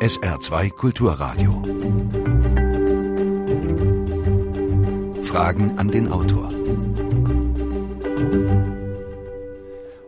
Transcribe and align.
SR2 0.00 0.70
Kulturradio. 0.70 1.62
Fragen 5.22 5.78
an 5.78 5.88
den 5.88 6.10
Autor. 6.10 6.48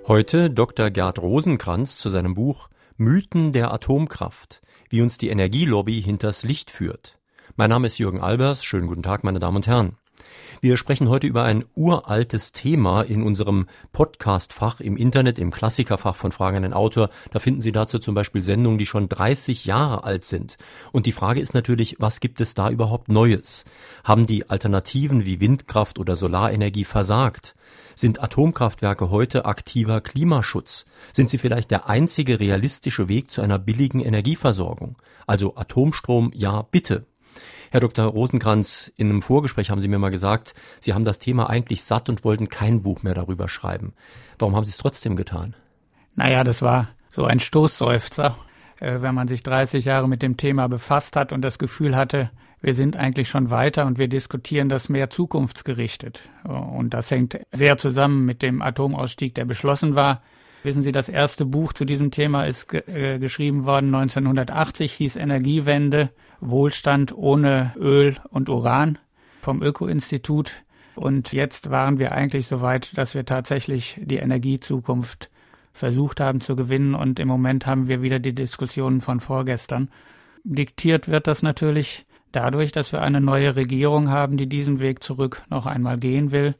Heute 0.08 0.48
Dr. 0.48 0.88
Gerd 0.88 1.18
Rosenkranz 1.18 1.98
zu 1.98 2.08
seinem 2.08 2.32
Buch 2.32 2.70
Mythen 2.96 3.52
der 3.52 3.70
Atomkraft, 3.70 4.62
wie 4.88 5.02
uns 5.02 5.18
die 5.18 5.28
Energielobby 5.28 6.00
hinters 6.00 6.42
Licht 6.42 6.70
führt. 6.70 7.18
Mein 7.56 7.68
Name 7.68 7.88
ist 7.88 7.98
Jürgen 7.98 8.22
Albers. 8.22 8.64
Schönen 8.64 8.86
guten 8.86 9.02
Tag, 9.02 9.24
meine 9.24 9.40
Damen 9.40 9.56
und 9.56 9.66
Herren. 9.66 9.98
Wir 10.60 10.76
sprechen 10.76 11.08
heute 11.08 11.26
über 11.26 11.44
ein 11.44 11.64
uraltes 11.74 12.52
Thema 12.52 13.02
in 13.02 13.22
unserem 13.22 13.66
Podcast-Fach 13.92 14.80
im 14.80 14.96
Internet, 14.96 15.38
im 15.38 15.50
Klassikerfach 15.50 16.14
von 16.16 16.32
Fragen 16.32 16.58
an 16.58 16.62
den 16.62 16.72
Autor. 16.72 17.08
Da 17.30 17.38
finden 17.38 17.60
Sie 17.60 17.72
dazu 17.72 17.98
zum 17.98 18.14
Beispiel 18.14 18.42
Sendungen, 18.42 18.78
die 18.78 18.86
schon 18.86 19.08
30 19.08 19.64
Jahre 19.64 20.04
alt 20.04 20.24
sind. 20.24 20.56
Und 20.92 21.06
die 21.06 21.12
Frage 21.12 21.40
ist 21.40 21.54
natürlich, 21.54 21.96
was 21.98 22.20
gibt 22.20 22.40
es 22.40 22.54
da 22.54 22.70
überhaupt 22.70 23.08
Neues? 23.08 23.64
Haben 24.04 24.26
die 24.26 24.50
Alternativen 24.50 25.24
wie 25.24 25.40
Windkraft 25.40 25.98
oder 25.98 26.16
Solarenergie 26.16 26.84
versagt? 26.84 27.54
Sind 27.94 28.22
Atomkraftwerke 28.22 29.10
heute 29.10 29.44
aktiver 29.44 30.00
Klimaschutz? 30.00 30.86
Sind 31.12 31.30
sie 31.30 31.38
vielleicht 31.38 31.70
der 31.70 31.88
einzige 31.88 32.40
realistische 32.40 33.08
Weg 33.08 33.30
zu 33.30 33.42
einer 33.42 33.58
billigen 33.58 34.00
Energieversorgung? 34.00 34.96
Also 35.26 35.56
Atomstrom, 35.56 36.30
ja, 36.34 36.62
bitte. 36.62 37.06
Herr 37.72 37.80
Dr. 37.80 38.04
Rosenkranz, 38.04 38.92
in 38.96 39.08
einem 39.08 39.22
Vorgespräch 39.22 39.70
haben 39.70 39.80
Sie 39.80 39.88
mir 39.88 39.98
mal 39.98 40.10
gesagt, 40.10 40.52
Sie 40.78 40.92
haben 40.92 41.06
das 41.06 41.18
Thema 41.18 41.48
eigentlich 41.48 41.82
satt 41.84 42.10
und 42.10 42.22
wollten 42.22 42.50
kein 42.50 42.82
Buch 42.82 43.02
mehr 43.02 43.14
darüber 43.14 43.48
schreiben. 43.48 43.94
Warum 44.38 44.54
haben 44.54 44.66
Sie 44.66 44.72
es 44.72 44.76
trotzdem 44.76 45.16
getan? 45.16 45.56
Naja, 46.14 46.44
das 46.44 46.60
war 46.60 46.88
so 47.10 47.24
ein 47.24 47.40
Stoßseufzer, 47.40 48.36
äh, 48.78 49.00
wenn 49.00 49.14
man 49.14 49.26
sich 49.26 49.42
30 49.42 49.86
Jahre 49.86 50.06
mit 50.06 50.20
dem 50.20 50.36
Thema 50.36 50.68
befasst 50.68 51.16
hat 51.16 51.32
und 51.32 51.40
das 51.40 51.58
Gefühl 51.58 51.96
hatte, 51.96 52.30
wir 52.60 52.74
sind 52.74 52.94
eigentlich 52.94 53.30
schon 53.30 53.48
weiter 53.48 53.86
und 53.86 53.98
wir 53.98 54.08
diskutieren 54.08 54.68
das 54.68 54.90
mehr 54.90 55.08
zukunftsgerichtet. 55.08 56.28
Und 56.44 56.92
das 56.92 57.10
hängt 57.10 57.40
sehr 57.52 57.78
zusammen 57.78 58.26
mit 58.26 58.42
dem 58.42 58.60
Atomausstieg, 58.60 59.34
der 59.34 59.46
beschlossen 59.46 59.94
war. 59.94 60.20
Wissen 60.62 60.82
Sie, 60.82 60.92
das 60.92 61.08
erste 61.08 61.46
Buch 61.46 61.72
zu 61.72 61.86
diesem 61.86 62.10
Thema 62.10 62.44
ist 62.44 62.74
äh, 62.74 63.18
geschrieben 63.18 63.64
worden 63.64 63.94
1980, 63.94 64.92
hieß 64.92 65.16
Energiewende 65.16 66.10
Wohlstand 66.42 67.16
ohne 67.16 67.72
Öl 67.78 68.16
und 68.28 68.48
Uran 68.48 68.98
vom 69.40 69.62
Öko-Institut. 69.62 70.64
Und 70.94 71.32
jetzt 71.32 71.70
waren 71.70 71.98
wir 71.98 72.12
eigentlich 72.12 72.46
so 72.46 72.60
weit, 72.60 72.98
dass 72.98 73.14
wir 73.14 73.24
tatsächlich 73.24 73.98
die 74.02 74.16
Energiezukunft 74.16 75.30
versucht 75.72 76.20
haben 76.20 76.40
zu 76.40 76.56
gewinnen. 76.56 76.94
Und 76.94 77.18
im 77.18 77.28
Moment 77.28 77.66
haben 77.66 77.88
wir 77.88 78.02
wieder 78.02 78.18
die 78.18 78.34
Diskussionen 78.34 79.00
von 79.00 79.20
vorgestern. 79.20 79.88
Diktiert 80.44 81.08
wird 81.08 81.26
das 81.26 81.42
natürlich 81.42 82.04
dadurch, 82.32 82.72
dass 82.72 82.92
wir 82.92 83.02
eine 83.02 83.20
neue 83.20 83.56
Regierung 83.56 84.10
haben, 84.10 84.36
die 84.36 84.48
diesen 84.48 84.80
Weg 84.80 85.02
zurück 85.02 85.44
noch 85.48 85.66
einmal 85.66 85.98
gehen 85.98 86.32
will, 86.32 86.56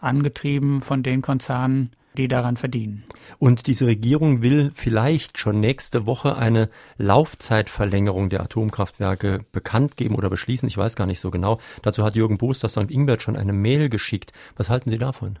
angetrieben 0.00 0.80
von 0.82 1.02
den 1.02 1.22
Konzernen, 1.22 1.90
die 2.16 2.28
daran 2.28 2.56
verdienen. 2.56 3.04
Und 3.38 3.66
diese 3.66 3.86
Regierung 3.86 4.42
will 4.42 4.70
vielleicht 4.74 5.38
schon 5.38 5.60
nächste 5.60 6.06
Woche 6.06 6.36
eine 6.36 6.68
Laufzeitverlängerung 6.96 8.30
der 8.30 8.42
Atomkraftwerke 8.42 9.44
bekannt 9.52 9.96
geben 9.96 10.14
oder 10.14 10.30
beschließen. 10.30 10.68
Ich 10.68 10.78
weiß 10.78 10.96
gar 10.96 11.06
nicht 11.06 11.20
so 11.20 11.30
genau. 11.30 11.58
Dazu 11.82 12.04
hat 12.04 12.14
Jürgen 12.14 12.38
Boos 12.38 12.60
St. 12.60 12.90
Ingbert 12.90 13.22
schon 13.22 13.36
eine 13.36 13.52
Mail 13.52 13.88
geschickt. 13.88 14.32
Was 14.56 14.70
halten 14.70 14.90
Sie 14.90 14.98
davon? 14.98 15.38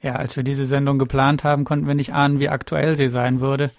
Ja, 0.00 0.16
als 0.16 0.36
wir 0.36 0.42
diese 0.42 0.66
Sendung 0.66 0.98
geplant 0.98 1.44
haben, 1.44 1.64
konnten 1.64 1.86
wir 1.86 1.94
nicht 1.94 2.12
ahnen, 2.12 2.40
wie 2.40 2.48
aktuell 2.48 2.96
sie 2.96 3.08
sein 3.08 3.40
würde. 3.40 3.70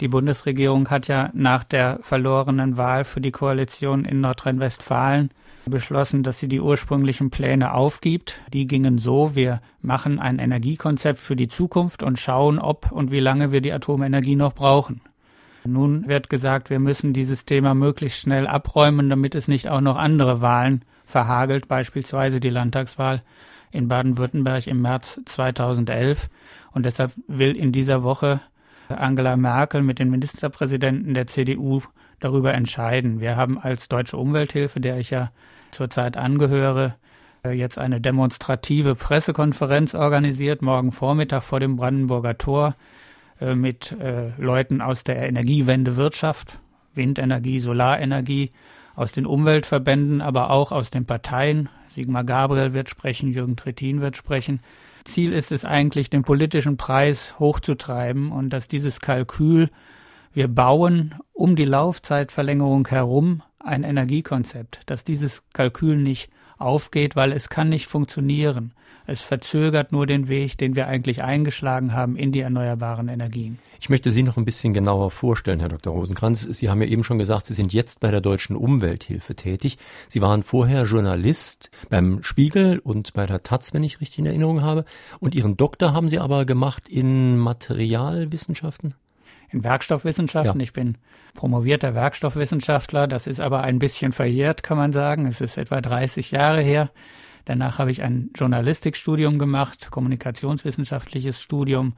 Die 0.00 0.08
Bundesregierung 0.08 0.88
hat 0.90 1.08
ja 1.08 1.30
nach 1.34 1.64
der 1.64 1.98
verlorenen 2.02 2.76
Wahl 2.76 3.04
für 3.04 3.20
die 3.20 3.32
Koalition 3.32 4.04
in 4.04 4.20
Nordrhein-Westfalen 4.20 5.30
beschlossen, 5.68 6.22
dass 6.22 6.38
sie 6.38 6.48
die 6.48 6.60
ursprünglichen 6.60 7.30
Pläne 7.30 7.74
aufgibt. 7.74 8.40
Die 8.52 8.66
gingen 8.66 8.98
so, 8.98 9.34
wir 9.34 9.60
machen 9.80 10.18
ein 10.18 10.38
Energiekonzept 10.38 11.20
für 11.20 11.36
die 11.36 11.48
Zukunft 11.48 12.02
und 12.02 12.18
schauen, 12.18 12.58
ob 12.58 12.92
und 12.92 13.10
wie 13.10 13.20
lange 13.20 13.52
wir 13.52 13.60
die 13.60 13.72
Atomenergie 13.72 14.36
noch 14.36 14.54
brauchen. 14.54 15.00
Nun 15.64 16.08
wird 16.08 16.30
gesagt, 16.30 16.70
wir 16.70 16.78
müssen 16.78 17.12
dieses 17.12 17.44
Thema 17.44 17.74
möglichst 17.74 18.20
schnell 18.20 18.46
abräumen, 18.46 19.10
damit 19.10 19.34
es 19.34 19.48
nicht 19.48 19.68
auch 19.68 19.80
noch 19.80 19.96
andere 19.96 20.40
Wahlen 20.40 20.84
verhagelt, 21.04 21.68
beispielsweise 21.68 22.40
die 22.40 22.50
Landtagswahl 22.50 23.22
in 23.70 23.88
Baden-Württemberg 23.88 24.66
im 24.66 24.80
März 24.80 25.20
2011. 25.26 26.28
Und 26.72 26.86
deshalb 26.86 27.12
will 27.26 27.56
in 27.56 27.72
dieser 27.72 28.02
Woche 28.02 28.40
Angela 28.88 29.36
Merkel 29.36 29.82
mit 29.82 29.98
den 29.98 30.10
Ministerpräsidenten 30.10 31.14
der 31.14 31.26
CDU 31.26 31.82
darüber 32.20 32.54
entscheiden. 32.54 33.20
Wir 33.20 33.36
haben 33.36 33.58
als 33.58 33.88
Deutsche 33.88 34.16
Umwelthilfe, 34.16 34.80
der 34.80 34.98
ich 34.98 35.10
ja 35.10 35.30
zurzeit 35.70 36.16
angehöre, 36.16 36.96
äh, 37.44 37.50
jetzt 37.50 37.78
eine 37.78 38.00
demonstrative 38.00 38.94
Pressekonferenz 38.94 39.94
organisiert, 39.94 40.62
morgen 40.62 40.92
Vormittag 40.92 41.42
vor 41.42 41.60
dem 41.60 41.76
Brandenburger 41.76 42.36
Tor 42.38 42.74
äh, 43.40 43.54
mit 43.54 43.92
äh, 43.92 44.30
Leuten 44.38 44.80
aus 44.80 45.04
der 45.04 45.28
Energiewendewirtschaft, 45.28 46.58
Windenergie, 46.94 47.60
Solarenergie, 47.60 48.52
aus 48.94 49.12
den 49.12 49.26
Umweltverbänden, 49.26 50.20
aber 50.20 50.50
auch 50.50 50.72
aus 50.72 50.90
den 50.90 51.06
Parteien. 51.06 51.68
Sigmar 51.90 52.24
Gabriel 52.24 52.72
wird 52.72 52.90
sprechen, 52.90 53.30
Jürgen 53.30 53.56
Trittin 53.56 54.00
wird 54.00 54.16
sprechen. 54.16 54.60
Ziel 55.04 55.32
ist 55.32 55.52
es 55.52 55.64
eigentlich, 55.64 56.10
den 56.10 56.22
politischen 56.22 56.76
Preis 56.76 57.38
hochzutreiben 57.38 58.32
und 58.32 58.50
dass 58.50 58.66
dieses 58.66 59.00
Kalkül, 59.00 59.70
wir 60.32 60.48
bauen 60.48 61.14
um 61.32 61.54
die 61.54 61.64
Laufzeitverlängerung 61.64 62.88
herum 62.88 63.42
ein 63.68 63.84
Energiekonzept, 63.84 64.80
dass 64.86 65.04
dieses 65.04 65.42
Kalkül 65.52 65.96
nicht 65.96 66.30
aufgeht, 66.58 67.14
weil 67.16 67.32
es 67.32 67.48
kann 67.48 67.68
nicht 67.68 67.86
funktionieren. 67.86 68.72
Es 69.06 69.22
verzögert 69.22 69.90
nur 69.90 70.06
den 70.06 70.28
Weg, 70.28 70.58
den 70.58 70.76
wir 70.76 70.86
eigentlich 70.86 71.22
eingeschlagen 71.22 71.94
haben 71.94 72.16
in 72.16 72.30
die 72.30 72.40
erneuerbaren 72.40 73.08
Energien. 73.08 73.58
Ich 73.80 73.88
möchte 73.88 74.10
Sie 74.10 74.22
noch 74.22 74.36
ein 74.36 74.44
bisschen 74.44 74.74
genauer 74.74 75.10
vorstellen, 75.10 75.60
Herr 75.60 75.70
Dr. 75.70 75.94
Rosenkranz. 75.94 76.42
Sie 76.42 76.68
haben 76.68 76.82
ja 76.82 76.88
eben 76.88 77.04
schon 77.04 77.18
gesagt, 77.18 77.46
Sie 77.46 77.54
sind 77.54 77.72
jetzt 77.72 78.00
bei 78.00 78.10
der 78.10 78.20
Deutschen 78.20 78.54
Umwelthilfe 78.54 79.34
tätig. 79.34 79.78
Sie 80.08 80.20
waren 80.20 80.42
vorher 80.42 80.84
Journalist 80.84 81.70
beim 81.88 82.22
Spiegel 82.22 82.80
und 82.80 83.14
bei 83.14 83.24
der 83.24 83.42
Taz, 83.42 83.72
wenn 83.72 83.82
ich 83.84 84.02
richtig 84.02 84.18
in 84.18 84.26
Erinnerung 84.26 84.62
habe. 84.62 84.84
Und 85.20 85.34
Ihren 85.34 85.56
Doktor 85.56 85.94
haben 85.94 86.08
Sie 86.08 86.18
aber 86.18 86.44
gemacht 86.44 86.88
in 86.88 87.38
Materialwissenschaften? 87.38 88.94
In 89.50 89.64
Werkstoffwissenschaften. 89.64 90.60
Ja. 90.60 90.64
Ich 90.64 90.72
bin 90.72 90.98
promovierter 91.34 91.94
Werkstoffwissenschaftler. 91.94 93.06
Das 93.06 93.26
ist 93.26 93.40
aber 93.40 93.62
ein 93.62 93.78
bisschen 93.78 94.12
verjährt, 94.12 94.62
kann 94.62 94.76
man 94.76 94.92
sagen. 94.92 95.26
Es 95.26 95.40
ist 95.40 95.56
etwa 95.56 95.80
30 95.80 96.30
Jahre 96.30 96.60
her. 96.60 96.90
Danach 97.44 97.78
habe 97.78 97.90
ich 97.90 98.02
ein 98.02 98.30
Journalistikstudium 98.34 99.38
gemacht, 99.38 99.90
kommunikationswissenschaftliches 99.90 101.40
Studium, 101.40 101.94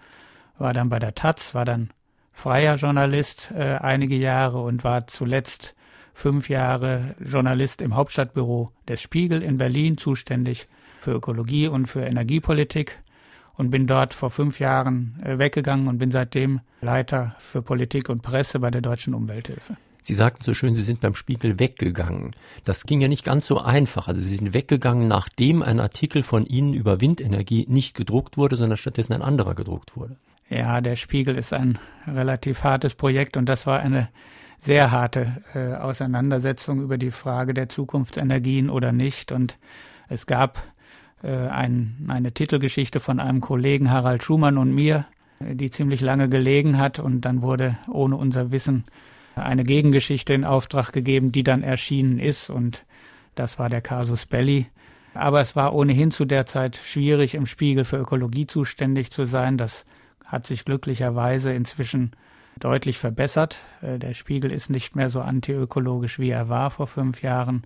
war 0.58 0.72
dann 0.72 0.90
bei 0.90 1.00
der 1.00 1.14
Taz, 1.14 1.54
war 1.54 1.64
dann 1.64 1.90
freier 2.32 2.76
Journalist 2.76 3.50
äh, 3.52 3.78
einige 3.80 4.14
Jahre 4.14 4.62
und 4.62 4.84
war 4.84 5.08
zuletzt 5.08 5.74
fünf 6.14 6.48
Jahre 6.48 7.16
Journalist 7.18 7.82
im 7.82 7.96
Hauptstadtbüro 7.96 8.68
des 8.86 9.02
Spiegel 9.02 9.42
in 9.42 9.58
Berlin, 9.58 9.98
zuständig 9.98 10.68
für 11.00 11.12
Ökologie 11.12 11.66
und 11.66 11.86
für 11.86 12.02
Energiepolitik 12.02 13.02
und 13.60 13.68
bin 13.68 13.86
dort 13.86 14.14
vor 14.14 14.30
fünf 14.30 14.58
Jahren 14.58 15.20
äh, 15.22 15.38
weggegangen 15.38 15.86
und 15.86 15.98
bin 15.98 16.10
seitdem 16.10 16.60
Leiter 16.80 17.36
für 17.38 17.60
Politik 17.60 18.08
und 18.08 18.22
Presse 18.22 18.58
bei 18.58 18.70
der 18.70 18.80
Deutschen 18.80 19.12
Umwelthilfe. 19.12 19.76
Sie 20.00 20.14
sagten 20.14 20.42
so 20.42 20.54
schön, 20.54 20.74
Sie 20.74 20.82
sind 20.82 21.00
beim 21.00 21.14
Spiegel 21.14 21.58
weggegangen. 21.58 22.30
Das 22.64 22.86
ging 22.86 23.02
ja 23.02 23.08
nicht 23.08 23.22
ganz 23.22 23.46
so 23.46 23.60
einfach. 23.60 24.08
Also 24.08 24.22
Sie 24.22 24.34
sind 24.34 24.54
weggegangen, 24.54 25.08
nachdem 25.08 25.62
ein 25.62 25.78
Artikel 25.78 26.22
von 26.22 26.46
Ihnen 26.46 26.72
über 26.72 27.02
Windenergie 27.02 27.66
nicht 27.68 27.94
gedruckt 27.94 28.38
wurde, 28.38 28.56
sondern 28.56 28.78
stattdessen 28.78 29.12
ein 29.12 29.20
anderer 29.20 29.54
gedruckt 29.54 29.94
wurde. 29.94 30.16
Ja, 30.48 30.80
der 30.80 30.96
Spiegel 30.96 31.36
ist 31.36 31.52
ein 31.52 31.78
relativ 32.06 32.64
hartes 32.64 32.94
Projekt 32.94 33.36
und 33.36 33.46
das 33.46 33.66
war 33.66 33.80
eine 33.80 34.08
sehr 34.58 34.90
harte 34.90 35.42
äh, 35.54 35.74
Auseinandersetzung 35.74 36.80
über 36.80 36.96
die 36.96 37.10
Frage 37.10 37.52
der 37.52 37.68
Zukunftsenergien 37.68 38.70
oder 38.70 38.92
nicht. 38.92 39.32
Und 39.32 39.58
es 40.08 40.24
gab 40.24 40.62
ein, 41.28 42.06
eine 42.08 42.32
Titelgeschichte 42.32 43.00
von 43.00 43.20
einem 43.20 43.40
Kollegen 43.40 43.90
Harald 43.90 44.22
Schumann 44.22 44.58
und 44.58 44.74
mir, 44.74 45.06
äh, 45.40 45.54
die 45.54 45.70
ziemlich 45.70 46.00
lange 46.00 46.28
gelegen 46.28 46.78
hat 46.78 46.98
und 46.98 47.22
dann 47.22 47.42
wurde 47.42 47.78
ohne 47.88 48.16
unser 48.16 48.50
Wissen 48.50 48.84
eine 49.34 49.64
Gegengeschichte 49.64 50.34
in 50.34 50.44
Auftrag 50.44 50.92
gegeben, 50.92 51.32
die 51.32 51.44
dann 51.44 51.62
erschienen 51.62 52.18
ist 52.18 52.50
und 52.50 52.84
das 53.34 53.58
war 53.58 53.68
der 53.68 53.80
Casus 53.80 54.26
Belli. 54.26 54.66
Aber 55.14 55.40
es 55.40 55.56
war 55.56 55.74
ohnehin 55.74 56.10
zu 56.10 56.24
der 56.24 56.46
Zeit 56.46 56.76
schwierig, 56.76 57.34
im 57.34 57.46
Spiegel 57.46 57.84
für 57.84 57.96
Ökologie 57.96 58.46
zuständig 58.46 59.10
zu 59.10 59.24
sein. 59.24 59.58
Das 59.58 59.84
hat 60.24 60.46
sich 60.46 60.64
glücklicherweise 60.64 61.52
inzwischen 61.52 62.12
deutlich 62.58 62.98
verbessert. 62.98 63.58
Äh, 63.80 63.98
der 63.98 64.14
Spiegel 64.14 64.50
ist 64.52 64.70
nicht 64.70 64.94
mehr 64.94 65.10
so 65.10 65.20
antiökologisch, 65.20 66.18
wie 66.18 66.30
er 66.30 66.48
war 66.48 66.70
vor 66.70 66.86
fünf 66.86 67.22
Jahren. 67.22 67.64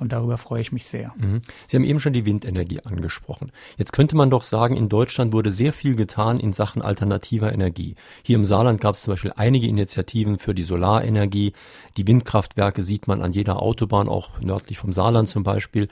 Und 0.00 0.12
darüber 0.12 0.38
freue 0.38 0.62
ich 0.62 0.72
mich 0.72 0.84
sehr. 0.84 1.12
Mhm. 1.18 1.42
Sie 1.66 1.76
haben 1.76 1.84
eben 1.84 2.00
schon 2.00 2.14
die 2.14 2.24
Windenergie 2.24 2.80
angesprochen. 2.80 3.52
Jetzt 3.76 3.92
könnte 3.92 4.16
man 4.16 4.30
doch 4.30 4.42
sagen, 4.42 4.74
in 4.74 4.88
Deutschland 4.88 5.34
wurde 5.34 5.50
sehr 5.50 5.74
viel 5.74 5.94
getan 5.94 6.40
in 6.40 6.54
Sachen 6.54 6.80
alternativer 6.80 7.52
Energie. 7.52 7.96
Hier 8.22 8.36
im 8.36 8.46
Saarland 8.46 8.80
gab 8.80 8.94
es 8.94 9.02
zum 9.02 9.12
Beispiel 9.12 9.32
einige 9.36 9.66
Initiativen 9.66 10.38
für 10.38 10.54
die 10.54 10.62
Solarenergie. 10.62 11.52
Die 11.98 12.06
Windkraftwerke 12.06 12.82
sieht 12.82 13.08
man 13.08 13.20
an 13.20 13.32
jeder 13.32 13.60
Autobahn, 13.60 14.08
auch 14.08 14.40
nördlich 14.40 14.78
vom 14.78 14.90
Saarland 14.90 15.28
zum 15.28 15.42
Beispiel. 15.42 15.88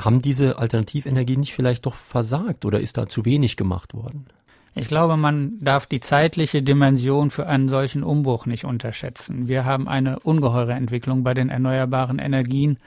Haben 0.00 0.22
diese 0.22 0.56
Alternativenergie 0.56 1.36
nicht 1.36 1.52
vielleicht 1.52 1.84
doch 1.84 1.94
versagt 1.94 2.64
oder 2.64 2.80
ist 2.80 2.96
da 2.96 3.06
zu 3.06 3.26
wenig 3.26 3.58
gemacht 3.58 3.92
worden? 3.92 4.28
Ich 4.74 4.88
glaube, 4.88 5.18
man 5.18 5.58
darf 5.60 5.86
die 5.86 6.00
zeitliche 6.00 6.62
Dimension 6.62 7.30
für 7.30 7.46
einen 7.46 7.68
solchen 7.68 8.02
Umbruch 8.02 8.46
nicht 8.46 8.64
unterschätzen. 8.64 9.46
Wir 9.46 9.66
haben 9.66 9.86
eine 9.86 10.20
ungeheure 10.20 10.72
Entwicklung 10.72 11.22
bei 11.22 11.34
den 11.34 11.50
erneuerbaren 11.50 12.18
Energien 12.18 12.78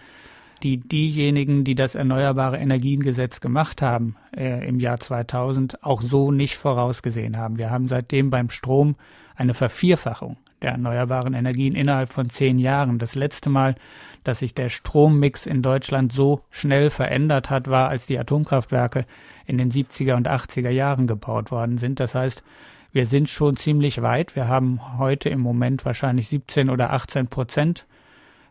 die 0.64 0.78
diejenigen, 0.78 1.64
die 1.64 1.76
das 1.76 1.96
Erneuerbare 1.96 2.58
Energiengesetz 2.58 3.40
gemacht 3.40 3.82
haben 3.82 4.16
äh, 4.36 4.68
im 4.68 4.80
Jahr 4.80 5.00
2000, 5.00 5.84
auch 5.84 6.02
so 6.02 6.32
nicht 6.32 6.56
vorausgesehen 6.56 7.38
haben. 7.38 7.58
Wir 7.58 7.70
haben 7.70 7.88
seitdem 7.88 8.30
beim 8.30 8.50
Strom 8.50 8.96
eine 9.36 9.54
Vervierfachung 9.54 10.38
der 10.62 10.72
erneuerbaren 10.72 11.34
Energien 11.34 11.76
innerhalb 11.76 12.12
von 12.12 12.30
zehn 12.30 12.58
Jahren. 12.58 12.98
Das 12.98 13.16
letzte 13.16 13.50
Mal, 13.50 13.76
dass 14.24 14.40
sich 14.40 14.56
der 14.56 14.70
Strommix 14.70 15.46
in 15.46 15.62
Deutschland 15.62 16.12
so 16.12 16.42
schnell 16.50 16.90
verändert 16.90 17.50
hat, 17.50 17.70
war, 17.70 17.90
als 17.90 18.06
die 18.08 18.18
Atomkraftwerke 18.18 19.06
in 19.46 19.58
den 19.58 19.70
70er 19.70 20.16
und 20.16 20.28
80er 20.28 20.70
Jahren 20.70 21.06
gebaut 21.06 21.52
worden 21.52 21.78
sind. 21.78 22.00
Das 22.00 22.16
heißt, 22.16 22.44
wir 22.92 23.06
sind 23.06 23.30
schon 23.30 23.58
ziemlich 23.58 24.02
weit. 24.02 24.36
Wir 24.36 24.48
haben 24.48 24.98
heute 24.98 25.30
im 25.30 25.42
Moment 25.42 25.86
wahrscheinlich 25.86 26.30
17 26.30 26.70
oder 26.70 26.94
18 26.94 27.28
Prozent 27.28 27.86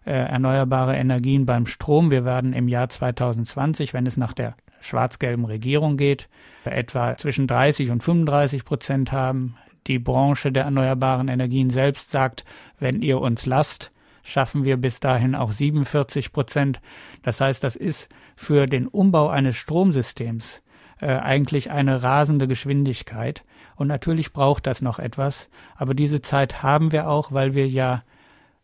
äh, 0.04 0.12
erneuerbare 0.12 0.96
Energien 0.96 1.46
beim 1.46 1.66
Strom. 1.66 2.10
Wir 2.10 2.24
werden 2.24 2.52
im 2.52 2.68
Jahr 2.68 2.88
2020, 2.88 3.94
wenn 3.94 4.06
es 4.06 4.16
nach 4.16 4.32
der 4.32 4.56
schwarz-gelben 4.80 5.44
Regierung 5.44 5.96
geht, 5.96 6.28
etwa 6.64 7.16
zwischen 7.16 7.46
30 7.46 7.90
und 7.90 8.02
35 8.02 8.64
Prozent 8.64 9.12
haben. 9.12 9.56
Die 9.86 9.98
Branche 9.98 10.52
der 10.52 10.64
erneuerbaren 10.64 11.28
Energien 11.28 11.70
selbst 11.70 12.10
sagt, 12.10 12.44
wenn 12.78 13.02
ihr 13.02 13.20
uns 13.20 13.46
lasst, 13.46 13.90
schaffen 14.22 14.64
wir 14.64 14.76
bis 14.78 15.00
dahin 15.00 15.34
auch 15.34 15.52
47 15.52 16.32
Prozent. 16.32 16.80
Das 17.22 17.40
heißt, 17.40 17.62
das 17.62 17.76
ist 17.76 18.08
für 18.36 18.66
den 18.66 18.86
Umbau 18.86 19.28
eines 19.28 19.56
Stromsystems 19.56 20.62
äh, 21.00 21.08
eigentlich 21.08 21.70
eine 21.70 22.02
rasende 22.02 22.48
Geschwindigkeit. 22.48 23.44
Und 23.76 23.88
natürlich 23.88 24.32
braucht 24.32 24.66
das 24.66 24.82
noch 24.82 24.98
etwas. 24.98 25.48
Aber 25.76 25.94
diese 25.94 26.22
Zeit 26.22 26.62
haben 26.62 26.92
wir 26.92 27.08
auch, 27.08 27.32
weil 27.32 27.54
wir 27.54 27.68
ja 27.68 28.02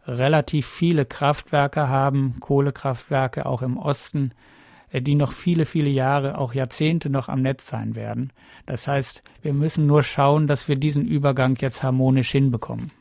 relativ 0.06 0.66
viele 0.66 1.04
Kraftwerke 1.04 1.88
haben, 1.88 2.36
Kohlekraftwerke 2.40 3.46
auch 3.46 3.62
im 3.62 3.76
Osten, 3.76 4.32
äh, 4.90 5.02
die 5.02 5.14
noch 5.14 5.32
viele, 5.32 5.66
viele 5.66 5.90
Jahre, 5.90 6.38
auch 6.38 6.54
Jahrzehnte 6.54 7.10
noch 7.10 7.28
am 7.28 7.42
Netz 7.42 7.66
sein 7.66 7.94
werden. 7.94 8.32
Das 8.66 8.86
heißt, 8.86 9.22
wir 9.42 9.54
müssen 9.54 9.86
nur 9.86 10.02
schauen, 10.02 10.46
dass 10.46 10.68
wir 10.68 10.76
diesen 10.76 11.06
Übergang 11.06 11.56
jetzt 11.60 11.82
harmonisch 11.82 12.30
hinbekommen. 12.30 12.92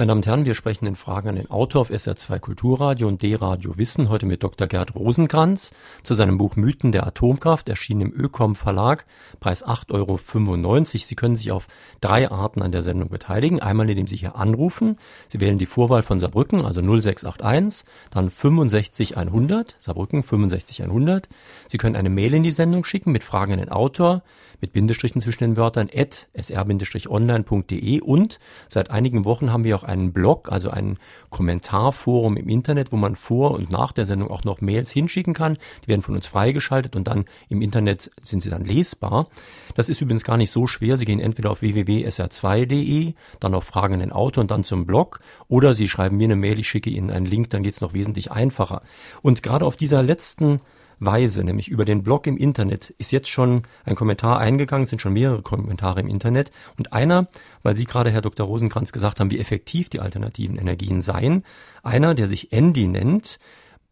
Meine 0.00 0.12
Damen 0.12 0.20
und 0.20 0.26
Herren, 0.26 0.44
wir 0.46 0.54
sprechen 0.54 0.86
in 0.86 0.96
Fragen 0.96 1.28
an 1.28 1.34
den 1.34 1.50
Autor 1.50 1.82
auf 1.82 1.90
SR2 1.90 2.38
Kulturradio 2.38 3.06
und 3.06 3.20
D-Radio 3.22 3.76
Wissen 3.76 4.08
heute 4.08 4.24
mit 4.24 4.42
Dr. 4.42 4.66
Gerd 4.66 4.94
Rosenkranz 4.94 5.72
zu 6.04 6.14
seinem 6.14 6.38
Buch 6.38 6.56
Mythen 6.56 6.90
der 6.90 7.06
Atomkraft, 7.06 7.68
erschienen 7.68 8.00
im 8.00 8.12
Ökom 8.14 8.54
Verlag, 8.54 9.04
Preis 9.40 9.62
8,95 9.62 9.92
Euro. 9.92 10.84
Sie 10.84 11.14
können 11.16 11.36
sich 11.36 11.52
auf 11.52 11.68
drei 12.00 12.30
Arten 12.30 12.62
an 12.62 12.72
der 12.72 12.80
Sendung 12.80 13.10
beteiligen. 13.10 13.60
Einmal, 13.60 13.90
indem 13.90 14.06
Sie 14.06 14.16
hier 14.16 14.36
anrufen. 14.36 14.96
Sie 15.28 15.38
wählen 15.38 15.58
die 15.58 15.66
Vorwahl 15.66 16.02
von 16.02 16.18
Saarbrücken, 16.18 16.64
also 16.64 16.80
0681, 16.80 17.84
dann 18.10 18.30
65100, 18.30 19.76
Saarbrücken 19.80 20.22
65100. 20.22 21.28
Sie 21.68 21.76
können 21.76 21.96
eine 21.96 22.08
Mail 22.08 22.32
in 22.32 22.42
die 22.42 22.52
Sendung 22.52 22.86
schicken 22.86 23.12
mit 23.12 23.22
Fragen 23.22 23.52
an 23.52 23.58
den 23.58 23.68
Autor 23.68 24.22
mit 24.60 24.72
Bindestrichen 24.72 25.20
zwischen 25.20 25.44
den 25.44 25.56
Wörtern 25.56 25.88
at 25.94 26.28
sr-online.de 26.34 28.00
und 28.00 28.38
seit 28.68 28.90
einigen 28.90 29.24
Wochen 29.24 29.52
haben 29.52 29.64
wir 29.64 29.76
auch 29.76 29.84
einen 29.90 30.12
Blog, 30.12 30.50
also 30.50 30.70
ein 30.70 30.98
Kommentarforum 31.28 32.36
im 32.36 32.48
Internet, 32.48 32.92
wo 32.92 32.96
man 32.96 33.16
vor 33.16 33.52
und 33.52 33.70
nach 33.70 33.92
der 33.92 34.06
Sendung 34.06 34.30
auch 34.30 34.44
noch 34.44 34.60
Mails 34.60 34.90
hinschicken 34.90 35.34
kann. 35.34 35.58
Die 35.84 35.88
werden 35.88 36.02
von 36.02 36.14
uns 36.14 36.26
freigeschaltet 36.26 36.96
und 36.96 37.06
dann 37.08 37.24
im 37.48 37.60
Internet 37.60 38.10
sind 38.22 38.42
sie 38.42 38.50
dann 38.50 38.64
lesbar. 38.64 39.28
Das 39.74 39.88
ist 39.88 40.00
übrigens 40.00 40.24
gar 40.24 40.36
nicht 40.36 40.50
so 40.50 40.66
schwer. 40.66 40.96
Sie 40.96 41.04
gehen 41.04 41.20
entweder 41.20 41.50
auf 41.50 41.60
www.sr2.de, 41.60 43.14
dann 43.40 43.54
auf 43.54 43.64
Fragen 43.64 43.94
an 43.94 44.00
den 44.00 44.12
Autor 44.12 44.42
und 44.42 44.50
dann 44.50 44.64
zum 44.64 44.86
Blog 44.86 45.20
oder 45.48 45.74
Sie 45.74 45.88
schreiben 45.88 46.16
mir 46.16 46.24
eine 46.24 46.36
Mail, 46.36 46.58
ich 46.58 46.68
schicke 46.68 46.90
Ihnen 46.90 47.10
einen 47.10 47.26
Link, 47.26 47.50
dann 47.50 47.62
geht 47.62 47.74
es 47.74 47.80
noch 47.80 47.92
wesentlich 47.92 48.30
einfacher. 48.30 48.82
Und 49.22 49.42
gerade 49.42 49.64
auf 49.64 49.76
dieser 49.76 50.02
letzten 50.02 50.60
Weise, 51.00 51.42
nämlich 51.42 51.68
über 51.68 51.84
den 51.84 52.02
Blog 52.02 52.26
im 52.26 52.36
Internet, 52.36 52.90
ist 52.98 53.10
jetzt 53.10 53.28
schon 53.28 53.62
ein 53.84 53.96
Kommentar 53.96 54.38
eingegangen, 54.38 54.86
sind 54.86 55.00
schon 55.00 55.14
mehrere 55.14 55.42
Kommentare 55.42 56.00
im 56.00 56.08
Internet. 56.08 56.52
Und 56.78 56.92
einer, 56.92 57.26
weil 57.62 57.74
Sie 57.74 57.84
gerade, 57.84 58.10
Herr 58.10 58.22
Dr. 58.22 58.46
Rosenkranz, 58.46 58.92
gesagt 58.92 59.18
haben, 59.18 59.30
wie 59.30 59.40
effektiv 59.40 59.88
die 59.88 60.00
alternativen 60.00 60.56
Energien 60.56 61.00
seien, 61.00 61.44
einer, 61.82 62.14
der 62.14 62.28
sich 62.28 62.52
Andy 62.52 62.86
nennt, 62.86 63.40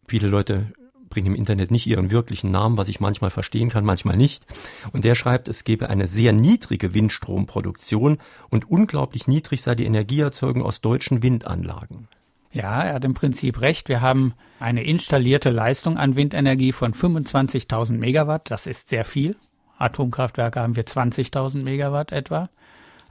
viele 0.07 0.27
Leute 0.27 0.71
bringen 1.09 1.27
im 1.27 1.35
Internet 1.35 1.71
nicht 1.71 1.87
ihren 1.87 2.11
wirklichen 2.11 2.51
Namen, 2.51 2.77
was 2.77 2.87
ich 2.87 2.99
manchmal 2.99 3.31
verstehen 3.31 3.69
kann, 3.69 3.83
manchmal 3.83 4.15
nicht. 4.15 4.45
Und 4.93 5.05
der 5.05 5.15
schreibt, 5.15 5.47
es 5.47 5.63
gebe 5.63 5.89
eine 5.89 6.07
sehr 6.07 6.33
niedrige 6.33 6.93
Windstromproduktion 6.93 8.19
und 8.49 8.69
unglaublich 8.69 9.27
niedrig 9.27 9.61
sei 9.61 9.75
die 9.75 9.85
Energieerzeugung 9.85 10.63
aus 10.63 10.81
deutschen 10.81 11.23
Windanlagen. 11.23 12.07
Ja, 12.51 12.83
er 12.83 12.95
hat 12.95 13.05
im 13.05 13.13
Prinzip 13.13 13.61
recht. 13.61 13.89
Wir 13.89 14.01
haben 14.01 14.33
eine 14.59 14.83
installierte 14.83 15.51
Leistung 15.51 15.97
an 15.97 16.15
Windenergie 16.15 16.71
von 16.71 16.93
25.000 16.93 17.93
Megawatt. 17.93 18.49
Das 18.49 18.65
ist 18.65 18.89
sehr 18.89 19.05
viel. 19.05 19.35
Atomkraftwerke 19.77 20.59
haben 20.59 20.75
wir 20.75 20.85
20.000 20.85 21.63
Megawatt 21.63 22.11
etwa. 22.11 22.49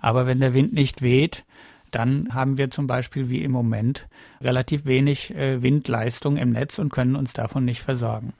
Aber 0.00 0.26
wenn 0.26 0.40
der 0.40 0.54
Wind 0.54 0.72
nicht 0.72 1.02
weht, 1.02 1.44
dann 1.90 2.34
haben 2.34 2.58
wir 2.58 2.70
zum 2.70 2.86
Beispiel 2.86 3.28
wie 3.28 3.42
im 3.42 3.52
Moment 3.52 4.08
relativ 4.40 4.84
wenig 4.84 5.34
äh, 5.34 5.62
Windleistung 5.62 6.36
im 6.36 6.50
Netz 6.50 6.78
und 6.78 6.92
können 6.92 7.16
uns 7.16 7.32
davon 7.32 7.64
nicht 7.64 7.82
versorgen. 7.82 8.34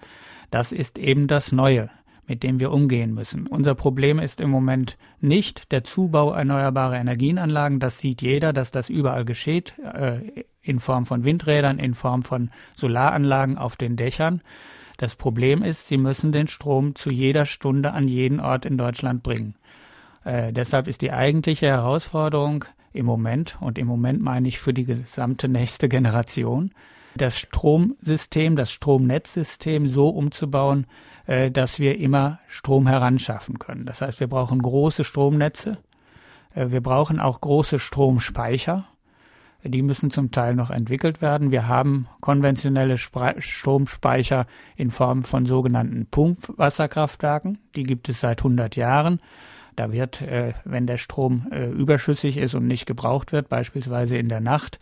Das 0.50 0.72
ist 0.72 0.98
eben 0.98 1.28
das 1.28 1.52
Neue, 1.52 1.90
mit 2.26 2.42
dem 2.42 2.60
wir 2.60 2.72
umgehen 2.72 3.14
müssen. 3.14 3.46
Unser 3.46 3.74
Problem 3.74 4.18
ist 4.18 4.40
im 4.40 4.50
Moment 4.50 4.98
nicht 5.20 5.72
der 5.72 5.84
Zubau 5.84 6.32
erneuerbarer 6.32 6.96
Energienanlagen. 6.96 7.80
Das 7.80 7.98
sieht 7.98 8.20
jeder, 8.20 8.52
dass 8.52 8.70
das 8.70 8.90
überall 8.90 9.24
geschieht. 9.24 9.74
In 10.68 10.80
Form 10.80 11.06
von 11.06 11.24
Windrädern, 11.24 11.78
in 11.78 11.94
Form 11.94 12.22
von 12.22 12.50
Solaranlagen 12.74 13.56
auf 13.56 13.76
den 13.76 13.96
Dächern. 13.96 14.42
Das 14.98 15.16
Problem 15.16 15.62
ist, 15.62 15.86
sie 15.86 15.96
müssen 15.96 16.32
den 16.32 16.48
Strom 16.48 16.94
zu 16.94 17.10
jeder 17.10 17.46
Stunde 17.46 17.92
an 17.92 18.08
jeden 18.08 18.38
Ort 18.38 18.66
in 18.66 18.76
Deutschland 18.76 19.22
bringen. 19.22 19.54
Äh, 20.24 20.52
deshalb 20.52 20.88
ist 20.88 21.00
die 21.00 21.12
eigentliche 21.12 21.66
Herausforderung 21.66 22.64
im 22.92 23.06
Moment, 23.06 23.56
und 23.60 23.78
im 23.78 23.86
Moment 23.86 24.20
meine 24.20 24.48
ich 24.48 24.58
für 24.58 24.74
die 24.74 24.84
gesamte 24.84 25.48
nächste 25.48 25.88
Generation, 25.88 26.72
das 27.16 27.38
Stromsystem, 27.38 28.56
das 28.56 28.70
Stromnetzsystem 28.70 29.88
so 29.88 30.08
umzubauen, 30.08 30.86
äh, 31.26 31.50
dass 31.50 31.78
wir 31.78 31.98
immer 31.98 32.40
Strom 32.48 32.86
heranschaffen 32.86 33.58
können. 33.58 33.86
Das 33.86 34.00
heißt, 34.00 34.20
wir 34.20 34.28
brauchen 34.28 34.60
große 34.60 35.04
Stromnetze, 35.04 35.78
äh, 36.54 36.70
wir 36.70 36.80
brauchen 36.80 37.20
auch 37.20 37.40
große 37.40 37.78
Stromspeicher, 37.78 38.86
die 39.64 39.82
müssen 39.82 40.10
zum 40.10 40.30
Teil 40.30 40.54
noch 40.54 40.70
entwickelt 40.70 41.20
werden. 41.20 41.50
Wir 41.50 41.66
haben 41.66 42.06
konventionelle 42.20 42.96
Stromspeicher 42.96 44.46
in 44.76 44.90
Form 44.90 45.24
von 45.24 45.46
sogenannten 45.46 46.06
Pumpwasserkraftwerken. 46.06 47.58
Die 47.74 47.82
gibt 47.82 48.08
es 48.08 48.20
seit 48.20 48.40
100 48.40 48.76
Jahren. 48.76 49.20
Da 49.74 49.92
wird, 49.92 50.22
äh, 50.22 50.54
wenn 50.64 50.86
der 50.86 50.98
Strom 50.98 51.46
äh, 51.50 51.70
überschüssig 51.70 52.36
ist 52.36 52.54
und 52.54 52.66
nicht 52.66 52.86
gebraucht 52.86 53.32
wird, 53.32 53.48
beispielsweise 53.48 54.16
in 54.16 54.28
der 54.28 54.40
Nacht, 54.40 54.78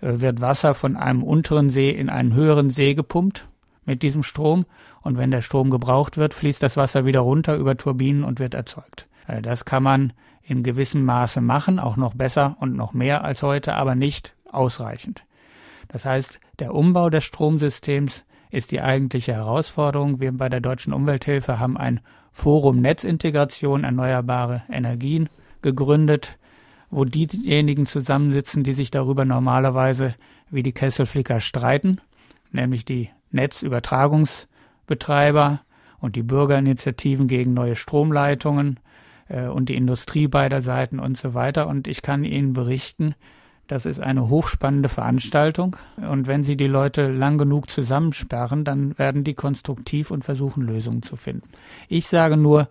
äh, 0.00 0.20
wird 0.20 0.40
Wasser 0.40 0.74
von 0.74 0.96
einem 0.96 1.22
unteren 1.22 1.70
See 1.70 1.90
in 1.90 2.08
einen 2.08 2.34
höheren 2.34 2.70
See 2.70 2.94
gepumpt 2.94 3.48
mit 3.84 4.02
diesem 4.02 4.22
Strom. 4.22 4.66
Und 5.02 5.18
wenn 5.18 5.30
der 5.30 5.42
Strom 5.42 5.70
gebraucht 5.70 6.16
wird, 6.16 6.34
fließt 6.34 6.62
das 6.62 6.76
Wasser 6.76 7.04
wieder 7.04 7.20
runter 7.20 7.56
über 7.56 7.76
Turbinen 7.76 8.24
und 8.24 8.40
wird 8.40 8.54
erzeugt. 8.54 9.06
Das 9.42 9.64
kann 9.64 9.82
man 9.82 10.12
in 10.46 10.62
gewissem 10.62 11.04
Maße 11.04 11.40
machen, 11.40 11.78
auch 11.78 11.96
noch 11.96 12.14
besser 12.14 12.56
und 12.60 12.76
noch 12.76 12.92
mehr 12.92 13.24
als 13.24 13.42
heute, 13.42 13.72
aber 13.74 13.94
nicht 13.94 14.34
ausreichend. 14.50 15.24
Das 15.88 16.04
heißt, 16.04 16.40
der 16.58 16.74
Umbau 16.74 17.08
des 17.10 17.22
Stromsystems 17.24 18.24
ist 18.50 18.70
die 18.70 18.80
eigentliche 18.80 19.34
Herausforderung. 19.34 20.20
Wir 20.20 20.32
bei 20.32 20.48
der 20.48 20.60
Deutschen 20.60 20.92
Umwelthilfe 20.92 21.58
haben 21.58 21.76
ein 21.76 22.00
Forum 22.30 22.80
Netzintegration 22.80 23.82
erneuerbare 23.84 24.62
Energien 24.70 25.28
gegründet, 25.62 26.38
wo 26.90 27.04
diejenigen 27.04 27.86
zusammensitzen, 27.86 28.62
die 28.62 28.74
sich 28.74 28.92
darüber 28.92 29.24
normalerweise 29.24 30.14
wie 30.50 30.62
die 30.62 30.72
Kesselflicker 30.72 31.40
streiten, 31.40 32.00
nämlich 32.52 32.84
die 32.84 33.10
Netzübertragungsbetreiber 33.32 35.62
und 35.98 36.14
die 36.14 36.22
Bürgerinitiativen 36.22 37.26
gegen 37.26 37.54
neue 37.54 37.74
Stromleitungen 37.74 38.78
äh, 39.28 39.46
und 39.46 39.68
die 39.68 39.76
Industrie 39.76 40.28
beider 40.28 40.62
Seiten 40.62 40.98
und 40.98 41.16
so 41.16 41.34
weiter. 41.34 41.68
Und 41.68 41.86
ich 41.86 42.02
kann 42.02 42.24
Ihnen 42.24 42.52
berichten, 42.52 43.14
Das 43.68 43.84
ist 43.84 43.98
eine 43.98 44.28
hochspannende 44.28 44.88
Veranstaltung. 44.88 45.76
Und 45.96 46.26
wenn 46.28 46.44
Sie 46.44 46.56
die 46.56 46.68
Leute 46.68 47.10
lang 47.10 47.36
genug 47.36 47.68
zusammensperren, 47.68 48.64
dann 48.64 48.96
werden 48.98 49.24
die 49.24 49.34
konstruktiv 49.34 50.10
und 50.10 50.24
versuchen, 50.24 50.62
Lösungen 50.62 51.02
zu 51.02 51.16
finden. 51.16 51.48
Ich 51.88 52.06
sage 52.06 52.36
nur, 52.36 52.68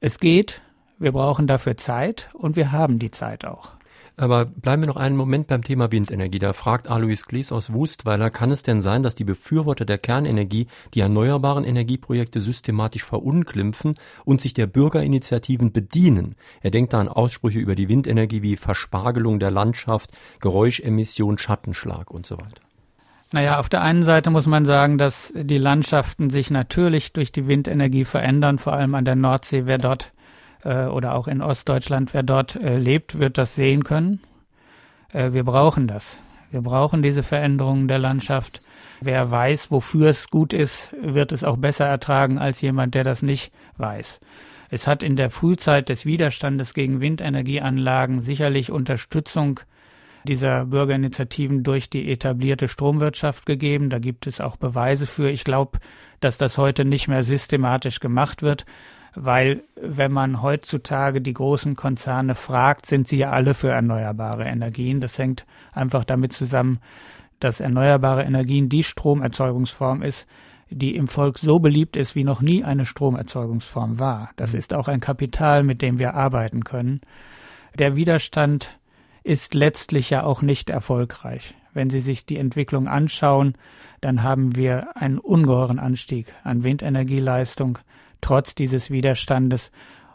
es 0.00 0.18
geht, 0.18 0.60
wir 0.98 1.12
brauchen 1.12 1.46
dafür 1.46 1.76
Zeit 1.76 2.28
und 2.32 2.56
wir 2.56 2.72
haben 2.72 2.98
die 2.98 3.10
Zeit 3.10 3.44
auch. 3.44 3.75
Aber 4.18 4.46
bleiben 4.46 4.80
wir 4.80 4.86
noch 4.86 4.96
einen 4.96 5.16
Moment 5.16 5.46
beim 5.46 5.62
Thema 5.62 5.92
Windenergie. 5.92 6.38
Da 6.38 6.54
fragt 6.54 6.88
Alois 6.88 7.26
Glees 7.26 7.52
aus 7.52 7.74
Wustweiler, 7.74 8.30
kann 8.30 8.50
es 8.50 8.62
denn 8.62 8.80
sein, 8.80 9.02
dass 9.02 9.14
die 9.14 9.24
Befürworter 9.24 9.84
der 9.84 9.98
Kernenergie 9.98 10.68
die 10.94 11.00
erneuerbaren 11.00 11.64
Energieprojekte 11.64 12.40
systematisch 12.40 13.04
verunglimpfen 13.04 13.96
und 14.24 14.40
sich 14.40 14.54
der 14.54 14.68
Bürgerinitiativen 14.68 15.70
bedienen? 15.70 16.34
Er 16.62 16.70
denkt 16.70 16.94
da 16.94 17.00
an 17.00 17.08
Aussprüche 17.08 17.58
über 17.58 17.74
die 17.74 17.90
Windenergie 17.90 18.40
wie 18.40 18.56
Verspargelung 18.56 19.38
der 19.38 19.50
Landschaft, 19.50 20.10
Geräuschemission, 20.40 21.36
Schattenschlag 21.36 22.10
und 22.10 22.24
so 22.24 22.38
weiter. 22.38 22.62
Naja, 23.32 23.58
auf 23.58 23.68
der 23.68 23.82
einen 23.82 24.04
Seite 24.04 24.30
muss 24.30 24.46
man 24.46 24.64
sagen, 24.64 24.96
dass 24.96 25.30
die 25.34 25.58
Landschaften 25.58 26.30
sich 26.30 26.50
natürlich 26.50 27.12
durch 27.12 27.32
die 27.32 27.48
Windenergie 27.48 28.06
verändern, 28.06 28.58
vor 28.58 28.72
allem 28.72 28.94
an 28.94 29.04
der 29.04 29.16
Nordsee. 29.16 29.66
Wer 29.66 29.78
dort 29.78 30.12
äh, 30.66 30.86
oder 30.86 31.14
auch 31.14 31.28
in 31.28 31.40
Ostdeutschland, 31.40 32.12
wer 32.12 32.22
dort 32.22 32.56
äh, 32.56 32.76
lebt, 32.76 33.18
wird 33.18 33.38
das 33.38 33.54
sehen 33.54 33.84
können. 33.84 34.20
Äh, 35.12 35.32
wir 35.32 35.44
brauchen 35.44 35.86
das. 35.86 36.18
Wir 36.50 36.60
brauchen 36.60 37.02
diese 37.02 37.22
Veränderungen 37.22 37.88
der 37.88 37.98
Landschaft. 37.98 38.62
Wer 39.00 39.30
weiß, 39.30 39.70
wofür 39.70 40.10
es 40.10 40.28
gut 40.28 40.52
ist, 40.52 40.94
wird 41.00 41.32
es 41.32 41.44
auch 41.44 41.56
besser 41.56 41.86
ertragen 41.86 42.38
als 42.38 42.60
jemand, 42.60 42.94
der 42.94 43.04
das 43.04 43.22
nicht 43.22 43.52
weiß. 43.76 44.20
Es 44.68 44.86
hat 44.86 45.02
in 45.02 45.16
der 45.16 45.30
Frühzeit 45.30 45.88
des 45.88 46.06
Widerstandes 46.06 46.74
gegen 46.74 47.00
Windenergieanlagen 47.00 48.20
sicherlich 48.20 48.72
Unterstützung 48.72 49.60
dieser 50.24 50.64
Bürgerinitiativen 50.66 51.62
durch 51.62 51.88
die 51.88 52.10
etablierte 52.10 52.68
Stromwirtschaft 52.68 53.46
gegeben. 53.46 53.90
Da 53.90 54.00
gibt 54.00 54.26
es 54.26 54.40
auch 54.40 54.56
Beweise 54.56 55.06
für. 55.06 55.30
Ich 55.30 55.44
glaube, 55.44 55.78
dass 56.18 56.36
das 56.38 56.58
heute 56.58 56.84
nicht 56.84 57.06
mehr 57.06 57.22
systematisch 57.22 58.00
gemacht 58.00 58.42
wird 58.42 58.64
weil 59.16 59.62
wenn 59.80 60.12
man 60.12 60.42
heutzutage 60.42 61.20
die 61.20 61.32
großen 61.32 61.74
Konzerne 61.74 62.34
fragt, 62.34 62.86
sind 62.86 63.08
sie 63.08 63.16
ja 63.16 63.30
alle 63.30 63.54
für 63.54 63.70
erneuerbare 63.70 64.44
Energien. 64.44 65.00
Das 65.00 65.18
hängt 65.18 65.46
einfach 65.72 66.04
damit 66.04 66.32
zusammen, 66.32 66.78
dass 67.40 67.60
erneuerbare 67.60 68.24
Energien 68.24 68.68
die 68.68 68.82
Stromerzeugungsform 68.82 70.02
ist, 70.02 70.26
die 70.68 70.96
im 70.96 71.08
Volk 71.08 71.38
so 71.38 71.58
beliebt 71.58 71.96
ist, 71.96 72.14
wie 72.14 72.24
noch 72.24 72.42
nie 72.42 72.62
eine 72.62 72.86
Stromerzeugungsform 72.86 73.98
war. 73.98 74.30
Das 74.36 74.52
ist 74.52 74.74
auch 74.74 74.88
ein 74.88 75.00
Kapital, 75.00 75.62
mit 75.62 75.80
dem 75.80 75.98
wir 75.98 76.14
arbeiten 76.14 76.64
können. 76.64 77.00
Der 77.78 77.96
Widerstand 77.96 78.78
ist 79.22 79.54
letztlich 79.54 80.10
ja 80.10 80.24
auch 80.24 80.42
nicht 80.42 80.70
erfolgreich. 80.70 81.54
Wenn 81.72 81.90
Sie 81.90 82.00
sich 82.00 82.26
die 82.26 82.38
Entwicklung 82.38 82.88
anschauen, 82.88 83.54
dann 84.00 84.22
haben 84.22 84.56
wir 84.56 84.96
einen 84.96 85.18
ungeheuren 85.18 85.78
Anstieg 85.78 86.32
an 86.44 86.64
Windenergieleistung 86.64 87.78
trotz 88.20 88.54
dieses 88.54 88.90
Widerstandes. 88.90 89.70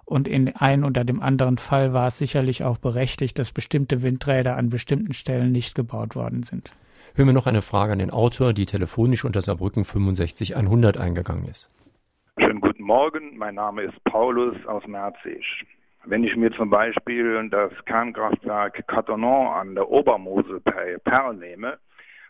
Und 0.06 0.28
in 0.28 0.56
ein 0.56 0.84
oder 0.84 1.06
dem 1.06 1.22
anderen 1.22 1.58
Fall 1.58 1.94
war 1.94 2.08
es 2.08 2.18
sicherlich 2.18 2.64
auch 2.64 2.78
berechtigt, 2.78 3.40
dass 3.40 3.54
bestimmte 3.54 4.02
Windräder 4.02 4.58
an 4.58 4.70
bestimmten 4.70 5.14
Stellen 5.14 5.52
nicht 5.52 5.74
gebaut 5.74 6.16
worden 6.16 6.44
sind. 6.44 6.74
Hören 7.16 7.28
wir 7.28 7.34
noch 7.34 7.48
eine 7.48 7.62
Frage 7.62 7.94
an 7.94 8.00
den 8.00 8.12
Autor, 8.12 8.54
die 8.54 8.66
telefonisch 8.66 9.26
unter 9.26 9.42
Saarbrücken 9.42 9.84
65100 9.84 10.98
eingegangen 10.98 11.46
ist. 11.46 11.70
Schönen 12.38 12.62
guten 12.62 12.84
Morgen, 12.84 13.38
mein 13.38 13.56
Name 13.56 13.84
ist 13.84 14.04
Paulus 14.06 14.56
aus 14.66 14.86
Merzisch. 14.88 15.66
Wenn 16.06 16.24
ich 16.24 16.36
mir 16.36 16.52
zum 16.52 16.70
Beispiel 16.70 17.48
das 17.50 17.72
Kernkraftwerk 17.86 18.88
Cattenom 18.88 19.48
an 19.48 19.76
der 19.76 19.90
Obermosel 19.90 20.60
per 20.62 20.98
Perl 21.00 21.36
nehme, 21.36 21.78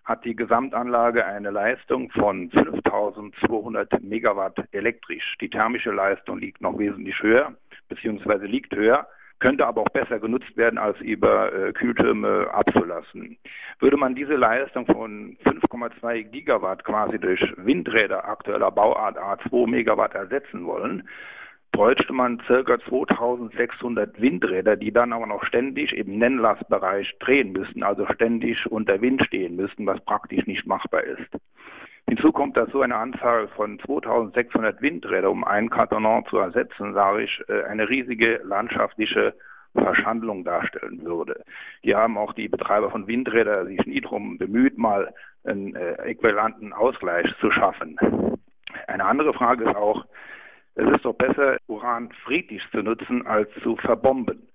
hat 0.04 0.26
die 0.26 0.36
Gesamtanlage 0.36 1.26
eine 1.26 1.52
Leistung 1.52 2.10
von 2.12 2.50
5200 2.52 4.02
Megawatt 4.02 4.64
elektrisch. 4.72 5.38
Die 5.40 5.50
thermische 5.50 5.92
Leistung 5.92 6.40
liegt 6.40 6.62
noch 6.62 6.78
wesentlich 6.78 7.22
höher, 7.22 7.54
beziehungsweise 7.88 8.46
liegt 8.46 8.76
höher 8.76 9.08
könnte 9.42 9.68
aber 9.68 9.82
auch 9.82 9.90
besser 9.90 10.20
genutzt 10.20 10.56
werden, 10.56 10.78
als 10.78 10.98
über 11.02 11.52
äh, 11.52 11.74
Kühltürme 11.74 12.48
abzulassen. 12.54 13.38
Würde 13.80 13.98
man 13.98 14.16
diese 14.16 14.36
Leistung 14.36 14.86
von 14.86 15.36
5,2 15.44 16.24
Gigawatt 16.24 16.86
quasi 16.86 17.20
durch 17.20 17.42
Windräder 17.58 18.24
aktueller 18.24 18.72
Bauart 18.72 19.18
A2 19.18 19.68
Megawatt 19.68 20.16
ersetzen 20.16 20.66
wollen, 20.66 21.10
bräuchte 21.72 22.14
man 22.14 22.40
ca. 22.40 22.80
2600 22.80 24.22
Windräder, 24.22 24.76
die 24.76 24.92
dann 24.92 25.14
aber 25.14 25.26
noch 25.26 25.44
ständig 25.46 25.96
im 25.96 26.18
Nennlastbereich 26.18 27.18
drehen 27.20 27.52
müssten, 27.54 27.84
also 27.84 28.06
ständig 28.14 28.70
unter 28.70 29.02
Wind 29.02 29.24
stehen 29.24 29.56
müssten, 29.56 29.86
was 29.86 30.00
praktisch 30.02 30.46
nicht 30.48 30.68
machbar 30.68 31.04
ist. 31.04 31.30
Hinzu 32.08 32.32
kommt, 32.32 32.58
dass 32.58 32.70
so 32.72 32.82
eine 32.82 32.96
Anzahl 32.96 33.48
von 33.50 33.80
2600 33.80 34.82
Windräder, 34.82 35.32
um 35.32 35.44
einen 35.44 35.70
Kartonon 35.70 36.26
zu 36.26 36.38
ersetzen, 36.38 36.94
sage 36.94 37.24
ich, 37.24 37.42
äh, 37.48 37.64
eine 37.64 37.88
riesige 37.88 38.42
landschaftliche 38.44 39.34
Verschandlung 39.74 40.44
darstellen 40.44 41.06
würde. 41.06 41.44
Hier 41.82 41.98
haben 41.98 42.18
auch 42.18 42.34
die 42.34 42.50
Betreiber 42.50 42.92
von 42.92 43.08
Windrädern 43.08 43.68
sich 43.68 43.86
nie 43.86 44.02
darum 44.02 44.38
bemüht, 44.38 44.78
mal 44.78 45.14
einen 45.46 45.76
äh, 45.76 45.94
äquivalenten 46.04 46.74
Ausgleich 46.74 47.34
zu 47.40 47.50
schaffen. 47.52 47.98
Eine 48.88 49.06
andere 49.06 49.34
Frage 49.34 49.70
ist 49.70 49.76
auch, 49.76 50.06
es 50.76 50.90
ist 50.90 51.06
doch 51.06 51.16
besser, 51.16 51.58
Uran 51.68 52.12
friedlich 52.24 52.64
zu 52.72 52.82
nutzen, 52.82 53.26
als 53.28 53.50
zu 53.62 53.76
verbomben. 53.78 54.48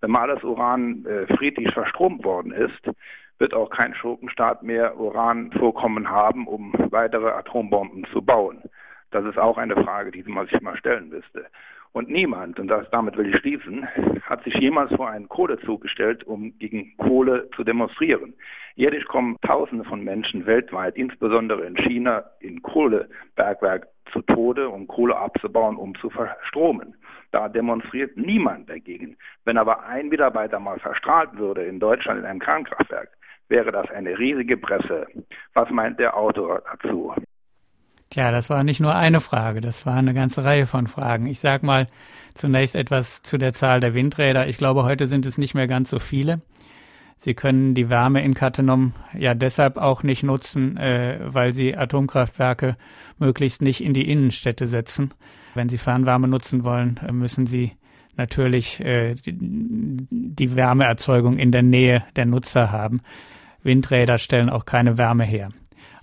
Wenn 0.00 0.10
mal 0.10 0.30
alles 0.30 0.44
Uran 0.44 1.04
äh, 1.06 1.26
friedlich 1.36 1.72
verstromt 1.72 2.24
worden 2.24 2.52
ist, 2.52 2.90
wird 3.38 3.54
auch 3.54 3.70
kein 3.70 3.94
Schurkenstaat 3.94 4.62
mehr 4.62 4.98
Uranvorkommen 4.98 6.08
haben, 6.08 6.46
um 6.46 6.72
weitere 6.90 7.30
Atombomben 7.30 8.06
zu 8.12 8.22
bauen. 8.22 8.62
Das 9.10 9.24
ist 9.24 9.38
auch 9.38 9.58
eine 9.58 9.74
Frage, 9.82 10.10
die 10.10 10.22
man 10.24 10.46
sich 10.46 10.60
mal 10.60 10.76
stellen 10.76 11.08
müsste. 11.08 11.46
Und 11.94 12.10
niemand, 12.10 12.58
und 12.58 12.66
das, 12.66 12.90
damit 12.90 13.16
will 13.16 13.32
ich 13.32 13.36
schließen, 13.36 13.86
hat 14.22 14.42
sich 14.42 14.54
jemals 14.54 14.92
vor 14.96 15.08
einen 15.08 15.28
Kohlezug 15.28 15.80
gestellt, 15.80 16.24
um 16.24 16.58
gegen 16.58 16.96
Kohle 16.96 17.48
zu 17.54 17.62
demonstrieren. 17.62 18.34
Jährlich 18.74 19.04
kommen 19.04 19.36
Tausende 19.42 19.84
von 19.84 20.02
Menschen 20.02 20.44
weltweit, 20.44 20.96
insbesondere 20.96 21.64
in 21.64 21.76
China, 21.76 22.24
in 22.40 22.60
Kohlebergwerk 22.62 23.86
zu 24.12 24.22
Tode, 24.22 24.68
um 24.68 24.88
Kohle 24.88 25.16
abzubauen, 25.16 25.76
um 25.76 25.94
zu 25.94 26.10
verstromen. 26.10 26.96
Da 27.30 27.48
demonstriert 27.48 28.16
niemand 28.16 28.68
dagegen. 28.68 29.16
Wenn 29.44 29.56
aber 29.56 29.84
ein 29.84 30.08
Mitarbeiter 30.08 30.58
mal 30.58 30.80
verstrahlt 30.80 31.36
würde 31.36 31.62
in 31.62 31.78
Deutschland 31.78 32.18
in 32.18 32.26
einem 32.26 32.40
Kernkraftwerk, 32.40 33.10
wäre 33.48 33.70
das 33.70 33.88
eine 33.92 34.18
riesige 34.18 34.56
Presse. 34.56 35.06
Was 35.52 35.70
meint 35.70 36.00
der 36.00 36.16
Autor 36.16 36.60
dazu? 36.72 37.14
Tja, 38.10 38.30
das 38.30 38.50
war 38.50 38.62
nicht 38.64 38.80
nur 38.80 38.94
eine 38.94 39.20
Frage, 39.20 39.60
das 39.60 39.86
war 39.86 39.96
eine 39.96 40.14
ganze 40.14 40.44
Reihe 40.44 40.66
von 40.66 40.86
Fragen. 40.86 41.26
Ich 41.26 41.40
sag 41.40 41.62
mal 41.62 41.88
zunächst 42.34 42.76
etwas 42.76 43.22
zu 43.22 43.38
der 43.38 43.52
Zahl 43.52 43.80
der 43.80 43.94
Windräder. 43.94 44.46
Ich 44.48 44.58
glaube, 44.58 44.84
heute 44.84 45.06
sind 45.06 45.26
es 45.26 45.38
nicht 45.38 45.54
mehr 45.54 45.66
ganz 45.66 45.90
so 45.90 45.98
viele. 45.98 46.42
Sie 47.18 47.34
können 47.34 47.74
die 47.74 47.88
Wärme 47.88 48.22
in 48.22 48.34
Cattenom 48.34 48.92
ja 49.16 49.34
deshalb 49.34 49.78
auch 49.78 50.02
nicht 50.02 50.22
nutzen, 50.22 50.76
äh, 50.76 51.20
weil 51.24 51.52
sie 51.52 51.76
Atomkraftwerke 51.76 52.76
möglichst 53.18 53.62
nicht 53.62 53.82
in 53.82 53.94
die 53.94 54.10
Innenstädte 54.10 54.66
setzen. 54.66 55.14
Wenn 55.54 55.68
Sie 55.68 55.78
Fernwärme 55.78 56.28
nutzen 56.28 56.64
wollen, 56.64 57.00
äh, 57.06 57.12
müssen 57.12 57.46
Sie 57.46 57.72
natürlich 58.16 58.80
äh, 58.80 59.14
die, 59.14 59.32
die 59.40 60.56
Wärmeerzeugung 60.56 61.38
in 61.38 61.52
der 61.52 61.62
Nähe 61.62 62.04
der 62.16 62.26
Nutzer 62.26 62.70
haben. 62.72 63.00
Windräder 63.62 64.18
stellen 64.18 64.50
auch 64.50 64.66
keine 64.66 64.98
Wärme 64.98 65.24
her. 65.24 65.50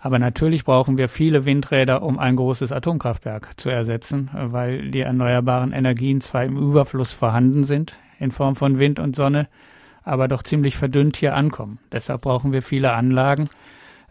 Aber 0.03 0.17
natürlich 0.17 0.65
brauchen 0.65 0.97
wir 0.97 1.07
viele 1.09 1.45
Windräder, 1.45 2.01
um 2.01 2.17
ein 2.17 2.35
großes 2.35 2.71
Atomkraftwerk 2.71 3.51
zu 3.57 3.69
ersetzen, 3.69 4.31
weil 4.33 4.89
die 4.89 5.01
erneuerbaren 5.01 5.73
Energien 5.73 6.21
zwar 6.21 6.43
im 6.43 6.57
Überfluss 6.57 7.13
vorhanden 7.13 7.65
sind 7.65 7.95
in 8.17 8.31
Form 8.31 8.55
von 8.55 8.79
Wind 8.79 8.99
und 8.99 9.15
Sonne, 9.15 9.47
aber 10.03 10.27
doch 10.27 10.41
ziemlich 10.41 10.75
verdünnt 10.75 11.17
hier 11.17 11.35
ankommen. 11.35 11.77
Deshalb 11.91 12.21
brauchen 12.21 12.51
wir 12.51 12.63
viele 12.63 12.93
Anlagen. 12.93 13.49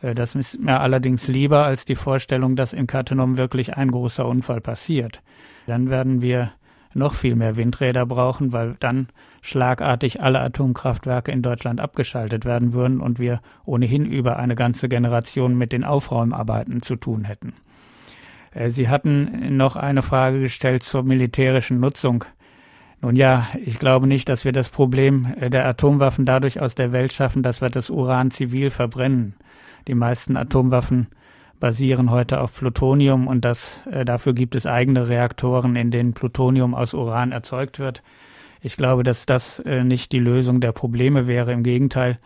Äh, 0.00 0.14
das 0.14 0.36
ist 0.36 0.60
mir 0.60 0.80
allerdings 0.80 1.26
lieber 1.26 1.64
als 1.64 1.84
die 1.84 1.96
Vorstellung, 1.96 2.54
dass 2.54 2.72
in 2.72 2.86
Cattenom 2.86 3.36
wirklich 3.36 3.76
ein 3.76 3.90
großer 3.90 4.26
Unfall 4.26 4.60
passiert. 4.60 5.22
Dann 5.66 5.90
werden 5.90 6.22
wir 6.22 6.52
noch 6.94 7.14
viel 7.14 7.34
mehr 7.34 7.56
Windräder 7.56 8.06
brauchen, 8.06 8.52
weil 8.52 8.76
dann 8.78 9.08
schlagartig 9.40 10.20
alle 10.20 10.40
Atomkraftwerke 10.40 11.32
in 11.32 11.42
Deutschland 11.42 11.80
abgeschaltet 11.80 12.44
werden 12.44 12.72
würden 12.72 13.00
und 13.00 13.18
wir 13.18 13.40
ohnehin 13.64 14.06
über 14.06 14.38
eine 14.38 14.54
ganze 14.54 14.88
Generation 14.88 15.56
mit 15.56 15.72
den 15.72 15.84
Aufräumarbeiten 15.84 16.82
zu 16.82 16.96
tun 16.96 17.24
hätten. 17.24 17.54
Äh, 18.52 18.70
Sie 18.70 18.88
hatten 18.88 19.56
noch 19.56 19.76
eine 19.76 20.02
Frage 20.02 20.40
gestellt 20.40 20.82
zur 20.82 21.02
militärischen 21.02 21.80
Nutzung. 21.80 22.24
Nun 23.00 23.16
ja, 23.16 23.46
ich 23.64 23.78
glaube 23.78 24.06
nicht, 24.06 24.28
dass 24.28 24.44
wir 24.44 24.52
das 24.52 24.68
Problem 24.68 25.34
äh, 25.40 25.50
der 25.50 25.66
Atomwaffen 25.66 26.26
dadurch 26.26 26.60
aus 26.60 26.74
der 26.74 26.92
Welt 26.92 27.12
schaffen, 27.12 27.42
dass 27.42 27.60
wir 27.60 27.70
das 27.70 27.90
Uran 27.90 28.30
zivil 28.30 28.70
verbrennen. 28.70 29.34
Die 29.88 29.94
meisten 29.94 30.36
Atomwaffen 30.36 31.08
basieren 31.60 32.10
heute 32.10 32.40
auf 32.40 32.58
Plutonium 32.58 33.26
und 33.26 33.44
das, 33.44 33.82
äh, 33.90 34.04
dafür 34.04 34.34
gibt 34.34 34.54
es 34.54 34.66
eigene 34.66 35.08
Reaktoren, 35.08 35.76
in 35.76 35.90
denen 35.90 36.12
Plutonium 36.12 36.74
aus 36.74 36.94
Uran 36.94 37.32
erzeugt 37.32 37.78
wird. 37.78 38.02
Ich 38.60 38.76
glaube, 38.76 39.02
dass 39.02 39.26
das 39.26 39.58
äh, 39.60 39.84
nicht 39.84 40.12
die 40.12 40.18
Lösung 40.18 40.60
der 40.60 40.72
Probleme 40.72 41.26
wäre. 41.26 41.52
Im 41.52 41.62
Gegenteil, 41.62 42.18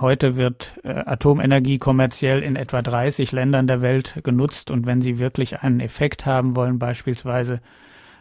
Heute 0.00 0.36
wird 0.36 0.78
äh, 0.84 0.90
Atomenergie 0.90 1.78
kommerziell 1.78 2.44
in 2.44 2.54
etwa 2.54 2.82
30 2.82 3.32
Ländern 3.32 3.66
der 3.66 3.80
Welt 3.80 4.20
genutzt 4.22 4.70
und 4.70 4.86
wenn 4.86 5.02
Sie 5.02 5.18
wirklich 5.18 5.60
einen 5.60 5.80
Effekt 5.80 6.24
haben 6.24 6.54
wollen, 6.54 6.78
beispielsweise 6.78 7.60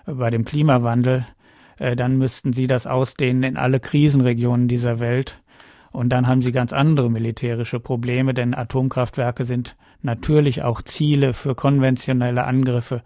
bei 0.08 0.32
dem 0.32 0.44
Klimawandel, 0.44 1.28
äh, 1.78 1.96
dann 1.96 2.18
müssten 2.18 2.52
Sie 2.52 2.66
das 2.66 2.88
ausdehnen 2.88 3.44
in 3.44 3.58
alle 3.58 3.80
Krisenregionen 3.80 4.68
dieser 4.68 5.00
Welt. 5.00 5.40
Und 5.92 6.10
dann 6.10 6.26
haben 6.26 6.42
Sie 6.42 6.52
ganz 6.52 6.74
andere 6.74 7.12
militärische 7.12 7.80
Probleme, 7.80 8.34
denn 8.34 8.56
Atomkraftwerke 8.56 9.46
sind 9.46 9.76
natürlich 10.02 10.64
auch 10.64 10.82
Ziele 10.82 11.36
für 11.36 11.54
konventionelle 11.54 12.46
Angriffe 12.46 13.04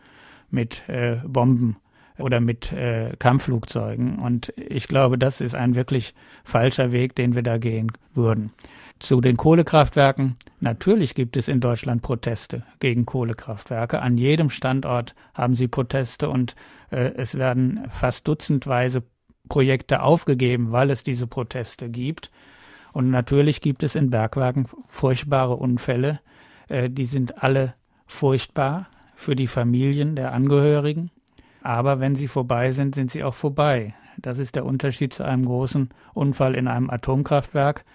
mit 0.50 0.88
äh, 0.88 1.18
Bomben 1.28 1.76
oder 2.22 2.40
mit 2.40 2.72
äh, 2.72 3.16
Kampfflugzeugen. 3.20 4.20
Und 4.20 4.54
ich 4.56 4.88
glaube, 4.88 5.18
das 5.18 5.42
ist 5.42 5.56
ein 5.56 5.76
wirklich 5.76 6.14
falscher 6.44 6.92
Weg, 6.92 7.16
den 7.16 7.36
wir 7.36 7.44
da 7.44 7.58
gehen 7.58 7.92
würden. 8.14 8.52
Zu 9.00 9.20
den 9.20 9.36
Kohlekraftwerken. 9.36 10.38
Natürlich 10.60 11.16
gibt 11.16 11.36
es 11.36 11.48
in 11.48 11.60
Deutschland 11.60 12.04
Proteste 12.04 12.64
gegen 12.80 13.06
Kohlekraftwerke. 13.06 14.02
An 14.02 14.18
jedem 14.18 14.50
Standort 14.50 15.16
haben 15.34 15.56
sie 15.56 15.68
Proteste 15.68 16.30
und 16.30 16.56
äh, 16.92 17.12
es 17.16 17.36
werden 17.36 17.88
fast 17.90 18.28
dutzendweise 18.28 19.04
Projekte 19.50 20.04
aufgegeben, 20.04 20.72
weil 20.72 20.92
es 20.92 21.04
diese 21.04 21.28
Proteste 21.28 21.90
gibt. 21.90 22.32
Und 22.94 23.10
natürlich 23.10 23.62
gibt 23.62 23.84
es 23.84 23.96
in 23.96 24.10
Bergwerken 24.10 24.68
furchtbare 24.88 25.56
Unfälle. 25.56 26.20
Äh, 26.68 26.90
die 26.90 27.06
sind 27.06 27.44
alle 27.44 27.74
furchtbar 28.06 28.88
für 29.16 29.36
die 29.36 29.48
Familien 29.48 30.16
der 30.16 30.34
Angehörigen. 30.34 31.12
Aber 31.62 32.00
wenn 32.00 32.16
sie 32.16 32.28
vorbei 32.28 32.72
sind, 32.72 32.96
sind 32.96 33.12
sie 33.12 33.24
auch 33.24 33.34
vorbei. 33.34 33.94
Das 34.18 34.40
ist 34.40 34.56
der 34.56 34.66
Unterschied 34.66 35.14
zu 35.14 35.24
einem 35.24 35.46
großen 35.46 35.90
Unfall 36.14 36.56
in 36.56 36.68
einem 36.68 36.90
Atomkraftwerk. 36.90 37.86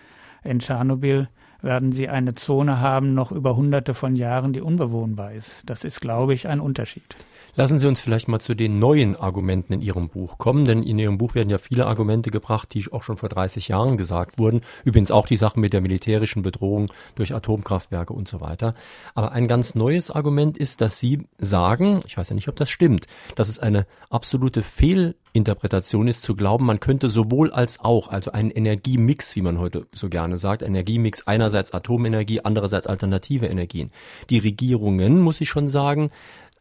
In 0.43 0.61
Tschernobyl 0.61 1.29
werden 1.63 1.93
sie 1.93 2.09
eine 2.09 2.35
Zone 2.35 2.81
haben, 2.81 3.15
noch 3.15 3.33
über 3.33 3.57
hunderte 3.57 3.95
von 3.95 4.15
Jahren, 4.15 4.53
die 4.53 4.61
unbewohnbar 4.61 5.33
ist. 5.33 5.63
Das 5.67 5.85
ist, 5.85 6.01
glaube 6.01 6.35
ich, 6.35 6.49
ein 6.49 6.61
Unterschied. 6.61 7.17
Lassen 7.59 7.79
Sie 7.79 7.89
uns 7.89 8.03
vielleicht 8.03 8.29
mal 8.29 8.39
zu 8.39 8.55
den 8.55 8.79
neuen 8.79 9.17
Argumenten 9.17 9.73
in 9.73 9.81
Ihrem 9.81 10.11
Buch 10.11 10.37
kommen, 10.37 10.67
denn 10.67 10.83
in 10.83 10.99
Ihrem 10.99 11.17
Buch 11.17 11.35
werden 11.35 11.49
ja 11.49 11.57
viele 11.57 11.87
Argumente 11.87 12.31
gebracht, 12.31 12.75
die 12.75 12.85
auch 12.93 13.03
schon 13.03 13.17
vor 13.17 13.31
30 13.31 13.69
Jahren 13.69 13.97
gesagt 13.97 14.39
wurden. 14.39 14.61
Übrigens 14.85 15.11
auch 15.11 15.27
die 15.27 15.39
Sachen 15.39 15.63
mit 15.63 15.73
der 15.73 15.81
militärischen 15.81 16.43
Bedrohung 16.43 16.93
durch 17.15 17.35
Atomkraftwerke 17.35 18.13
und 18.13 18.29
so 18.29 18.43
weiter. 18.43 18.75
Aber 19.15 19.33
ein 19.33 19.49
ganz 19.49 19.75
neues 19.75 20.11
Argument 20.11 20.59
ist, 20.59 20.83
dass 20.83 20.99
Sie 20.99 21.23
sagen, 21.39 22.01
ich 22.07 22.19
weiß 22.19 22.29
ja 22.29 22.35
nicht, 22.35 22.49
ob 22.49 22.57
das 22.57 22.69
stimmt, 22.69 23.07
dass 23.37 23.49
es 23.49 23.59
eine 23.59 23.87
absolute 24.11 24.63
Fehlinterpretation 24.63 26.09
ist, 26.09 26.21
zu 26.21 26.37
glauben, 26.37 26.67
man 26.67 26.79
könnte 26.79 27.09
sowohl 27.09 27.53
als 27.53 27.81
auch, 27.81 28.09
also 28.09 28.33
einen 28.33 28.51
Energiemix, 28.51 29.35
wie 29.35 29.41
man 29.41 29.59
heute 29.59 29.87
so 29.95 30.11
gerne 30.11 30.37
sagt, 30.37 30.61
Energiemix 30.61 31.27
einerseits 31.27 31.73
Atomenergie, 31.73 32.43
andererseits 32.43 32.87
alternative 32.87 33.47
Energien. 33.47 33.93
Die 34.29 34.41
Regierungen, 34.41 35.23
muss 35.23 35.41
ich 35.41 35.49
schon 35.49 35.69
sagen, 35.69 36.11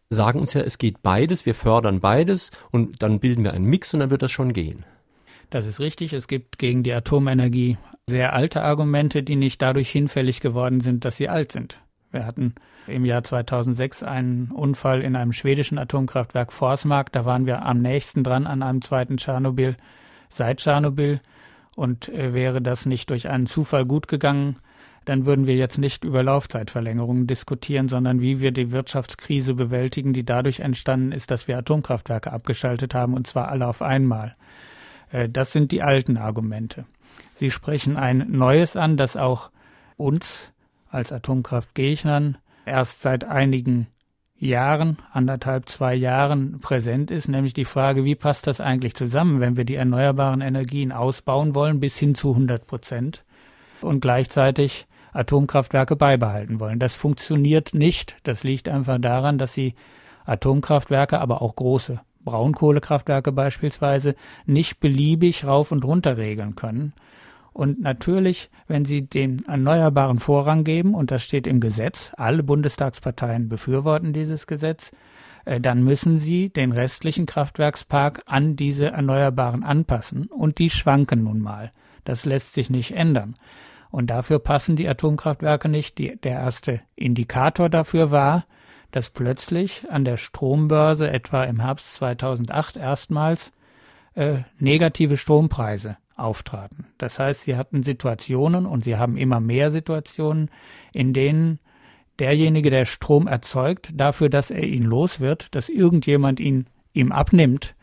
sagen 0.10 0.40
uns 0.40 0.54
ja, 0.54 0.62
es 0.62 0.78
geht 0.78 1.02
beides, 1.02 1.46
wir 1.46 1.56
fördern 1.56 2.00
beides 2.00 2.52
und 2.72 3.02
dann 3.02 3.20
bilden 3.20 3.44
wir 3.44 3.54
einen 3.54 3.66
Mix 3.66 3.94
und 3.94 4.00
dann 4.00 4.10
wird 4.10 4.22
das 4.22 4.32
schon 4.32 4.54
gehen. 4.54 4.86
Das 5.50 5.66
ist 5.66 5.80
richtig. 5.80 6.14
Es 6.14 6.28
gibt 6.28 6.58
gegen 6.58 6.84
die 6.84 6.94
Atomenergie 6.94 7.78
sehr 8.08 8.34
alte 8.34 8.64
Argumente, 8.64 9.24
die 9.24 9.36
nicht 9.36 9.62
dadurch 9.62 9.90
hinfällig 9.90 10.42
geworden 10.42 10.82
sind, 10.82 11.06
dass 11.06 11.18
sie 11.18 11.30
alt 11.30 11.52
sind. 11.52 11.80
Wir 12.12 12.26
hatten 12.26 12.56
im 12.88 13.04
Jahr 13.06 13.24
2006 13.24 14.04
einen 14.04 14.52
Unfall 14.52 15.02
in 15.02 15.16
einem 15.16 15.34
schwedischen 15.34 15.78
Atomkraftwerk 15.78 16.54
Forsmark. 16.54 17.12
Da 17.12 17.26
waren 17.26 17.46
wir 17.46 17.66
am 17.66 17.82
nächsten 17.82 18.24
dran 18.24 18.48
an 18.48 18.64
einem 18.64 18.82
zweiten 18.82 19.18
Tschernobyl 19.18 19.76
seit 20.30 20.60
Tschernobyl. 20.60 21.20
Und 21.76 22.08
äh, 22.10 22.34
wäre 22.34 22.62
das 22.62 22.86
nicht 22.86 23.10
durch 23.10 23.28
einen 23.28 23.48
Zufall 23.48 23.86
gut 23.86 24.08
gegangen, 24.08 24.58
dann 25.06 25.26
würden 25.26 25.46
wir 25.46 25.56
jetzt 25.56 25.78
nicht 25.78 26.04
über 26.04 26.24
Laufzeitverlängerungen 26.24 27.28
diskutieren, 27.28 27.90
sondern 27.90 28.22
wie 28.22 28.40
wir 28.40 28.52
die 28.52 28.72
Wirtschaftskrise 28.72 29.54
bewältigen, 29.54 30.14
die 30.14 30.26
dadurch 30.26 30.60
entstanden 30.60 31.12
ist, 31.12 31.32
dass 31.32 31.48
wir 31.48 31.58
Atomkraftwerke 31.58 32.34
abgeschaltet 32.34 32.94
haben, 32.94 33.14
und 33.14 33.28
zwar 33.28 33.50
alle 33.50 33.68
auf 33.68 33.82
einmal. 33.82 34.36
Äh, 35.12 35.30
das 35.30 35.52
sind 35.52 35.72
die 35.72 35.84
alten 35.84 36.18
Argumente. 36.18 36.86
Sie 37.36 37.52
sprechen 37.52 37.98
ein 37.98 38.26
neues 38.30 38.76
an, 38.76 38.98
das 38.98 39.16
auch 39.16 39.52
uns 39.98 40.52
als 40.90 41.12
Atomkraftgegnern 41.12 42.38
erst 42.66 43.02
seit 43.02 43.24
einigen 43.24 43.88
Jahren, 44.38 44.98
anderthalb, 45.12 45.70
zwei 45.70 45.96
Jahren 45.96 46.60
präsent 46.60 47.10
ist, 47.10 47.30
nämlich 47.30 47.54
die 47.54 47.66
Frage, 47.66 48.04
wie 48.04 48.16
passt 48.16 48.48
das 48.48 48.60
eigentlich 48.60 48.94
zusammen, 48.96 49.40
wenn 49.40 49.56
wir 49.56 49.64
die 49.64 49.76
erneuerbaren 49.76 50.42
Energien 50.42 50.92
ausbauen 50.92 51.56
wollen 51.56 51.80
bis 51.80 51.98
hin 51.98 52.16
zu 52.16 52.32
100 52.32 52.68
Prozent 52.68 53.24
und 53.82 54.02
gleichzeitig 54.02 54.88
Atomkraftwerke 55.16 55.96
beibehalten 55.96 56.60
wollen. 56.60 56.80
Das 56.80 56.96
funktioniert 56.96 57.74
nicht. 57.74 58.18
Das 58.24 58.44
liegt 58.44 58.68
einfach 58.68 59.00
daran, 59.00 59.38
dass 59.38 59.54
sie 59.54 59.76
Atomkraftwerke, 60.26 61.20
aber 61.20 61.42
auch 61.42 61.56
große 61.56 62.00
Braunkohlekraftwerke 62.24 63.32
beispielsweise 63.32 64.16
nicht 64.46 64.80
beliebig 64.80 65.46
rauf 65.46 65.72
und 65.72 65.86
runter 65.86 66.18
regeln 66.18 66.56
können. 66.56 66.94
Und 67.54 67.80
natürlich, 67.80 68.50
wenn 68.68 68.84
Sie 68.84 69.04
den 69.04 69.46
Erneuerbaren 69.46 70.20
Vorrang 70.20 70.66
geben, 70.66 70.94
und 70.94 71.10
das 71.10 71.24
steht 71.24 71.48
im 71.48 71.62
Gesetz, 71.62 72.12
alle 72.18 72.44
Bundestagsparteien 72.44 73.48
befürworten 73.48 74.12
dieses 74.12 74.46
Gesetz, 74.46 74.92
äh, 75.46 75.62
dann 75.62 75.82
müssen 75.82 76.18
Sie 76.18 76.50
den 76.50 76.74
restlichen 76.74 77.26
Kraftwerkspark 77.26 78.24
an 78.26 78.58
diese 78.58 78.88
Erneuerbaren 78.88 79.64
anpassen. 79.64 80.26
Und 80.26 80.58
die 80.58 80.70
schwanken 80.70 81.24
nun 81.24 81.40
mal. 81.40 81.72
Das 82.04 82.26
lässt 82.26 82.54
sich 82.54 82.70
nicht 82.70 82.92
ändern. 82.92 83.36
Und 83.96 84.08
dafür 84.08 84.40
passen 84.40 84.76
die 84.76 84.90
Atomkraftwerke 84.90 85.70
nicht. 85.70 86.00
Die, 86.00 86.18
der 86.18 86.34
erste 86.34 86.82
Indikator 86.98 87.70
dafür 87.70 88.12
war, 88.12 88.46
dass 88.92 89.10
plötzlich 89.10 89.84
an 89.90 90.04
der 90.04 90.18
Strombörse 90.18 91.10
etwa 91.10 91.46
im 91.46 91.62
Herbst 91.62 91.94
2008 91.94 92.76
erstmals 92.76 93.54
äh, 94.16 94.40
negative 94.60 95.16
Strompreise 95.16 95.96
auftraten. 96.18 96.88
Das 96.98 97.20
heißt, 97.20 97.44
sie 97.44 97.56
hatten 97.56 97.84
Situationen 97.84 98.66
und 98.66 98.84
sie 98.84 98.98
haben 98.98 99.16
immer 99.16 99.40
mehr 99.40 99.72
Situationen, 99.72 100.52
in 100.92 101.14
denen 101.14 101.60
derjenige, 102.20 102.70
der 102.70 102.84
Strom 102.84 103.28
erzeugt, 103.28 103.92
dafür, 103.94 104.28
dass 104.28 104.52
er 104.52 104.64
ihn 104.64 104.84
los 104.84 105.22
wird, 105.22 105.56
dass 105.56 105.70
irgendjemand 105.70 106.42
ihn 106.42 106.66
ihm 106.92 107.14
abnimmt, 107.14 107.76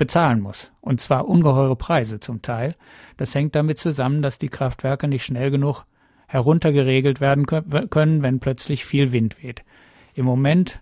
bezahlen 0.00 0.40
muss. 0.40 0.72
Und 0.80 0.98
zwar 0.98 1.28
ungeheure 1.28 1.76
Preise 1.76 2.20
zum 2.20 2.40
Teil. 2.40 2.74
Das 3.18 3.34
hängt 3.34 3.54
damit 3.54 3.78
zusammen, 3.78 4.22
dass 4.22 4.38
die 4.38 4.48
Kraftwerke 4.48 5.06
nicht 5.06 5.24
schnell 5.24 5.50
genug 5.50 5.84
heruntergeregelt 6.26 7.20
werden 7.20 7.44
können, 7.44 8.22
wenn 8.22 8.40
plötzlich 8.40 8.86
viel 8.86 9.12
Wind 9.12 9.42
weht. 9.42 9.62
Im 10.14 10.24
Moment 10.24 10.80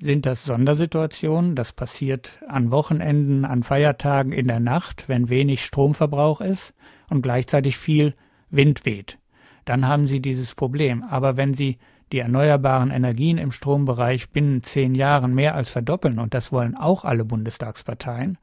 sind 0.00 0.24
das 0.24 0.44
Sondersituationen. 0.44 1.54
Das 1.56 1.74
passiert 1.74 2.38
an 2.48 2.70
Wochenenden, 2.70 3.44
an 3.44 3.62
Feiertagen 3.64 4.32
in 4.32 4.48
der 4.48 4.60
Nacht, 4.60 5.10
wenn 5.10 5.28
wenig 5.28 5.62
Stromverbrauch 5.62 6.40
ist 6.40 6.72
und 7.10 7.20
gleichzeitig 7.20 7.76
viel 7.76 8.14
Wind 8.48 8.86
weht. 8.86 9.18
Dann 9.66 9.86
haben 9.86 10.06
Sie 10.06 10.22
dieses 10.22 10.54
Problem. 10.54 11.02
Aber 11.02 11.36
wenn 11.36 11.52
Sie 11.52 11.76
die 12.12 12.20
erneuerbaren 12.20 12.90
Energien 12.90 13.36
im 13.36 13.52
Strombereich 13.52 14.30
binnen 14.30 14.62
zehn 14.62 14.94
Jahren 14.94 15.34
mehr 15.34 15.54
als 15.54 15.68
verdoppeln, 15.68 16.18
und 16.18 16.32
das 16.32 16.50
wollen 16.50 16.76
auch 16.76 17.04
alle 17.04 17.26
Bundestagsparteien, 17.26 18.38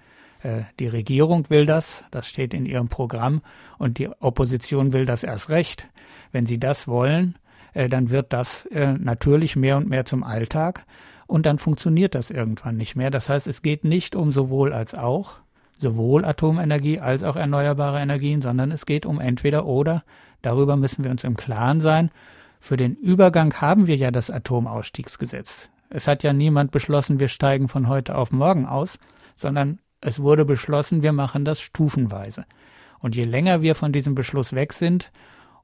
die 0.79 0.87
Regierung 0.87 1.49
will 1.49 1.65
das, 1.65 2.03
das 2.09 2.27
steht 2.27 2.53
in 2.53 2.65
ihrem 2.65 2.87
Programm, 2.87 3.41
und 3.77 3.97
die 3.97 4.09
Opposition 4.19 4.93
will 4.93 5.05
das 5.05 5.23
erst 5.23 5.49
recht. 5.49 5.87
Wenn 6.31 6.45
sie 6.45 6.59
das 6.59 6.87
wollen, 6.87 7.35
äh, 7.73 7.89
dann 7.89 8.09
wird 8.09 8.33
das 8.33 8.65
äh, 8.67 8.93
natürlich 8.93 9.55
mehr 9.55 9.77
und 9.77 9.89
mehr 9.89 10.05
zum 10.05 10.23
Alltag 10.23 10.85
und 11.27 11.45
dann 11.45 11.59
funktioniert 11.59 12.15
das 12.15 12.29
irgendwann 12.29 12.77
nicht 12.77 12.95
mehr. 12.95 13.11
Das 13.11 13.29
heißt, 13.29 13.47
es 13.47 13.61
geht 13.61 13.85
nicht 13.85 14.15
um 14.15 14.31
sowohl 14.31 14.73
als 14.73 14.93
auch, 14.93 15.35
sowohl 15.79 16.25
Atomenergie 16.25 16.99
als 16.99 17.23
auch 17.23 17.35
erneuerbare 17.35 17.99
Energien, 17.99 18.41
sondern 18.41 18.71
es 18.71 18.85
geht 18.85 19.05
um 19.05 19.19
entweder 19.19 19.65
oder. 19.65 20.03
Darüber 20.41 20.75
müssen 20.75 21.03
wir 21.03 21.11
uns 21.11 21.23
im 21.23 21.37
Klaren 21.37 21.81
sein. 21.81 22.11
Für 22.59 22.77
den 22.77 22.95
Übergang 22.95 23.53
haben 23.61 23.87
wir 23.87 23.95
ja 23.95 24.11
das 24.11 24.29
Atomausstiegsgesetz. 24.29 25.69
Es 25.89 26.07
hat 26.07 26.23
ja 26.23 26.33
niemand 26.33 26.71
beschlossen, 26.71 27.19
wir 27.19 27.27
steigen 27.27 27.67
von 27.67 27.87
heute 27.87 28.15
auf 28.15 28.31
morgen 28.31 28.65
aus, 28.65 28.99
sondern 29.35 29.79
es 30.01 30.21
wurde 30.21 30.45
beschlossen, 30.45 31.03
wir 31.03 31.13
machen 31.13 31.45
das 31.45 31.61
stufenweise. 31.61 32.45
Und 32.99 33.15
je 33.15 33.23
länger 33.23 33.61
wir 33.61 33.75
von 33.75 33.91
diesem 33.91 34.15
Beschluss 34.15 34.53
weg 34.53 34.73
sind, 34.73 35.11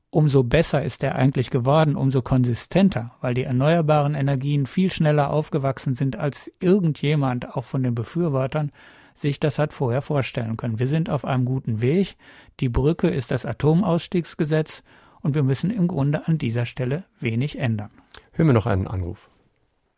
umso 0.10 0.44
besser 0.44 0.84
ist 0.84 1.04
er 1.04 1.16
eigentlich 1.16 1.50
geworden, 1.50 1.96
umso 1.96 2.22
konsistenter, 2.22 3.12
weil 3.22 3.34
die 3.34 3.44
erneuerbaren 3.44 4.16
Energien 4.16 4.66
viel 4.66 4.92
schneller 4.92 5.32
aufgewachsen 5.32 5.94
sind, 5.94 6.16
als 6.16 6.52
irgendjemand, 6.60 7.56
auch 7.56 7.66
von 7.66 7.84
den 7.84 7.96
Befürwortern, 7.96 8.72
sich 9.16 9.40
das 9.40 9.60
hat 9.60 9.74
vorher 9.74 10.02
vorstellen 10.02 10.58
können. 10.58 10.80
Wir 10.80 10.88
sind 10.88 11.10
auf 11.10 11.26
einem 11.26 11.46
guten 11.46 11.82
Weg. 11.82 12.16
Die 12.60 12.70
Brücke 12.70 13.08
ist 13.08 13.32
das 13.32 13.46
Atomausstiegsgesetz 13.46 14.84
und 15.22 15.36
wir 15.36 15.44
müssen 15.44 15.72
im 15.72 15.88
Grunde 15.88 16.28
an 16.28 16.38
dieser 16.38 16.66
Stelle 16.66 17.04
wenig 17.20 17.58
ändern. 17.58 17.90
Hören 18.34 18.48
wir 18.48 18.54
noch 18.54 18.68
einen 18.68 18.88
Anruf. 18.88 19.30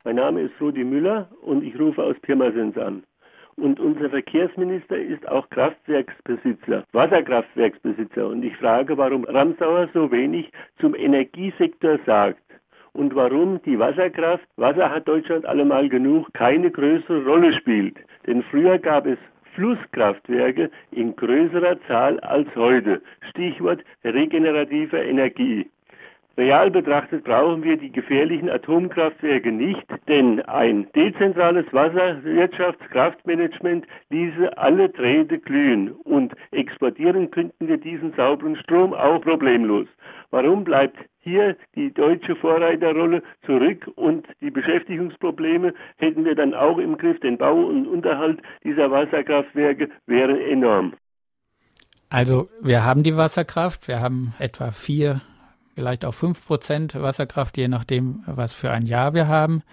Mein 0.06 0.16
Name 0.16 0.42
ist 0.42 0.54
Rudi 0.62 0.86
Müller 0.86 1.30
und 1.42 1.64
ich 1.64 1.78
rufe 1.78 2.02
aus 2.02 2.16
Pirmasens 2.22 2.78
an. 2.78 3.04
Und 3.62 3.80
unser 3.80 4.10
Verkehrsminister 4.10 4.98
ist 4.98 5.28
auch 5.28 5.50
Kraftwerksbesitzer, 5.50 6.84
Wasserkraftwerksbesitzer. 6.92 8.28
Und 8.28 8.44
ich 8.44 8.56
frage, 8.58 8.98
warum 8.98 9.24
Ramsauer 9.26 9.90
so 9.94 10.12
wenig 10.12 10.52
zum 10.80 10.96
Energiesektor 10.96 12.00
sagt 12.06 12.42
und 12.94 13.16
warum 13.16 13.62
die 13.64 13.78
Wasserkraft, 13.78 14.48
Wasser 14.58 14.90
hat 14.90 15.08
Deutschland 15.08 15.46
allemal 15.46 15.90
genug, 15.90 16.34
keine 16.34 16.72
größere 16.72 17.24
Rolle 17.26 17.54
spielt. 17.54 17.98
Denn 18.28 18.44
früher 18.44 18.78
gab 18.78 19.06
es 19.06 19.18
Flusskraftwerke 19.56 20.70
in 20.92 21.16
größerer 21.16 21.78
Zahl 21.88 22.20
als 22.22 22.48
heute. 22.56 23.02
Stichwort 23.30 23.84
regenerative 24.04 24.98
Energie. 24.98 25.70
Real 26.40 26.72
betrachtet 26.72 27.26
brauchen 27.26 27.64
wir 27.64 27.76
die 27.76 27.92
gefährlichen 27.92 28.50
Atomkraftwerke 28.50 29.52
nicht, 29.52 29.86
denn 30.08 30.42
ein 30.44 30.88
dezentrales 30.96 31.66
Wasserwirtschaftskraftmanagement 31.74 33.86
ließe 34.10 34.58
alle 34.58 34.88
Drähte 34.88 35.38
glühen 35.38 35.92
und 35.92 36.34
exportieren 36.52 37.30
könnten 37.30 37.68
wir 37.68 37.76
diesen 37.76 38.14
sauberen 38.14 38.56
Strom 38.56 38.94
auch 38.94 39.20
problemlos. 39.20 39.88
Warum 40.32 40.64
bleibt 40.64 40.96
hier 41.20 41.58
die 41.76 41.94
deutsche 41.94 42.38
Vorreiterrolle 42.38 43.22
zurück 43.46 43.92
und 43.96 44.26
die 44.40 44.52
Beschäftigungsprobleme 44.52 45.74
hätten 45.98 46.24
wir 46.24 46.36
dann 46.36 46.54
auch 46.54 46.78
im 46.78 46.98
Griff. 46.98 47.20
Den 47.20 47.38
Bau 47.38 47.66
und 47.66 47.86
Unterhalt 47.86 48.40
dieser 48.64 48.90
Wasserkraftwerke 48.90 49.90
wäre 50.06 50.42
enorm. 50.50 50.94
Also 52.10 52.48
wir 52.62 52.86
haben 52.86 53.04
die 53.04 53.18
Wasserkraft, 53.18 53.90
wir 53.90 54.00
haben 54.00 54.34
etwa 54.40 54.72
vier 54.72 55.20
vielleicht 55.80 56.04
auch 56.04 56.14
fünf 56.14 56.46
Prozent 56.46 56.94
Wasserkraft, 56.94 57.56
je 57.56 57.70
nachdem, 57.70 58.22
was 58.26 58.54
für 58.54 58.70
ein 58.70 58.86
Jahr 58.86 59.14
wir 59.14 59.30
haben. 59.30 59.64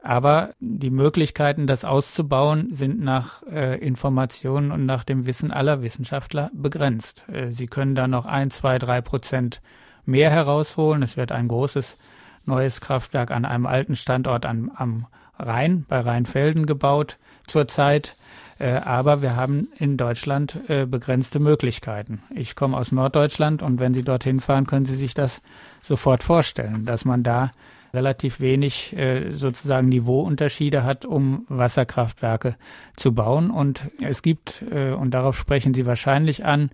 Aber 0.00 0.54
die 0.60 0.90
Möglichkeiten, 0.90 1.66
das 1.66 1.84
auszubauen, 1.84 2.72
sind 2.72 3.00
nach 3.00 3.42
äh, 3.48 3.76
Informationen 3.84 4.70
und 4.70 4.86
nach 4.86 5.02
dem 5.02 5.26
Wissen 5.26 5.50
aller 5.50 5.82
Wissenschaftler 5.82 6.52
begrenzt. 6.54 7.24
Äh, 7.28 7.50
sie 7.50 7.66
können 7.66 7.96
da 7.96 8.06
noch 8.06 8.24
ein, 8.24 8.52
zwei, 8.52 8.78
drei 8.78 9.00
Prozent 9.00 9.60
mehr 10.04 10.30
herausholen. 10.30 11.02
Es 11.02 11.16
wird 11.16 11.32
ein 11.32 11.48
großes 11.48 11.98
neues 12.44 12.80
Kraftwerk 12.80 13.32
an 13.32 13.44
einem 13.44 13.66
alten 13.66 13.96
Standort 13.96 14.46
am, 14.46 14.70
am 14.76 15.06
Rhein, 15.40 15.86
bei 15.88 15.98
Rheinfelden 15.98 16.66
gebaut 16.66 17.18
zurzeit. 17.48 18.14
Äh, 18.62 18.80
aber 18.84 19.22
wir 19.22 19.34
haben 19.34 19.68
in 19.76 19.96
Deutschland 19.96 20.56
äh, 20.68 20.86
begrenzte 20.86 21.40
Möglichkeiten. 21.40 22.22
Ich 22.32 22.54
komme 22.54 22.76
aus 22.76 22.92
Norddeutschland 22.92 23.60
und 23.60 23.80
wenn 23.80 23.92
Sie 23.92 24.04
dorthin 24.04 24.38
fahren, 24.38 24.68
können 24.68 24.86
Sie 24.86 24.94
sich 24.94 25.14
das 25.14 25.42
sofort 25.82 26.22
vorstellen, 26.22 26.86
dass 26.86 27.04
man 27.04 27.24
da 27.24 27.50
relativ 27.92 28.38
wenig 28.38 28.96
äh, 28.96 29.32
sozusagen 29.32 29.88
Niveauunterschiede 29.88 30.84
hat, 30.84 31.04
um 31.04 31.44
Wasserkraftwerke 31.48 32.54
zu 32.96 33.12
bauen. 33.12 33.50
Und 33.50 33.90
es 34.00 34.22
gibt, 34.22 34.62
und 34.62 35.10
darauf 35.10 35.36
sprechen 35.36 35.74
Sie 35.74 35.84
wahrscheinlich 35.84 36.44
an, 36.44 36.70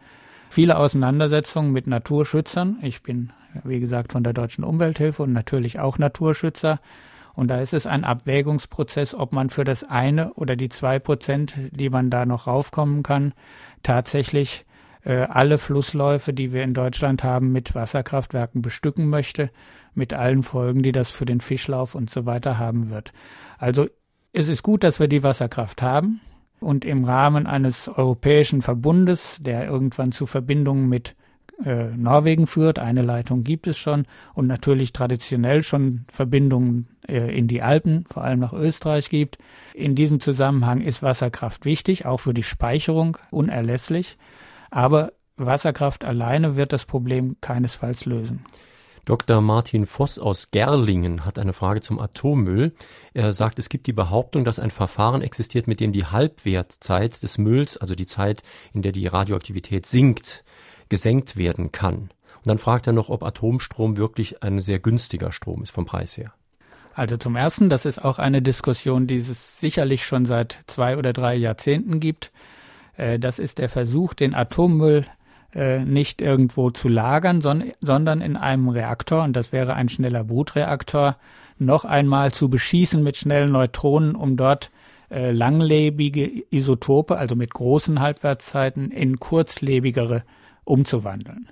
viele 0.51 0.77
Auseinandersetzungen 0.77 1.73
mit 1.73 1.87
Naturschützern. 1.87 2.79
Ich 2.83 3.03
bin, 3.03 3.33
wie 3.65 3.81
gesagt, 3.81 4.13
von 4.13 4.23
der 4.23 4.35
Deutschen 4.35 4.63
Umwelthilfe 4.63 5.23
und 5.23 5.33
natürlich 5.33 5.81
auch 5.81 5.99
Naturschützer. 5.99 6.81
Und 7.39 7.47
da 7.47 7.61
ist 7.61 7.73
es 7.73 7.87
ein 7.87 8.03
Abwägungsprozess, 8.03 9.15
ob 9.15 9.33
man 9.33 9.49
für 9.49 9.63
das 9.63 9.85
eine 9.85 10.35
oder 10.35 10.57
die 10.57 10.71
zwei 10.71 10.99
Prozent, 10.99 11.55
die 11.71 11.89
man 11.89 12.11
da 12.11 12.27
noch 12.27 12.49
raufkommen 12.49 13.05
kann, 13.05 13.33
tatsächlich 13.85 14.67
äh, 15.05 15.19
alle 15.19 15.59
Flussläufe, 15.59 16.33
die 16.33 16.53
wir 16.53 16.65
in 16.65 16.75
Deutschland 16.75 17.23
haben, 17.23 17.53
mit 17.53 17.77
Wasserkraftwerken 17.77 18.61
bestücken 18.61 19.09
möchte, 19.09 19.53
mit 19.95 20.15
allen 20.15 20.43
Folgen, 20.43 20.83
die 20.83 20.91
das 20.91 21.13
für 21.13 21.27
den 21.27 21.41
Fischlauf 21.41 21.95
und 21.95 22.11
so 22.11 22.27
weiter 22.27 22.59
haben 22.59 22.91
wird. 22.91 23.13
Also 23.57 23.87
es 24.33 24.49
ist 24.49 24.65
gut, 24.65 24.83
dass 24.83 24.99
wir 24.99 25.07
die 25.07 25.23
Wasserkraft 25.23 25.81
haben 25.81 26.21
und 26.59 26.85
im 26.85 27.05
Rahmen 27.05 27.47
eines 27.47 27.87
europäischen 27.87 28.63
Verbundes, 28.63 29.39
der 29.41 29.65
irgendwann 29.69 30.11
zu 30.11 30.27
Verbindungen 30.27 30.89
mit 30.89 31.15
äh, 31.65 31.87
Norwegen 31.97 32.47
führt. 32.47 32.79
Eine 32.79 33.03
Leitung 33.03 33.43
gibt 33.43 33.67
es 33.67 33.79
schon 33.79 34.07
und 34.35 34.47
natürlich 34.47 34.93
traditionell 34.93 35.63
schon 35.63 36.05
Verbindungen 36.11 36.89
äh, 37.09 37.37
in 37.37 37.49
die 37.49 37.63
Alpen, 37.63 38.05
vor 38.09 38.25
allem 38.25 38.41
nach 38.41 38.53
Österreich 38.53 39.11
gibt. 39.11 39.39
In 39.75 39.95
diesem 39.95 40.21
Zusammenhang 40.21 40.81
ist 40.81 41.03
Wasserkraft 41.03 41.65
wichtig, 41.65 42.07
auch 42.07 42.19
für 42.19 42.35
die 42.35 42.43
Speicherung 42.43 43.19
unerlässlich. 43.31 44.19
Aber 44.71 45.13
Wasserkraft 45.37 46.05
alleine 46.05 46.57
wird 46.57 46.73
das 46.73 46.85
Problem 46.85 47.37
keinesfalls 47.41 48.05
lösen. 48.05 48.45
Dr. 49.09 49.41
Martin 49.41 49.87
Voss 49.87 50.19
aus 50.19 50.51
Gerlingen 50.51 51.25
hat 51.25 51.39
eine 51.39 51.55
Frage 51.55 51.81
zum 51.81 51.99
Atommüll. 51.99 52.75
Er 53.15 53.33
sagt, 53.33 53.59
es 53.59 53.71
gibt 53.71 53.87
die 53.87 53.95
Behauptung, 53.95 54.45
dass 54.45 54.59
ein 54.59 54.71
Verfahren 54.71 55.23
existiert, 55.23 55.67
mit 55.67 55.81
dem 55.81 55.93
die 55.93 56.05
Halbwertzeit 56.05 57.23
des 57.23 57.39
Mülls, 57.39 57.79
also 57.79 57.95
die 57.95 58.05
Zeit, 58.05 58.43
in 58.75 58.83
der 58.83 58.93
die 58.93 59.07
Radioaktivität 59.07 59.87
sinkt, 59.87 60.45
gesenkt 60.89 61.37
werden 61.37 61.73
kann. 61.73 62.11
Und 62.39 62.47
dann 62.47 62.59
fragt 62.59 62.87
er 62.87 62.93
noch, 62.93 63.09
ob 63.09 63.23
Atomstrom 63.23 63.97
wirklich 63.97 64.43
ein 64.43 64.61
sehr 64.61 64.79
günstiger 64.79 65.33
Strom 65.33 65.63
ist 65.63 65.71
vom 65.71 65.85
Preis 65.85 66.17
her. 66.17 66.33
Also 66.95 67.17
zum 67.17 67.37
Ersten, 67.37 67.69
das 67.69 67.85
ist 67.85 68.05
auch 68.05 68.19
eine 68.19 68.43
Diskussion, 68.43 69.07
die 69.07 69.17
es 69.17 69.61
sicherlich 69.61 70.05
schon 70.05 70.27
seit 70.27 70.61
zwei 70.67 70.97
oder 70.97 71.13
drei 71.13 71.35
Jahrzehnten 71.37 72.01
gibt. 72.01 72.33
Äh, 72.97 73.19
das 73.19 73.39
ist 73.39 73.59
der 73.59 73.69
Versuch, 73.69 74.15
den 74.15 74.35
Atommüll 74.35 75.05
äh, 75.55 75.85
nicht 75.85 76.21
irgendwo 76.21 76.71
zu 76.71 76.89
lagern, 76.89 77.41
sondern 77.41 78.21
in 78.21 78.37
einem 78.37 78.69
Reaktor, 78.69 79.23
und 79.23 79.35
das 79.35 79.53
wäre 79.53 79.75
ein 79.75 79.89
schneller 79.89 80.25
Brutreaktor, 80.25 81.17
noch 81.59 81.85
einmal 81.85 82.33
zu 82.33 82.49
beschießen 82.49 83.03
mit 83.03 83.17
schnellen 83.17 83.53
Neutronen, 83.53 84.15
um 84.15 84.37
dort 84.37 84.71
äh, 85.11 85.31
langlebige 85.31 86.45
Isotope, 86.51 87.17
also 87.17 87.35
mit 87.35 87.55
großen 87.55 88.01
Halbwertszeiten, 88.01 88.91
in 88.91 89.19
kurzlebigere 89.19 90.23
umzuwandeln. 90.69 91.49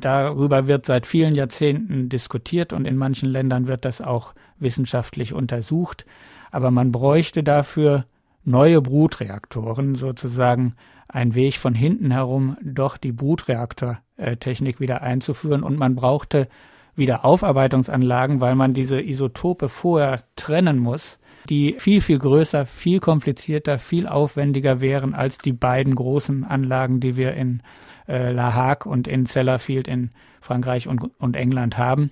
Darüber 0.00 0.66
wird 0.66 0.86
seit 0.86 1.06
vielen 1.06 1.34
Jahrzehnten 1.34 2.08
diskutiert 2.08 2.72
und 2.72 2.86
in 2.86 2.96
manchen 2.96 3.28
Ländern 3.28 3.66
wird 3.66 3.84
das 3.84 4.00
auch 4.00 4.32
wissenschaftlich 4.58 5.32
untersucht. 5.32 6.06
Aber 6.50 6.70
man 6.70 6.92
bräuchte 6.92 7.42
dafür 7.42 8.04
neue 8.44 8.80
Brutreaktoren, 8.80 9.96
sozusagen 9.96 10.74
ein 11.08 11.34
Weg 11.34 11.54
von 11.54 11.74
hinten 11.74 12.10
herum 12.10 12.56
doch 12.62 12.96
die 12.96 13.12
Brutreaktortechnik 13.12 14.78
wieder 14.78 15.02
einzuführen 15.02 15.62
und 15.62 15.78
man 15.78 15.94
brauchte 15.94 16.48
wieder 16.94 17.24
Aufarbeitungsanlagen, 17.24 18.40
weil 18.40 18.54
man 18.54 18.74
diese 18.74 19.00
Isotope 19.00 19.68
vorher 19.68 20.22
trennen 20.36 20.78
muss, 20.78 21.18
die 21.48 21.76
viel, 21.78 22.00
viel 22.00 22.18
größer, 22.18 22.66
viel 22.66 23.00
komplizierter, 23.00 23.78
viel 23.78 24.06
aufwendiger 24.06 24.80
wären 24.80 25.14
als 25.14 25.38
die 25.38 25.52
beiden 25.52 25.94
großen 25.94 26.44
Anlagen, 26.44 27.00
die 27.00 27.16
wir 27.16 27.34
in 27.34 27.62
äh, 28.08 28.32
La 28.32 28.54
Hague 28.54 28.90
und 28.90 29.06
in 29.06 29.26
Sellafield 29.26 29.86
in 29.86 30.10
Frankreich 30.40 30.88
und, 30.88 31.10
und 31.18 31.36
England 31.36 31.78
haben. 31.78 32.10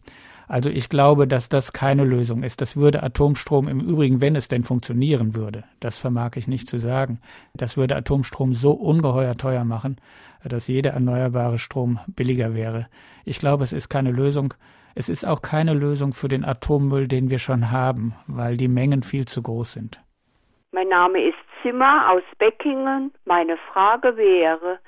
Also 0.49 0.71
ich 0.71 0.89
glaube, 0.89 1.27
dass 1.27 1.49
das 1.49 1.73
keine 1.73 2.05
Lösung 2.05 2.43
ist. 2.43 2.61
Das 2.61 2.77
würde 2.77 3.03
Atomstrom 3.03 3.67
im 3.67 3.81
Übrigen, 3.81 4.21
wenn 4.21 4.37
es 4.37 4.47
denn 4.47 4.63
funktionieren 4.63 5.35
würde, 5.35 5.65
das 5.81 5.99
vermag 5.99 6.37
ich 6.37 6.47
nicht 6.47 6.69
zu 6.69 6.79
sagen, 6.79 7.21
das 7.55 7.77
würde 7.77 7.97
Atomstrom 7.97 8.55
so 8.55 8.73
ungeheuer 8.73 9.35
teuer 9.35 9.65
machen, 9.65 9.97
dass 10.45 10.69
jeder 10.69 10.93
erneuerbare 10.93 11.59
Strom 11.59 11.99
billiger 12.07 12.55
wäre. 12.55 12.87
Ich 13.25 13.41
glaube, 13.41 13.65
es 13.65 13.73
ist 13.73 13.89
keine 13.89 14.13
Lösung. 14.13 14.55
Es 14.95 15.09
ist 15.09 15.27
auch 15.27 15.43
keine 15.43 15.75
Lösung 15.75 16.13
für 16.13 16.29
den 16.29 16.45
Atommüll, 16.45 17.09
den 17.09 17.29
wir 17.29 17.39
schon 17.39 17.71
haben, 17.71 18.15
weil 18.27 18.57
die 18.57 18.69
Mengen 18.69 19.03
viel 19.03 19.27
zu 19.27 19.43
groß 19.43 19.73
sind. 19.73 20.01
Mein 20.73 20.89
Name 20.89 21.21
ist 21.23 21.37
Zimmer 21.63 22.11
aus 22.11 22.23
Beckingen. 22.39 23.13
Meine 23.25 23.57
Frage 23.73 24.17
wäre, 24.17 24.79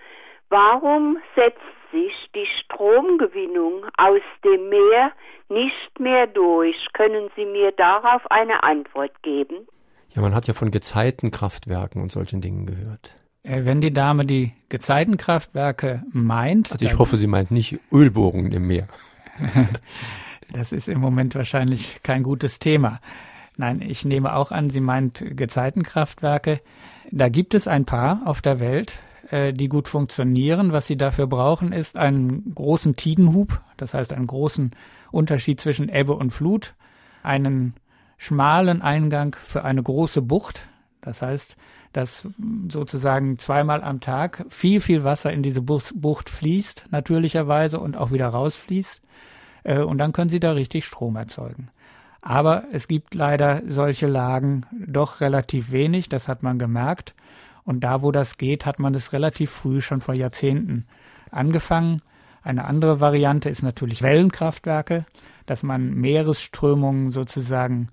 Warum 0.51 1.19
setzt 1.37 1.59
sich 1.93 2.31
die 2.35 2.47
Stromgewinnung 2.47 3.85
aus 3.97 4.23
dem 4.45 4.69
Meer 4.69 5.13
nicht 5.49 6.01
mehr 6.01 6.27
durch? 6.27 6.77
Können 6.93 7.29
Sie 7.37 7.45
mir 7.45 7.73
darauf 7.73 8.31
eine 8.31 8.63
Antwort 8.63 9.23
geben? 9.23 9.67
Ja, 10.11 10.23
man 10.23 10.35
hat 10.35 10.47
ja 10.49 10.55
von 10.55 10.71
Gezeitenkraftwerken 10.71 12.01
und 12.01 12.11
solchen 12.11 12.41
Dingen 12.41 12.67
gehört. 12.67 13.15
Äh, 13.43 13.65
wenn 13.65 13.81
die 13.81 13.93
Dame 13.93 14.25
die 14.25 14.53
Gezeitenkraftwerke 14.69 16.03
meint. 16.11 16.73
Also 16.73 16.85
ich 16.85 16.99
hoffe, 16.99 17.17
sie 17.17 17.27
meint 17.27 17.51
nicht 17.51 17.79
Ölbohrungen 17.93 18.53
im 18.53 18.67
Meer. 18.67 18.89
das 20.53 20.73
ist 20.73 20.89
im 20.89 21.01
Moment 21.01 21.35
wahrscheinlich 21.35 22.03
kein 22.03 22.23
gutes 22.23 22.59
Thema. 22.59 23.01
Nein, 23.57 23.83
ich 23.83 24.05
nehme 24.05 24.35
auch 24.35 24.51
an, 24.51 24.71
sie 24.71 24.81
meint 24.81 25.25
Gezeitenkraftwerke. 25.37 26.61
Da 27.11 27.29
gibt 27.29 27.55
es 27.55 27.67
ein 27.67 27.85
paar 27.85 28.23
auf 28.25 28.41
der 28.43 28.61
Welt, 28.61 28.99
äh, 29.31 29.53
die 29.53 29.69
gut 29.69 29.88
funktionieren. 29.88 30.73
Was 30.73 30.87
sie 30.87 30.97
dafür 30.97 31.27
brauchen, 31.27 31.73
ist 31.73 31.97
einen 31.97 32.55
großen 32.55 32.97
Tidenhub, 32.97 33.61
das 33.77 33.95
heißt 33.95 34.12
einen 34.12 34.27
großen 34.27 34.73
Unterschied 35.11 35.61
zwischen 35.61 35.88
Ebbe 35.88 36.14
und 36.14 36.31
Flut, 36.31 36.75
einen 37.23 37.75
schmalen 38.17 38.83
Eingang 38.83 39.37
für 39.41 39.64
eine 39.64 39.83
große 39.83 40.23
Bucht, 40.23 40.69
das 41.01 41.23
heißt, 41.23 41.57
dass 41.93 42.29
sozusagen 42.69 43.38
zweimal 43.38 43.83
am 43.83 44.01
Tag 44.01 44.45
viel, 44.51 44.81
viel 44.81 45.05
Wasser 45.05 45.33
in 45.33 45.43
diese 45.43 45.62
Bucht 45.62 46.29
fließt, 46.29 46.87
natürlicherweise, 46.91 47.81
und 47.81 47.97
auch 47.97 48.11
wieder 48.11 48.29
rausfließt. 48.29 49.01
Äh, 49.64 49.81
und 49.81 49.99
dann 49.99 50.12
können 50.12 50.31
sie 50.31 50.41
da 50.41 50.53
richtig 50.53 50.85
Strom 50.85 51.17
erzeugen. 51.17 51.71
Aber 52.21 52.64
es 52.73 52.88
gibt 52.88 53.14
leider 53.14 53.62
solche 53.67 54.07
Lagen 54.07 54.67
doch 54.87 55.21
relativ 55.21 55.71
wenig, 55.71 56.09
das 56.09 56.29
hat 56.29 56.43
man 56.43 56.59
gemerkt. 56.59 57.14
Und 57.69 57.81
da, 57.81 58.01
wo 58.01 58.13
das 58.13 58.39
geht, 58.39 58.65
hat 58.65 58.79
man 58.79 58.95
es 58.95 59.13
relativ 59.13 59.51
früh 59.51 59.83
schon 59.83 60.01
vor 60.01 60.15
Jahrzehnten 60.15 60.87
angefangen. 61.31 62.01
Eine 62.43 62.65
andere 62.65 62.99
Variante 62.99 63.51
ist 63.51 63.63
natürlich 63.63 64.01
Wellenkraftwerke, 64.01 65.05
dass 65.45 65.63
man 65.63 65.93
Meeresströmungen 65.93 67.11
sozusagen 67.11 67.91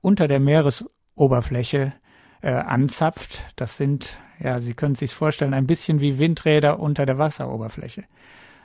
unter 0.00 0.28
der 0.28 0.40
Meeresoberfläche 0.40 1.92
äh, 2.40 2.52
anzapft. 2.52 3.44
Das 3.56 3.76
sind, 3.76 4.16
ja, 4.40 4.62
Sie 4.62 4.72
können 4.72 4.94
sich 4.94 5.12
vorstellen, 5.12 5.52
ein 5.52 5.66
bisschen 5.66 6.00
wie 6.00 6.18
Windräder 6.18 6.80
unter 6.80 7.04
der 7.04 7.18
Wasseroberfläche. 7.18 8.04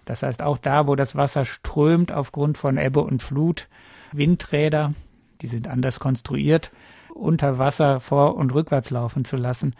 Das 0.05 0.23
heißt, 0.23 0.41
auch 0.41 0.59
da, 0.59 0.87
wo 0.87 0.95
das 0.95 1.13
Wasser 1.13 1.43
strömt 1.43 2.13
aufgrund 2.13 2.57
von 2.57 2.77
Ebbe 2.77 3.01
und 3.01 3.21
Flut, 3.21 3.67
Windräder, 4.13 4.93
die 5.41 5.47
sind 5.47 5.67
anders 5.67 5.99
konstruiert, 5.99 6.71
unter 7.13 7.57
Wasser 7.57 7.99
vor- 7.99 8.37
und 8.37 8.53
rückwärts 8.53 8.91
laufen 8.91 9.25
zu 9.25 9.35
lassen. 9.35 9.75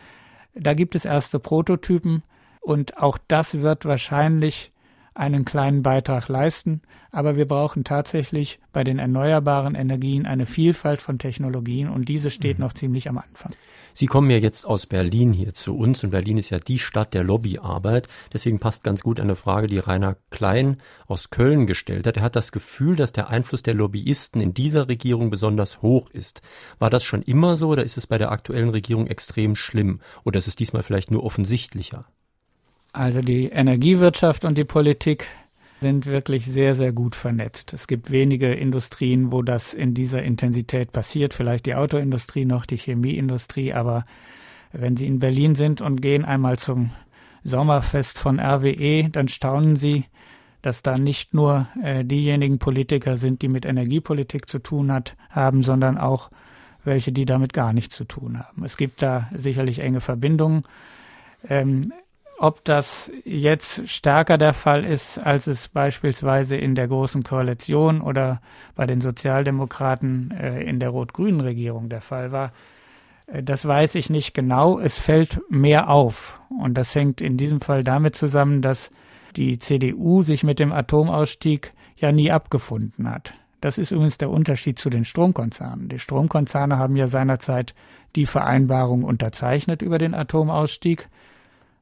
Da 0.60 0.74
gibt 0.74 0.96
es 0.96 1.06
erste 1.06 1.40
Prototypen 1.40 2.24
und 2.62 2.98
auch 2.98 3.18
das 3.28 3.62
wird 3.62 3.86
wahrscheinlich 3.86 4.72
einen 5.18 5.46
kleinen 5.46 5.84
Beitrag 5.84 6.28
leisten, 6.28 6.82
aber 7.12 7.36
wir 7.36 7.48
brauchen 7.48 7.84
tatsächlich 7.84 8.60
bei 8.72 8.84
den 8.84 9.00
erneuerbaren 9.00 9.76
Energien 9.76 10.26
eine 10.26 10.46
Vielfalt 10.46 11.02
von 11.02 11.18
Technologien 11.18 11.90
und 11.90 12.08
diese 12.10 12.30
steht 12.30 12.60
mhm. 12.60 12.66
noch 12.66 12.74
ziemlich 12.74 13.10
am 13.10 13.18
Anfang. 13.18 13.52
Sie 13.94 14.06
kommen 14.06 14.30
ja 14.30 14.38
jetzt 14.38 14.66
aus 14.66 14.86
Berlin 14.86 15.34
hier 15.34 15.54
zu 15.56 15.76
uns 15.76 16.04
und 16.04 16.12
Berlin 16.12 16.38
ist 16.38 16.52
ja 16.52 16.60
die 16.60 16.78
Stadt 16.78 17.16
der 17.16 17.24
Lobbyarbeit. 17.24 18.08
Deswegen 18.32 18.60
passt 18.60 18.84
ganz 18.84 19.02
gut 19.02 19.20
eine 19.20 19.36
Frage, 19.36 19.68
die 19.68 19.80
Rainer 19.80 20.18
Klein 20.30 20.78
aus 21.08 21.32
Köln 21.32 21.66
gestellt 21.66 22.06
hat. 22.06 22.18
Er 22.18 22.24
hat 22.24 22.36
das 22.36 22.52
Gefühl, 22.52 22.96
dass 22.96 23.12
der 23.12 23.30
Einfluss 23.30 23.64
der 23.64 23.74
Lobbyisten 23.74 24.40
in 24.40 24.54
dieser 24.54 24.88
Regierung 24.88 25.32
besonders 25.32 25.82
hoch 25.82 26.10
ist. 26.12 26.42
War 26.78 26.92
das 26.92 27.04
schon 27.04 27.24
immer 27.24 27.56
so 27.56 27.70
oder 27.70 27.84
ist 27.84 27.98
es 27.98 28.06
bei 28.06 28.20
der 28.20 28.32
aktuellen 28.32 28.70
Regierung 28.70 29.08
extrem 29.08 29.56
schlimm? 29.56 30.02
Oder 30.24 30.38
ist 30.38 30.48
es 30.48 30.56
diesmal 30.56 30.84
vielleicht 30.84 31.10
nur 31.10 31.24
offensichtlicher? 31.24 32.06
Also 32.98 33.22
die 33.22 33.46
Energiewirtschaft 33.46 34.44
und 34.44 34.58
die 34.58 34.64
Politik 34.64 35.28
sind 35.82 36.08
wirklich 36.08 36.48
sehr, 36.48 36.74
sehr 36.74 36.92
gut 36.92 37.16
vernetzt. 37.16 37.72
Es 37.74 37.86
gibt 37.86 38.10
wenige 38.10 38.52
Industrien, 38.52 39.32
wo 39.32 39.44
das 39.44 39.76
in 39.76 39.94
dieser 39.94 40.24
Intensität 40.24 40.92
passiert. 40.92 41.36
Vielleicht 41.36 41.68
die 41.68 41.76
Autoindustrie 41.76 42.46
noch, 42.46 42.66
die 42.66 42.78
Chemieindustrie. 42.78 43.72
Aber 43.72 44.08
wenn 44.72 44.98
Sie 44.98 45.06
in 45.06 45.20
Berlin 45.20 45.54
sind 45.54 45.80
und 45.80 46.02
gehen 46.02 46.26
einmal 46.26 46.58
zum 46.58 46.90
Sommerfest 47.44 48.18
von 48.18 48.40
RWE, 48.40 49.10
dann 49.12 49.28
staunen 49.28 49.76
Sie, 49.76 50.06
dass 50.64 50.82
da 50.82 50.98
nicht 50.98 51.36
nur 51.36 51.68
äh, 51.84 52.04
diejenigen 52.04 52.58
Politiker 52.58 53.18
sind, 53.18 53.44
die 53.44 53.48
mit 53.48 53.64
Energiepolitik 53.64 54.50
zu 54.50 54.58
tun 54.58 54.92
hat, 54.92 55.16
haben, 55.30 55.62
sondern 55.62 56.00
auch 56.00 56.32
welche, 56.84 57.12
die 57.12 57.26
damit 57.26 57.54
gar 57.54 57.74
nichts 57.74 57.96
zu 57.96 58.06
tun 58.06 58.40
haben. 58.40 58.66
Es 58.66 58.76
gibt 58.76 59.04
da 59.04 59.30
sicherlich 59.36 59.82
enge 59.82 60.02
Verbindungen. 60.02 60.64
Ähm, 61.48 61.94
ob 62.40 62.64
das 62.64 63.12
jetzt 63.26 63.88
stärker 63.90 64.38
der 64.38 64.54
Fall 64.54 64.86
ist, 64.86 65.18
als 65.18 65.48
es 65.48 65.68
beispielsweise 65.70 66.56
in 66.56 66.76
der 66.76 66.88
Großen 66.88 67.24
Koalition 67.24 68.02
oder 68.02 68.42
bei 68.76 68.86
den 68.86 69.02
Sozialdemokraten 69.02 70.32
äh, 70.32 70.64
in 70.64 70.80
der 70.80 70.90
rot-grünen 70.90 71.42
Regierung 71.42 71.90
der 71.90 72.02
Fall 72.02 72.32
war, 72.32 72.52
äh, 73.28 73.44
das 73.44 73.66
weiß 73.66 73.96
ich 73.96 74.10
nicht 74.10 74.34
genau. 74.34 74.80
Es 74.80 75.00
fällt 75.00 75.42
mehr 75.50 75.90
auf. 75.90 76.40
Und 76.50 76.76
das 76.76 76.94
hängt 76.94 77.22
in 77.22 77.38
diesem 77.38 77.60
Fall 77.60 77.84
damit 77.84 78.16
zusammen, 78.16 78.62
dass 78.62 78.92
die 79.36 79.60
CDU 79.60 80.24
sich 80.24 80.44
mit 80.44 80.60
dem 80.60 80.72
Atomausstieg 80.72 81.74
ja 81.98 82.12
nie 82.12 82.32
abgefunden 82.32 83.10
hat. 83.10 83.34
Das 83.62 83.78
ist 83.78 83.92
übrigens 83.92 84.18
der 84.18 84.30
Unterschied 84.30 84.78
zu 84.78 84.90
den 84.90 85.06
Stromkonzernen. 85.06 85.90
Die 85.90 86.00
Stromkonzerne 86.00 86.78
haben 86.78 86.96
ja 86.96 87.08
seinerzeit 87.08 87.74
die 88.16 88.26
Vereinbarung 88.26 89.04
unterzeichnet 89.04 89.82
über 89.82 89.98
den 89.98 90.14
Atomausstieg. 90.14 91.10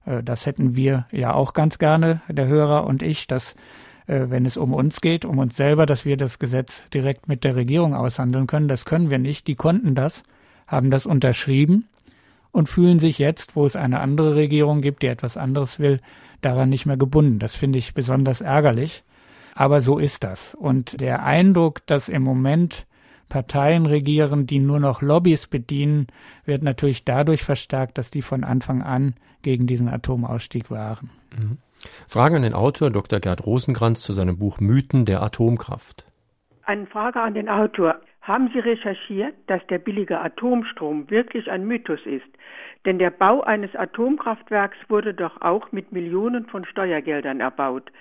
Äh, 0.05 0.23
das 0.23 0.45
hätten 0.45 0.75
wir 0.75 1.05
ja 1.11 1.33
auch 1.33 1.53
ganz 1.53 1.77
gerne, 1.77 2.21
der 2.27 2.47
Hörer 2.47 2.85
und 2.85 3.01
ich, 3.01 3.27
dass 3.27 3.55
äh, 4.07 4.25
wenn 4.29 4.45
es 4.45 4.57
um 4.57 4.73
uns 4.73 5.01
geht, 5.01 5.25
um 5.25 5.39
uns 5.39 5.55
selber, 5.55 5.85
dass 5.85 6.05
wir 6.05 6.17
das 6.17 6.39
Gesetz 6.39 6.83
direkt 6.93 7.27
mit 7.27 7.43
der 7.43 7.55
Regierung 7.55 7.93
aushandeln 7.93 8.47
können. 8.47 8.67
Das 8.67 8.85
können 8.85 9.09
wir 9.09 9.19
nicht. 9.19 9.47
Die 9.47 9.55
konnten 9.55 9.95
das, 9.95 10.23
haben 10.67 10.91
das 10.91 11.05
unterschrieben 11.05 11.87
und 12.51 12.69
fühlen 12.69 12.99
sich 12.99 13.19
jetzt, 13.19 13.55
wo 13.55 13.65
es 13.65 13.75
eine 13.75 13.99
andere 13.99 14.35
Regierung 14.35 14.81
gibt, 14.81 15.03
die 15.03 15.07
etwas 15.07 15.37
anderes 15.37 15.79
will, 15.79 15.99
daran 16.41 16.69
nicht 16.69 16.85
mehr 16.85 16.97
gebunden. 16.97 17.39
Das 17.39 17.55
finde 17.55 17.79
ich 17.79 17.93
besonders 17.93 18.41
ärgerlich. 18.41 19.03
Aber 19.55 19.81
so 19.81 19.99
ist 19.99 20.23
das. 20.23 20.53
Und 20.53 20.99
der 20.99 21.23
Eindruck, 21.23 21.85
dass 21.87 22.09
im 22.09 22.23
Moment 22.23 22.85
Parteien 23.29 23.85
regieren, 23.85 24.47
die 24.47 24.59
nur 24.59 24.79
noch 24.79 25.01
Lobbys 25.01 25.47
bedienen, 25.47 26.07
wird 26.45 26.63
natürlich 26.63 27.05
dadurch 27.05 27.43
verstärkt, 27.43 27.97
dass 27.97 28.11
die 28.11 28.21
von 28.21 28.43
Anfang 28.43 28.81
an 28.81 29.15
gegen 29.41 29.67
diesen 29.67 29.89
Atomausstieg 29.89 30.71
waren. 30.71 31.09
Mhm. 31.38 31.57
Fragen 32.07 32.38
an 32.38 32.41
den 32.43 32.53
Autor 32.53 32.89
Dr. 32.89 33.19
Gerd 33.19 33.45
Rosenkranz 33.45 34.01
zu 34.01 34.13
seinem 34.13 34.38
Buch 34.38 34.59
Mythen 34.59 35.05
der 35.05 35.21
Atomkraft. 35.21 36.05
Eine 36.63 36.88
Frage 36.88 37.21
an 37.21 37.35
den 37.35 37.49
Autor. 37.49 37.99
Haben 38.21 38.49
Sie 38.53 38.59
recherchiert, 38.59 39.35
dass 39.45 39.65
der 39.67 39.77
billige 39.77 40.19
Atomstrom 40.19 41.09
wirklich 41.11 41.51
ein 41.51 41.67
Mythos 41.67 41.99
ist? 42.05 42.25
Denn 42.85 42.97
der 42.97 43.11
Bau 43.11 43.41
eines 43.41 43.75
Atomkraftwerks 43.75 44.77
wurde 44.88 45.13
doch 45.13 45.41
auch 45.41 45.71
mit 45.71 45.91
Millionen 45.91 46.47
von 46.47 46.65
Steuergeldern 46.65 47.39
erbaut. 47.39 47.91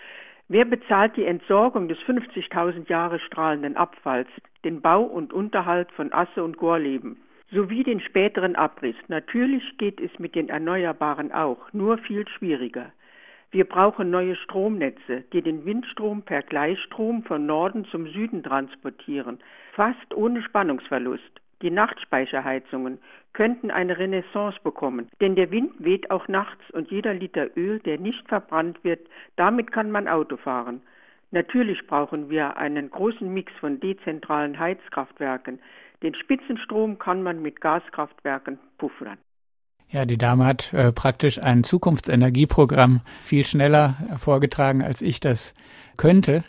Wer 0.48 0.64
bezahlt 0.64 1.16
die 1.16 1.24
Entsorgung 1.24 1.88
des 1.88 1.98
50.000 1.98 2.88
Jahre 2.88 3.18
strahlenden 3.18 3.76
Abfalls, 3.76 4.28
den 4.64 4.80
Bau 4.80 5.02
und 5.02 5.32
Unterhalt 5.32 5.92
von 5.92 6.12
Asse 6.12 6.42
und 6.42 6.56
Gorleben? 6.56 7.16
sowie 7.54 7.84
den 7.84 8.00
späteren 8.00 8.56
Abriss. 8.56 8.96
Natürlich 9.08 9.78
geht 9.78 10.00
es 10.00 10.18
mit 10.18 10.34
den 10.34 10.48
Erneuerbaren 10.48 11.32
auch, 11.32 11.72
nur 11.72 11.98
viel 11.98 12.26
schwieriger. 12.28 12.92
Wir 13.50 13.64
brauchen 13.64 14.10
neue 14.10 14.34
Stromnetze, 14.34 15.22
die 15.32 15.40
den 15.40 15.64
Windstrom 15.64 16.22
per 16.22 16.42
Gleichstrom 16.42 17.22
von 17.22 17.46
Norden 17.46 17.84
zum 17.84 18.08
Süden 18.08 18.42
transportieren, 18.42 19.38
fast 19.72 20.12
ohne 20.12 20.42
Spannungsverlust. 20.42 21.40
Die 21.62 21.70
Nachtspeicherheizungen 21.70 22.98
könnten 23.32 23.70
eine 23.70 23.96
Renaissance 23.96 24.58
bekommen, 24.64 25.08
denn 25.20 25.36
der 25.36 25.52
Wind 25.52 25.72
weht 25.78 26.10
auch 26.10 26.26
nachts 26.26 26.68
und 26.72 26.90
jeder 26.90 27.14
Liter 27.14 27.56
Öl, 27.56 27.78
der 27.78 27.98
nicht 27.98 28.26
verbrannt 28.28 28.82
wird, 28.82 29.06
damit 29.36 29.70
kann 29.70 29.90
man 29.92 30.08
Auto 30.08 30.36
fahren. 30.36 30.82
Natürlich 31.34 31.84
brauchen 31.88 32.30
wir 32.30 32.58
einen 32.58 32.92
großen 32.92 33.28
Mix 33.28 33.50
von 33.58 33.80
dezentralen 33.80 34.56
Heizkraftwerken, 34.56 35.58
den 36.00 36.14
Spitzenstrom 36.14 37.00
kann 37.00 37.24
man 37.24 37.42
mit 37.42 37.60
Gaskraftwerken 37.60 38.60
puffern. 38.78 39.18
Ja, 39.88 40.04
die 40.04 40.16
Dame 40.16 40.46
hat 40.46 40.72
äh, 40.72 40.92
praktisch 40.92 41.42
ein 41.42 41.64
Zukunftsenergieprogramm 41.64 43.00
viel 43.24 43.42
schneller 43.42 43.96
vorgetragen, 44.16 44.80
als 44.80 45.02
ich 45.02 45.18
das 45.18 45.56
könnte. 45.96 46.44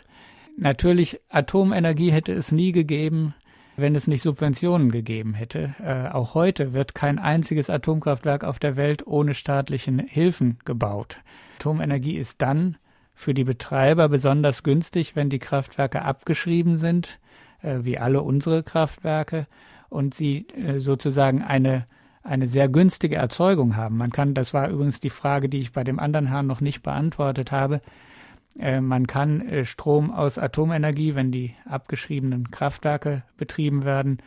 Natürlich, 0.56 1.20
Atomenergie 1.30 2.12
hätte 2.12 2.32
es 2.32 2.52
nie 2.52 2.70
gegeben, 2.70 3.34
wenn 3.76 3.96
es 3.96 4.06
nicht 4.06 4.22
Subventionen 4.22 4.92
gegeben 4.92 5.34
hätte. 5.34 5.74
Äh, 5.82 6.14
auch 6.14 6.34
heute 6.34 6.74
wird 6.74 6.94
kein 6.94 7.18
einziges 7.18 7.70
Atomkraftwerk 7.70 8.44
auf 8.44 8.60
der 8.60 8.76
Welt 8.76 9.04
ohne 9.04 9.34
staatlichen 9.34 9.98
Hilfen 9.98 10.60
gebaut. 10.64 11.18
Atomenergie 11.56 12.16
ist 12.16 12.40
dann 12.40 12.76
für 13.16 13.34
die 13.34 13.44
Betreiber 13.44 14.08
besonders 14.08 14.62
günstig, 14.62 15.16
wenn 15.16 15.30
die 15.30 15.40
Kraftwerke 15.40 16.02
abgeschrieben 16.02 16.76
sind 16.76 17.18
äh, 17.62 17.78
wie 17.82 17.98
alle 17.98 18.22
unsere 18.22 18.62
Kraftwerke 18.62 19.46
und 19.88 20.14
sie 20.14 20.46
äh, 20.48 20.78
sozusagen 20.78 21.42
eine 21.42 21.86
eine 22.22 22.48
sehr 22.48 22.68
günstige 22.68 23.14
Erzeugung 23.14 23.76
haben. 23.76 23.98
Man 23.98 24.10
kann, 24.10 24.34
das 24.34 24.52
war 24.52 24.68
übrigens 24.68 24.98
die 24.98 25.10
Frage, 25.10 25.48
die 25.48 25.60
ich 25.60 25.72
bei 25.72 25.84
dem 25.84 26.00
anderen 26.00 26.26
Herrn 26.26 26.48
noch 26.48 26.60
nicht 26.60 26.82
beantwortet 26.82 27.52
habe. 27.52 27.80
Äh, 28.58 28.80
man 28.80 29.06
kann 29.06 29.40
äh, 29.42 29.64
Strom 29.64 30.10
aus 30.10 30.36
Atomenergie, 30.36 31.14
wenn 31.14 31.30
die 31.30 31.54
abgeschriebenen 31.66 32.50
Kraftwerke 32.50 33.22
betrieben 33.36 33.84
werden, 33.84 34.18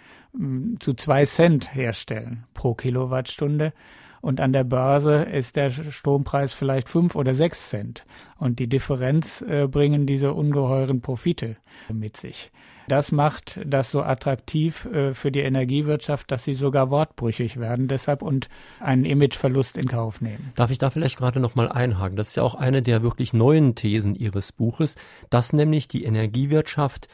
zu 0.80 0.94
zwei 0.94 1.26
Cent 1.26 1.74
herstellen 1.74 2.46
pro 2.54 2.76
Kilowattstunde. 2.76 3.74
Und 4.22 4.42
an 4.42 4.54
der 4.54 4.64
Börse 4.64 5.24
ist 5.24 5.56
der 5.56 5.70
Strompreis 5.70 6.54
vielleicht 6.54 6.90
fünf 6.90 7.16
oder 7.16 7.36
sechs 7.36 7.70
Cent. 7.70 8.06
Und 8.38 8.60
die 8.60 8.68
Differenz 8.68 9.42
äh, 9.42 9.68
bringen 9.68 10.06
diese 10.06 10.34
ungeheuren 10.34 11.02
Profite 11.02 11.58
mit 11.92 12.18
sich. 12.18 12.52
Das 12.90 13.12
macht 13.12 13.60
das 13.66 13.92
so 13.92 14.02
attraktiv 14.02 14.86
äh, 14.86 15.14
für 15.14 15.32
die 15.32 15.42
Energiewirtschaft, 15.42 16.32
dass 16.32 16.44
sie 16.44 16.56
sogar 16.56 16.90
wortbrüchig 16.90 17.60
werden 17.60 17.88
deshalb 17.88 18.24
und 18.24 18.50
einen 18.80 19.06
Imageverlust 19.06 19.78
in 19.78 19.88
Kauf 19.88 20.22
nehmen. 20.22 20.52
Darf 20.56 20.72
ich 20.72 20.80
da 20.80 20.90
vielleicht 20.90 21.18
gerade 21.18 21.40
noch 21.40 21.54
mal 21.54 21.70
einhaken? 21.70 22.16
Das 22.16 22.30
ist 22.30 22.38
ja 22.38 22.44
auch 22.44 22.56
eine 22.56 22.82
der 22.82 23.04
wirklich 23.04 23.32
neuen 23.32 23.76
Thesen 23.76 24.16
Ihres 24.16 24.52
Buches, 24.52 24.96
dass 25.30 25.54
nämlich 25.54 25.88
die 25.88 26.04
Energiewirtschaft 26.04 27.08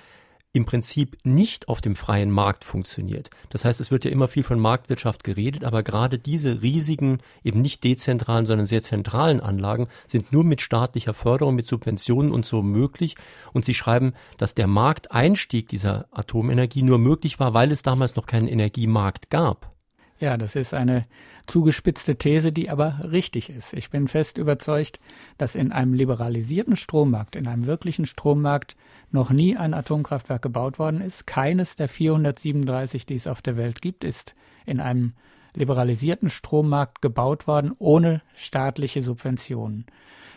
im 0.56 0.66
Prinzip 0.66 1.18
nicht 1.24 1.68
auf 1.68 1.82
dem 1.82 1.96
freien 1.98 2.32
Markt 2.32 2.64
funktioniert. 2.64 3.30
Das 3.50 3.66
heißt, 3.66 3.82
es 3.82 3.92
wird 3.92 4.06
ja 4.06 4.12
immer 4.12 4.30
viel 4.30 4.44
von 4.44 4.58
Marktwirtschaft 4.58 5.26
geredet, 5.26 5.66
aber 5.66 5.84
gerade 5.84 6.18
diese 6.18 6.62
riesigen, 6.62 7.18
eben 7.44 7.60
nicht 7.60 7.84
dezentralen, 7.84 8.46
sondern 8.46 8.66
sehr 8.66 8.82
zentralen 8.82 9.42
Anlagen 9.42 9.90
sind 10.08 10.32
nur 10.32 10.46
mit 10.46 10.62
staatlicher 10.62 11.14
Förderung, 11.14 11.56
mit 11.56 11.68
Subventionen 11.68 12.32
und 12.32 12.46
so 12.46 12.62
möglich. 12.62 13.16
Und 13.52 13.66
Sie 13.66 13.74
schreiben, 13.74 14.14
dass 14.38 14.56
der 14.56 14.68
Markteinstieg 14.68 15.68
dieser 15.68 16.08
Atomenergie 16.12 16.84
nur 16.84 17.00
möglich 17.00 17.38
war, 17.38 17.54
weil 17.54 17.74
es 17.74 17.82
damals 17.82 18.16
noch 18.16 18.26
keinen 18.26 18.48
Energiemarkt 18.48 19.30
gab. 19.30 19.76
Ja, 20.22 20.38
das 20.38 20.56
ist 20.56 20.74
eine 20.74 21.06
zugespitzte 21.48 22.18
These, 22.18 22.52
die 22.52 22.70
aber 22.70 23.00
richtig 23.12 23.50
ist. 23.50 23.74
Ich 23.74 23.90
bin 23.90 24.08
fest 24.08 24.38
überzeugt, 24.38 25.00
dass 25.38 25.56
in 25.56 25.72
einem 25.72 25.94
liberalisierten 25.94 26.76
Strommarkt, 26.76 27.36
in 27.36 27.48
einem 27.48 27.66
wirklichen 27.66 28.06
Strommarkt, 28.06 28.76
noch 29.12 29.30
nie 29.30 29.56
ein 29.56 29.74
Atomkraftwerk 29.74 30.42
gebaut 30.42 30.80
worden 30.80 31.02
ist. 31.02 31.28
Keines 31.28 31.76
der 31.76 31.88
437, 31.88 33.06
die 33.06 33.16
es 33.16 33.28
auf 33.28 33.42
der 33.42 33.58
Welt 33.58 33.82
gibt, 33.82 34.04
ist 34.04 34.36
in 34.66 34.80
einem 34.80 35.14
liberalisierten 35.54 36.30
Strommarkt 36.30 37.02
gebaut 37.02 37.48
worden, 37.48 37.74
ohne 37.80 38.22
staatliche 38.36 39.02
Subventionen. 39.02 39.86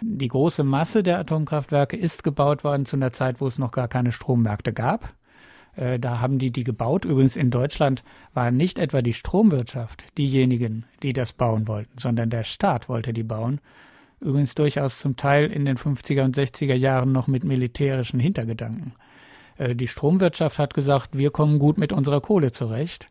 Die 0.01 0.29
große 0.29 0.63
Masse 0.63 1.03
der 1.03 1.19
Atomkraftwerke 1.19 1.97
ist 1.97 2.23
gebaut 2.23 2.63
worden 2.63 2.87
zu 2.87 2.97
einer 2.97 3.13
Zeit, 3.13 3.41
wo 3.41 3.49
es 3.49 3.59
noch 3.59 3.73
gar 3.73 3.89
keine 3.89 4.13
Strommärkte 4.13 4.73
gab. 4.73 5.13
Äh, 5.79 5.99
da 6.01 6.21
haben 6.21 6.39
die 6.39 6.51
die 6.51 6.65
gebaut. 6.65 7.05
Übrigens 7.05 7.37
in 7.37 7.51
Deutschland 7.51 8.03
waren 8.35 8.57
nicht 8.57 8.79
etwa 8.79 9.01
die 9.01 9.15
Stromwirtschaft 9.15 10.05
diejenigen, 10.19 10.85
die 11.03 11.13
das 11.13 11.33
bauen 11.33 11.69
wollten, 11.69 11.99
sondern 11.99 12.31
der 12.31 12.45
Staat 12.45 12.89
wollte 12.89 13.13
die 13.13 13.23
bauen. 13.23 13.61
Übrigens 14.21 14.57
durchaus 14.57 14.99
zum 14.99 15.17
Teil 15.17 15.47
in 15.51 15.65
den 15.65 15.79
50er 15.79 16.25
und 16.25 16.37
60er 16.37 16.75
Jahren 16.75 17.13
noch 17.13 17.29
mit 17.29 17.45
militärischen 17.45 18.19
Hintergedanken. 18.19 18.95
Äh, 19.57 19.77
die 19.77 19.87
Stromwirtschaft 19.87 20.59
hat 20.59 20.75
gesagt, 20.75 21.17
wir 21.17 21.31
kommen 21.31 21.61
gut 21.61 21.79
mit 21.79 21.93
unserer 21.93 22.21
Kohle 22.21 22.51
zurecht. 22.51 23.07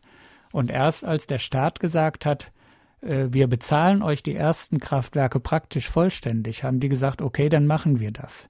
Und 0.52 0.70
erst 0.70 1.06
als 1.06 1.26
der 1.26 1.38
Staat 1.38 1.80
gesagt 1.80 2.26
hat, 2.26 2.52
äh, 3.00 3.28
wir 3.30 3.46
bezahlen 3.46 4.02
euch 4.02 4.22
die 4.22 4.34
ersten 4.34 4.78
Kraftwerke 4.78 5.40
praktisch 5.40 5.88
vollständig, 5.88 6.64
haben 6.64 6.80
die 6.80 6.90
gesagt, 6.90 7.22
okay, 7.22 7.48
dann 7.48 7.66
machen 7.66 7.98
wir 7.98 8.10
das. 8.10 8.46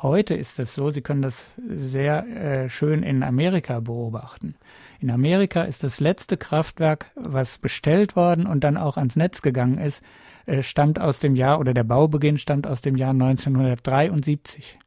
Heute 0.00 0.34
ist 0.34 0.60
es 0.60 0.74
so, 0.74 0.92
Sie 0.92 1.00
können 1.00 1.22
das 1.22 1.46
sehr 1.66 2.24
äh, 2.26 2.70
schön 2.70 3.02
in 3.02 3.24
Amerika 3.24 3.80
beobachten. 3.80 4.54
In 5.00 5.10
Amerika 5.10 5.62
ist 5.62 5.82
das 5.82 5.98
letzte 5.98 6.36
Kraftwerk, 6.36 7.06
was 7.16 7.58
bestellt 7.58 8.14
worden 8.14 8.46
und 8.46 8.62
dann 8.62 8.76
auch 8.76 8.96
ans 8.96 9.16
Netz 9.16 9.42
gegangen 9.42 9.78
ist, 9.78 10.04
äh, 10.46 10.62
stammt 10.62 11.00
aus 11.00 11.18
dem 11.18 11.34
Jahr 11.34 11.58
oder 11.58 11.74
der 11.74 11.82
Baubeginn 11.82 12.38
stammt 12.38 12.68
aus 12.68 12.80
dem 12.80 12.96
Jahr 12.96 13.10
1973. 13.10 14.78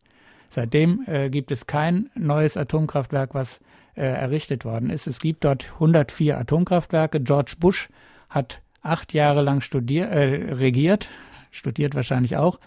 Seitdem 0.49 1.03
äh, 1.07 1.29
gibt 1.29 1.51
es 1.51 1.67
kein 1.67 2.09
neues 2.15 2.55
Atomkraftwerk, 2.55 3.33
was 3.33 3.59
äh, 3.95 4.03
errichtet 4.03 4.63
worden 4.63 4.89
ist. 4.89 5.07
Es 5.07 5.19
gibt 5.19 5.43
dort 5.43 5.73
104 5.73 6.37
Atomkraftwerke. 6.37 7.19
George 7.19 7.55
Bush 7.59 7.89
hat 8.29 8.61
acht 8.81 9.13
Jahre 9.13 9.41
lang 9.41 9.59
studiert, 9.59 10.09
äh, 10.09 10.53
regiert, 10.53 11.09
studiert 11.51 11.93
wahrscheinlich 11.95 12.37
auch, 12.37 12.59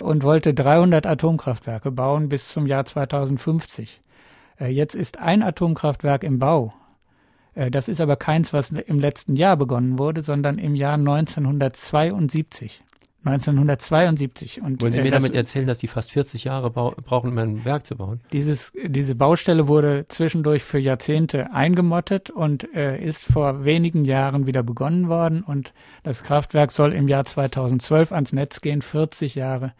und 0.00 0.24
wollte 0.24 0.52
300 0.54 1.06
Atomkraftwerke 1.06 1.90
bauen 1.92 2.28
bis 2.28 2.48
zum 2.48 2.66
Jahr 2.66 2.84
2050. 2.84 4.00
Äh, 4.58 4.68
jetzt 4.68 4.94
ist 4.94 5.18
ein 5.18 5.42
Atomkraftwerk 5.42 6.24
im 6.24 6.38
Bau. 6.38 6.74
Äh, 7.54 7.70
das 7.70 7.88
ist 7.88 8.00
aber 8.00 8.16
keins, 8.16 8.52
was 8.52 8.70
im 8.70 8.98
letzten 8.98 9.36
Jahr 9.36 9.56
begonnen 9.56 9.98
wurde, 9.98 10.22
sondern 10.22 10.58
im 10.58 10.74
Jahr 10.74 10.94
1972. 10.94 12.82
1972. 13.24 14.62
Und, 14.62 14.80
Wollen 14.80 14.92
Sie 14.92 15.00
äh, 15.00 15.02
mir 15.02 15.10
das, 15.10 15.18
damit 15.18 15.34
erzählen, 15.34 15.66
dass 15.66 15.78
die 15.78 15.88
fast 15.88 16.10
40 16.12 16.44
Jahre 16.44 16.70
brauchen, 16.70 17.30
um 17.30 17.38
ein 17.38 17.64
Werk 17.64 17.84
zu 17.86 17.96
bauen? 17.96 18.20
Dieses, 18.32 18.72
diese 18.82 19.14
Baustelle 19.14 19.68
wurde 19.68 20.06
zwischendurch 20.08 20.62
für 20.62 20.78
Jahrzehnte 20.78 21.52
eingemottet 21.52 22.30
und 22.30 22.74
äh, 22.74 22.98
ist 22.98 23.24
vor 23.24 23.64
wenigen 23.64 24.04
Jahren 24.04 24.46
wieder 24.46 24.62
begonnen 24.62 25.08
worden. 25.08 25.42
Und 25.42 25.74
das 26.02 26.22
Kraftwerk 26.22 26.72
soll 26.72 26.92
im 26.92 27.08
Jahr 27.08 27.24
2012 27.24 28.12
ans 28.12 28.32
Netz 28.32 28.62
gehen, 28.62 28.80
40 28.80 29.34
Jahre 29.34 29.74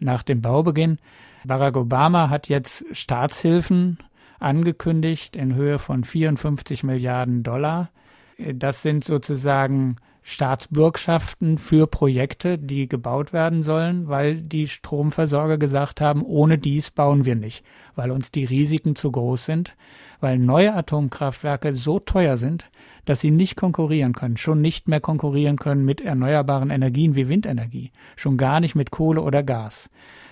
nach 0.00 0.22
dem 0.22 0.40
Baubeginn. 0.40 0.98
Barack 1.44 1.76
Obama 1.76 2.30
hat 2.30 2.48
jetzt 2.48 2.84
Staatshilfen 2.92 3.98
angekündigt 4.38 5.36
in 5.36 5.54
Höhe 5.54 5.78
von 5.78 6.04
54 6.04 6.82
Milliarden 6.82 7.42
Dollar. 7.42 7.90
Äh, 8.38 8.54
das 8.54 8.80
sind 8.80 9.04
sozusagen 9.04 9.96
Staatsbürgschaften 10.28 11.56
für 11.56 11.86
Projekte, 11.86 12.58
die 12.58 12.88
gebaut 12.88 13.32
werden 13.32 13.62
sollen, 13.62 14.08
weil 14.08 14.42
die 14.42 14.66
Stromversorger 14.66 15.56
gesagt 15.56 16.00
haben, 16.00 16.24
ohne 16.24 16.58
dies 16.58 16.90
bauen 16.90 17.24
wir 17.24 17.36
nicht, 17.36 17.64
weil 17.94 18.10
uns 18.10 18.32
die 18.32 18.44
Risiken 18.44 18.96
zu 18.96 19.12
groß 19.12 19.44
sind, 19.44 19.76
weil 20.18 20.36
neue 20.36 20.74
Atomkraftwerke 20.74 21.76
so 21.76 22.00
teuer 22.00 22.38
sind, 22.38 22.68
dass 23.04 23.20
sie 23.20 23.30
nicht 23.30 23.54
konkurrieren 23.54 24.14
können, 24.14 24.36
schon 24.36 24.60
nicht 24.60 24.88
mehr 24.88 25.00
konkurrieren 25.00 25.58
können 25.58 25.84
mit 25.84 26.00
erneuerbaren 26.00 26.70
Energien 26.70 27.14
wie 27.14 27.28
Windenergie, 27.28 27.92
schon 28.16 28.36
gar 28.36 28.58
nicht 28.58 28.74
mit 28.74 28.90
Kohle 28.90 29.20
oder 29.20 29.44
Gas. 29.44 29.90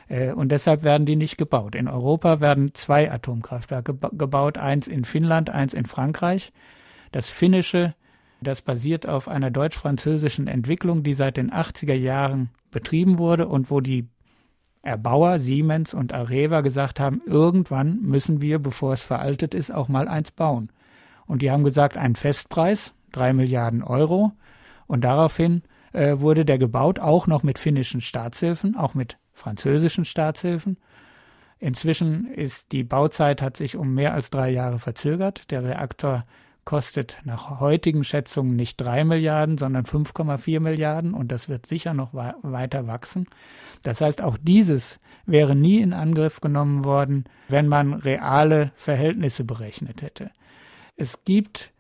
Äh, 0.09 0.33
und 0.33 0.51
deshalb 0.51 0.83
werden 0.83 1.07
die 1.07 1.15
nicht 1.15 1.39
gebaut. 1.39 1.77
In 1.77 1.87
Europa 1.87 2.41
werden 2.41 2.75
zwei 2.75 3.13
Atomkraftwerke 3.13 3.95
gebaut, 4.11 4.59
eins 4.59 4.89
in 4.89 5.05
Finnland, 5.05 5.51
eins 5.51 5.73
in 5.73 5.87
Frankreich. 5.87 6.53
Das 7.13 7.31
finnische 7.31 7.95
das 8.45 8.63
basiert 8.63 9.07
auf 9.07 9.29
einer 9.29 9.51
deutsch-französischen 9.51 10.47
Entwicklung, 10.47 11.03
die 11.03 11.15
seit 11.15 11.37
den 11.37 11.51
80er 11.51 11.95
Jahren 11.95 12.51
betrieben 12.71 13.19
wurde 13.19 13.49
und 13.49 13.71
wo 13.71 13.81
die 13.81 14.09
Erbauer 14.83 15.39
Siemens 15.39 15.95
und 15.95 16.13
Areva 16.13 16.61
gesagt 16.61 17.01
haben, 17.01 17.23
irgendwann 17.27 18.01
müssen 18.03 18.43
wir, 18.43 18.59
bevor 18.59 18.93
es 18.93 19.03
veraltet 19.03 19.55
ist, 19.55 19.73
auch 19.73 19.89
mal 19.89 20.09
eins 20.09 20.31
bauen. 20.31 20.71
Und 21.27 21.41
die 21.41 21.51
haben 21.51 21.65
gesagt, 21.65 21.97
ein 21.97 22.17
Festpreis, 22.17 22.93
drei 23.11 23.33
Milliarden 23.33 23.83
Euro. 23.83 24.33
Und 24.87 25.03
daraufhin 25.03 25.63
äh, 25.95 26.19
wurde 26.19 26.45
der 26.45 26.59
gebaut, 26.59 26.99
auch 26.99 27.27
noch 27.27 27.43
mit 27.43 27.59
finnischen 27.59 28.03
Staatshilfen, 28.03 28.77
auch 28.77 28.95
mit 28.95 29.17
französischen 29.33 30.05
Staatshilfen. 30.05 30.77
Inzwischen 31.59 32.27
ist 32.27 32.73
die 32.73 32.85
Bauzeit 32.85 33.41
hat 33.41 33.57
sich 33.57 33.77
um 33.77 33.95
mehr 33.95 34.13
als 34.13 34.29
drei 34.29 34.51
Jahre 34.51 34.79
verzögert. 34.79 35.51
Der 35.51 35.65
Reaktor 35.65 36.27
kostet 36.65 37.19
nach 37.25 37.61
heutigen 37.61 38.05
Schätzungen 38.05 38.57
nicht 38.57 38.81
drei 38.81 39.05
Milliarden, 39.05 39.59
sondern 39.59 39.85
5,4 39.85 40.61
Milliarden 40.61 41.15
und 41.15 41.31
das 41.31 41.49
wird 41.49 41.67
sicher 41.67 41.95
noch 41.95 42.15
weiter 42.15 42.87
wachsen. 42.87 43.27
Das 43.83 44.01
heißt, 44.01 44.23
auch 44.23 44.37
dieses 44.41 45.01
wäre 45.27 45.55
nie 45.55 45.79
in 45.79 45.93
Angriff 45.93 46.41
genommen 46.41 46.85
worden, 46.85 47.25
wenn 47.49 47.69
man 47.69 47.95
reale 47.95 48.73
Verhältnisse 48.77 49.45
berechnet 49.45 50.03
hätte. 50.03 50.31
Es 50.97 51.25
gibt 51.25 51.73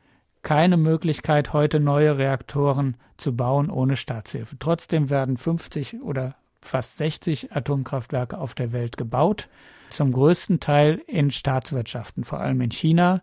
keine 0.42 0.76
Möglichkeit, 0.76 1.52
heute 1.52 1.80
neue 1.80 2.18
Reaktoren 2.18 2.96
zu 3.16 3.34
bauen 3.34 3.70
ohne 3.70 3.96
Staatshilfe. 3.96 4.56
Trotzdem 4.58 5.08
werden 5.08 5.36
50 5.36 6.02
oder 6.02 6.36
fast 6.60 6.96
60 6.98 7.54
Atomkraftwerke 7.54 8.38
auf 8.38 8.54
der 8.54 8.72
Welt 8.72 8.96
gebaut, 8.96 9.48
zum 9.90 10.12
größten 10.12 10.60
Teil 10.60 11.00
in 11.06 11.30
Staatswirtschaften, 11.30 12.24
vor 12.24 12.40
allem 12.40 12.60
in 12.60 12.70
China, 12.70 13.22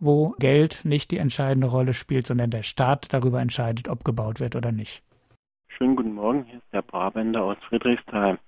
wo 0.00 0.34
Geld 0.38 0.80
nicht 0.84 1.10
die 1.10 1.18
entscheidende 1.18 1.68
Rolle 1.68 1.94
spielt, 1.94 2.26
sondern 2.26 2.50
der 2.50 2.62
Staat 2.62 3.12
darüber 3.12 3.40
entscheidet, 3.40 3.88
ob 3.88 4.04
gebaut 4.04 4.40
wird 4.40 4.56
oder 4.56 4.72
nicht. 4.72 5.02
Schönen 5.68 5.94
guten 5.94 6.14
Morgen, 6.14 6.44
hier 6.44 6.56
ist 6.56 6.72
der 6.72 6.82
Brabender 6.82 7.44
aus 7.44 7.58
Friedrichsthal. 7.68 8.38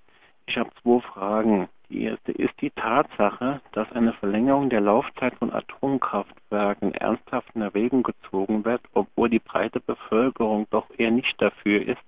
Ich 0.45 0.57
habe 0.57 0.69
zwei 0.81 0.99
Fragen. 0.99 1.69
Die 1.89 2.03
erste 2.03 2.31
ist 2.31 2.59
die 2.59 2.71
Tatsache, 2.71 3.61
dass 3.71 3.91
eine 3.91 4.13
Verlängerung 4.13 4.69
der 4.69 4.81
Laufzeit 4.81 5.35
von 5.35 5.53
Atomkraftwerken 5.53 6.95
ernsthaft 6.95 7.49
in 7.53 7.61
Erwägung 7.61 8.01
gezogen 8.01 8.65
wird, 8.65 8.81
obwohl 8.93 9.29
die 9.29 9.39
breite 9.39 9.79
Bevölkerung 9.79 10.65
doch 10.71 10.87
eher 10.97 11.11
nicht 11.11 11.39
dafür 11.39 11.87
ist, 11.87 12.01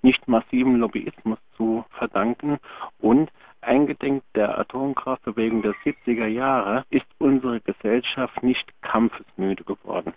nicht 0.00 0.28
massiven 0.28 0.76
Lobbyismus 0.76 1.38
zu 1.56 1.84
verdanken 1.90 2.58
und 3.00 3.30
Eingedenk 3.62 4.22
der 4.34 4.58
Atomkraftbewegung 4.58 5.62
der 5.62 5.74
70er 5.84 6.26
Jahre 6.26 6.84
ist 6.90 7.06
unsere 7.18 7.60
Gesellschaft 7.60 8.42
nicht 8.42 8.68
kampfesmüde 8.82 9.64
geworden. 9.64 10.12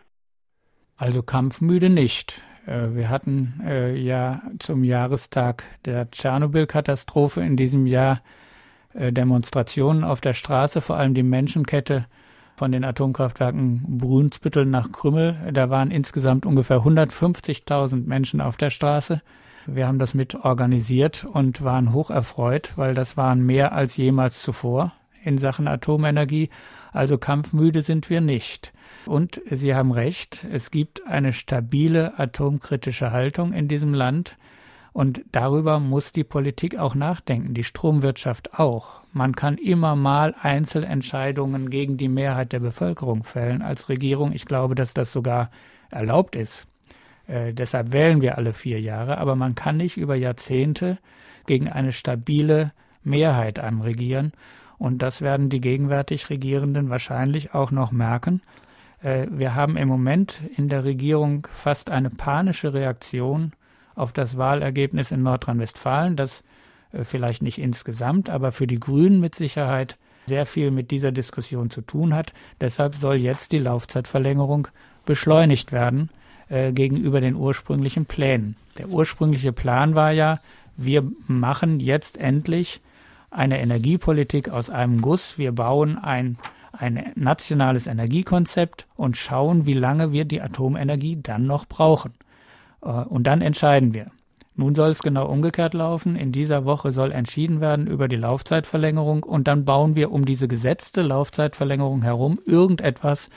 Also 0.97 1.23
kampfmüde 1.23 1.89
nicht. 1.89 2.41
Äh, 2.65 2.95
wir 2.95 3.09
hatten 3.09 3.61
äh, 3.65 3.95
ja 3.95 4.41
zum 4.59 4.83
Jahrestag 4.83 5.63
der 5.85 6.09
Tschernobyl-Katastrophe 6.09 7.41
in 7.41 7.55
diesem 7.57 7.85
Jahr 7.85 8.21
äh, 8.93 9.11
Demonstrationen 9.11 10.03
auf 10.03 10.21
der 10.21 10.33
Straße, 10.33 10.81
vor 10.81 10.97
allem 10.97 11.13
die 11.13 11.23
Menschenkette 11.23 12.05
von 12.55 12.71
den 12.71 12.85
Atomkraftwerken 12.85 13.97
Brunsbüttel 13.97 14.65
nach 14.65 14.91
Krümmel. 14.91 15.35
Da 15.53 15.69
waren 15.69 15.91
insgesamt 15.91 16.45
ungefähr 16.45 16.77
150.000 16.77 18.07
Menschen 18.07 18.39
auf 18.41 18.55
der 18.57 18.69
Straße. 18.69 19.21
Wir 19.67 19.87
haben 19.87 19.99
das 19.99 20.13
mit 20.13 20.35
organisiert 20.35 21.25
und 21.25 21.63
waren 21.63 21.91
hoch 21.91 22.09
erfreut, 22.09 22.73
weil 22.75 22.93
das 22.93 23.17
waren 23.17 23.45
mehr 23.45 23.73
als 23.73 23.97
jemals 23.97 24.41
zuvor 24.41 24.93
in 25.23 25.37
Sachen 25.37 25.67
Atomenergie. 25.67 26.49
Also 26.91 27.17
kampfmüde 27.17 27.81
sind 27.81 28.09
wir 28.09 28.21
nicht. 28.21 28.71
Und 29.05 29.41
Sie 29.49 29.75
haben 29.75 29.91
recht, 29.91 30.45
es 30.51 30.71
gibt 30.71 31.05
eine 31.07 31.33
stabile 31.33 32.17
atomkritische 32.19 33.11
Haltung 33.11 33.53
in 33.53 33.67
diesem 33.67 33.93
Land. 33.93 34.37
Und 34.93 35.25
darüber 35.31 35.79
muss 35.79 36.13
die 36.13 36.23
Politik 36.23 36.77
auch 36.77 36.95
nachdenken, 36.95 37.53
die 37.53 37.65
Stromwirtschaft 37.65 38.57
auch. 38.57 39.01
Man 39.11 39.35
kann 39.35 39.57
immer 39.57 39.95
mal 39.95 40.33
Einzelentscheidungen 40.41 41.69
gegen 41.69 41.97
die 41.97 42.07
Mehrheit 42.07 42.53
der 42.53 42.61
Bevölkerung 42.61 43.23
fällen 43.23 43.61
als 43.61 43.89
Regierung. 43.89 44.31
Ich 44.31 44.45
glaube, 44.45 44.73
dass 44.73 44.93
das 44.93 45.11
sogar 45.11 45.49
erlaubt 45.89 46.35
ist. 46.35 46.65
Äh, 47.27 47.53
deshalb 47.53 47.91
wählen 47.91 48.21
wir 48.21 48.37
alle 48.37 48.53
vier 48.53 48.79
Jahre. 48.79 49.17
Aber 49.17 49.35
man 49.35 49.55
kann 49.55 49.77
nicht 49.77 49.97
über 49.97 50.15
Jahrzehnte 50.15 50.97
gegen 51.45 51.69
eine 51.69 51.91
stabile 51.91 52.71
Mehrheit 53.03 53.59
anregieren. 53.59 54.33
Und 54.77 55.01
das 55.01 55.21
werden 55.21 55.49
die 55.49 55.61
gegenwärtig 55.61 56.29
Regierenden 56.29 56.89
wahrscheinlich 56.89 57.53
auch 57.53 57.71
noch 57.71 57.91
merken. 57.91 58.41
Äh, 59.01 59.27
wir 59.29 59.55
haben 59.55 59.77
im 59.77 59.87
Moment 59.87 60.41
in 60.55 60.67
der 60.69 60.83
Regierung 60.83 61.47
fast 61.51 61.89
eine 61.89 62.09
panische 62.09 62.73
Reaktion 62.73 63.53
auf 63.95 64.11
das 64.11 64.37
Wahlergebnis 64.37 65.11
in 65.11 65.23
Nordrhein-Westfalen, 65.23 66.15
das 66.15 66.43
äh, 66.91 67.03
vielleicht 67.03 67.41
nicht 67.41 67.57
insgesamt, 67.57 68.29
aber 68.29 68.51
für 68.51 68.67
die 68.67 68.79
Grünen 68.79 69.21
mit 69.21 69.35
Sicherheit 69.35 69.97
sehr 70.27 70.45
viel 70.45 70.71
mit 70.71 70.91
dieser 70.91 71.11
Diskussion 71.11 71.69
zu 71.69 71.81
tun 71.81 72.13
hat. 72.13 72.33
Deshalb 72.59 72.95
soll 72.95 73.17
jetzt 73.17 73.51
die 73.51 73.59
Laufzeitverlängerung 73.59 74.67
beschleunigt 75.05 75.71
werden 75.71 76.09
äh, 76.49 76.71
gegenüber 76.71 77.21
den 77.21 77.35
ursprünglichen 77.35 78.05
Plänen. 78.05 78.55
Der 78.77 78.89
ursprüngliche 78.89 79.53
Plan 79.53 79.95
war 79.95 80.11
ja, 80.11 80.39
wir 80.77 81.03
machen 81.27 81.79
jetzt 81.79 82.17
endlich 82.17 82.81
eine 83.31 83.59
Energiepolitik 83.59 84.49
aus 84.49 84.69
einem 84.69 85.01
Guss. 85.01 85.37
Wir 85.37 85.51
bauen 85.51 85.97
ein, 85.97 86.37
ein 86.71 87.11
nationales 87.15 87.87
Energiekonzept 87.87 88.85
und 88.95 89.17
schauen, 89.17 89.65
wie 89.65 89.73
lange 89.73 90.11
wir 90.11 90.25
die 90.25 90.41
Atomenergie 90.41 91.19
dann 91.21 91.45
noch 91.45 91.65
brauchen. 91.65 92.13
Äh, 92.81 92.89
und 92.89 93.25
dann 93.25 93.41
entscheiden 93.41 93.93
wir. 93.93 94.11
Nun 94.57 94.73
soll 94.73 94.91
es 94.91 94.99
genau 94.99 95.27
umgekehrt 95.27 95.73
laufen. 95.73 96.15
In 96.15 96.31
dieser 96.31 96.63
Woche 96.63 96.93
soll 96.93 97.11
entschieden 97.11 97.59
werden 97.59 97.87
über 97.87 98.07
die 98.07 98.15
Laufzeitverlängerung 98.15 99.23
und 99.23 99.49
dann 99.49 99.65
bauen 99.65 99.95
wir 99.95 100.11
um 100.11 100.25
diese 100.25 100.47
gesetzte 100.47 101.01
Laufzeitverlängerung 101.01 102.03
herum 102.03 102.39
irgendetwas, 102.45 103.29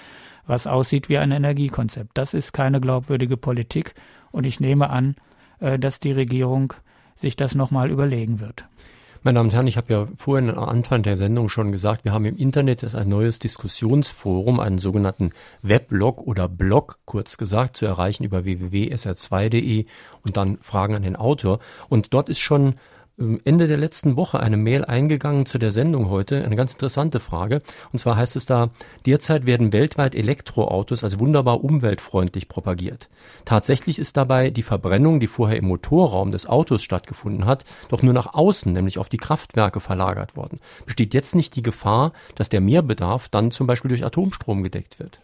was 0.49 0.66
aussieht 0.66 1.09
wie 1.09 1.18
ein 1.18 1.30
Energiekonzept. 1.30 2.11
Das 2.14 2.34
ist 2.34 2.53
keine 2.53 2.80
glaubwürdige 2.80 3.36
Politik 3.36 3.94
und 4.32 4.44
ich 4.44 4.59
nehme 4.59 4.90
an, 4.90 5.14
äh, 5.61 5.78
dass 5.78 6.01
die 6.01 6.12
Regierung 6.12 6.74
sich 7.16 7.36
das 7.36 7.55
nochmal 7.55 7.90
überlegen 7.90 8.40
wird. 8.40 8.66
Meine 9.24 9.36
Damen 9.36 9.49
und 9.49 9.55
Herren, 9.55 9.66
ich 9.66 9.76
habe 9.76 9.92
ja 9.92 10.09
vorhin 10.14 10.49
am 10.49 10.68
Anfang 10.68 11.03
der 11.03 11.16
Sendung 11.16 11.49
schon 11.49 11.72
gesagt, 11.72 12.05
wir 12.05 12.12
haben 12.12 12.24
im 12.24 12.36
Internet 12.36 12.82
jetzt 12.82 12.94
ein 12.94 13.09
neues 13.09 13.40
Diskussionsforum, 13.40 14.61
einen 14.61 14.78
sogenannten 14.78 15.32
Weblog 15.61 16.20
oder 16.20 16.49
Blog, 16.49 17.01
kurz 17.05 17.36
gesagt, 17.36 17.76
zu 17.76 17.84
erreichen 17.84 18.22
über 18.22 18.44
www.sr2.de 18.44 19.86
und 20.22 20.36
dann 20.36 20.59
Fragen 20.61 20.94
an 20.94 21.03
den 21.03 21.16
Autor. 21.16 21.59
Und 21.88 22.14
dort 22.14 22.28
ist 22.28 22.38
schon 22.38 22.76
Ende 23.45 23.66
der 23.66 23.79
letzten 23.79 24.16
Woche 24.16 24.39
eine 24.39 24.57
Mail 24.57 24.85
eingegangen 24.85 25.45
zu 25.45 25.59
der 25.59 25.73
Sendung 25.73 26.09
heute, 26.09 26.45
eine 26.45 26.55
ganz 26.55 26.75
interessante 26.75 27.19
Frage. 27.19 27.62
Und 27.93 27.99
zwar 27.99 28.16
heißt 28.16 28.37
es 28.37 28.47
da, 28.47 28.71
derzeit 29.07 29.45
werden 29.45 29.73
weltweit 29.73 30.14
Elektroautos 30.14 31.03
als 31.03 31.19
wunderbar 31.19 31.64
umweltfreundlich 31.64 32.49
propagiert. 32.49 33.09
Tatsächlich 33.45 33.99
ist 33.99 34.16
dabei 34.16 34.51
die 34.51 34.62
Verbrennung, 34.62 35.19
die 35.19 35.27
vorher 35.27 35.57
im 35.57 35.66
Motorraum 35.66 36.31
des 36.31 36.47
Autos 36.47 36.83
stattgefunden 36.83 37.45
hat, 37.45 37.64
doch 37.89 38.03
nur 38.03 38.14
nach 38.14 38.35
außen, 38.35 38.73
nämlich 38.73 38.99
auf 38.99 39.09
die 39.09 39.16
Kraftwerke 39.16 39.81
verlagert 39.81 40.37
worden. 40.37 40.61
Besteht 40.87 41.12
jetzt 41.12 41.35
nicht 41.35 41.57
die 41.57 41.62
Gefahr, 41.62 42.12
dass 42.37 42.51
der 42.51 42.61
Mehrbedarf 42.61 43.29
dann 43.29 43.51
zum 43.51 43.66
Beispiel 43.66 43.89
durch 43.89 44.05
Atomstrom 44.05 44.62
gedeckt 44.62 45.01
wird? 45.01 45.21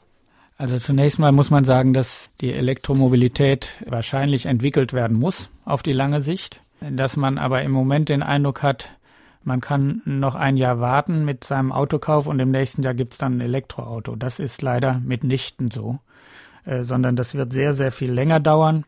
Also 0.56 0.78
zunächst 0.78 1.20
mal 1.20 1.30
muss 1.30 1.50
man 1.50 1.64
sagen, 1.64 1.92
dass 1.92 2.30
die 2.40 2.52
Elektromobilität 2.52 3.70
wahrscheinlich 3.86 4.46
entwickelt 4.46 4.92
werden 4.92 5.16
muss 5.16 5.48
auf 5.64 5.84
die 5.84 5.92
lange 5.92 6.20
Sicht 6.20 6.60
dass 6.90 7.16
man 7.16 7.38
aber 7.38 7.62
im 7.62 7.70
Moment 7.70 8.08
den 8.08 8.22
Eindruck 8.22 8.62
hat, 8.62 8.90
man 9.42 9.60
kann 9.60 10.00
noch 10.06 10.34
ein 10.34 10.56
Jahr 10.56 10.80
warten 10.80 11.24
mit 11.24 11.44
seinem 11.44 11.70
Autokauf 11.70 12.26
und 12.26 12.40
im 12.40 12.50
nächsten 12.50 12.82
Jahr 12.82 12.94
gibt's 12.94 13.18
dann 13.18 13.36
ein 13.36 13.40
Elektroauto. 13.42 14.16
Das 14.16 14.38
ist 14.38 14.62
leider 14.62 15.00
mitnichten 15.04 15.70
so, 15.70 15.98
äh, 16.64 16.82
sondern 16.82 17.14
das 17.14 17.34
wird 17.34 17.52
sehr, 17.52 17.74
sehr 17.74 17.92
viel 17.92 18.10
länger 18.10 18.40
dauern. 18.40 18.84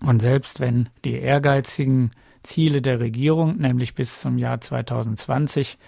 Und 0.00 0.22
selbst 0.22 0.60
wenn 0.60 0.88
die 1.04 1.18
ehrgeizigen 1.18 2.12
Ziele 2.42 2.80
der 2.80 3.00
Regierung, 3.00 3.56
nämlich 3.56 3.94
bis 3.94 4.20
zum 4.20 4.38
Jahr 4.38 4.60
2020 4.60 5.78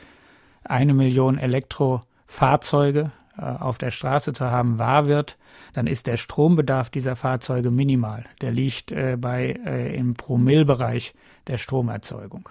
eine 0.64 0.95
Million 0.95 1.39
Elektrofahrzeuge 1.39 3.12
äh, 3.39 3.43
auf 3.43 3.78
der 3.78 3.91
Straße 3.93 4.32
zu 4.32 4.51
haben, 4.51 4.78
wahr 4.78 5.07
wird, 5.07 5.37
dann 5.75 5.87
ist 5.87 6.07
der 6.07 6.16
Strombedarf 6.16 6.89
dieser 6.89 7.16
Fahrzeuge 7.16 7.70
minimal. 7.70 8.25
Der 8.41 8.53
liegt 8.53 8.93
äh, 8.93 9.18
bei 9.20 9.57
äh, 9.66 9.95
im 9.95 10.14
Promillbereich 10.14 11.14
der 11.49 11.59
Stromerzeugung. 11.59 12.49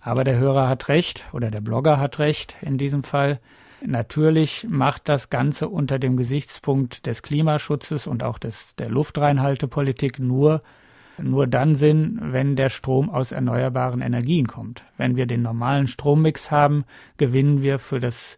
Aber 0.00 0.24
der 0.24 0.38
Hörer 0.38 0.68
hat 0.68 0.88
recht 0.88 1.24
oder 1.32 1.50
der 1.50 1.60
Blogger 1.60 2.00
hat 2.00 2.18
recht 2.18 2.56
in 2.62 2.78
diesem 2.78 3.02
Fall. 3.04 3.40
Natürlich 3.80 4.66
macht 4.68 5.08
das 5.08 5.30
Ganze 5.30 5.68
unter 5.68 5.98
dem 5.98 6.16
Gesichtspunkt 6.16 7.06
des 7.06 7.22
Klimaschutzes 7.22 8.06
und 8.06 8.22
auch 8.22 8.38
des, 8.38 8.74
der 8.76 8.88
Luftreinhaltepolitik 8.88 10.18
nur, 10.18 10.62
nur 11.18 11.46
dann 11.46 11.76
Sinn, 11.76 12.18
wenn 12.20 12.56
der 12.56 12.70
Strom 12.70 13.10
aus 13.10 13.30
erneuerbaren 13.30 14.00
Energien 14.00 14.46
kommt. 14.46 14.82
Wenn 14.96 15.16
wir 15.16 15.26
den 15.26 15.42
normalen 15.42 15.86
Strommix 15.86 16.50
haben, 16.50 16.84
gewinnen 17.18 17.62
wir 17.62 17.78
für 17.78 18.00
das 18.00 18.36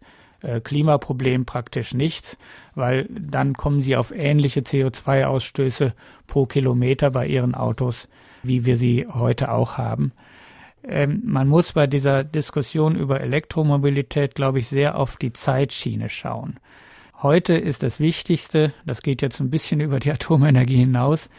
Klimaproblem 0.61 1.45
praktisch 1.45 1.93
nichts, 1.93 2.37
weil 2.75 3.07
dann 3.09 3.53
kommen 3.53 3.81
sie 3.81 3.95
auf 3.95 4.11
ähnliche 4.11 4.61
CO2-Ausstöße 4.61 5.93
pro 6.27 6.45
Kilometer 6.45 7.11
bei 7.11 7.27
ihren 7.27 7.55
Autos, 7.55 8.09
wie 8.43 8.65
wir 8.65 8.77
sie 8.77 9.07
heute 9.07 9.51
auch 9.51 9.77
haben. 9.77 10.13
Ähm, 10.83 11.21
man 11.25 11.47
muss 11.47 11.73
bei 11.73 11.87
dieser 11.87 12.23
Diskussion 12.23 12.95
über 12.95 13.21
Elektromobilität, 13.21 14.35
glaube 14.35 14.59
ich, 14.59 14.67
sehr 14.67 14.97
auf 14.97 15.17
die 15.17 15.33
Zeitschiene 15.33 16.09
schauen. 16.09 16.59
Heute 17.21 17.53
ist 17.53 17.83
das 17.83 17.99
Wichtigste, 17.99 18.73
das 18.85 19.03
geht 19.03 19.21
jetzt 19.21 19.39
ein 19.39 19.51
bisschen 19.51 19.79
über 19.81 19.99
die 19.99 20.11
Atomenergie 20.11 20.77
hinaus, 20.77 21.29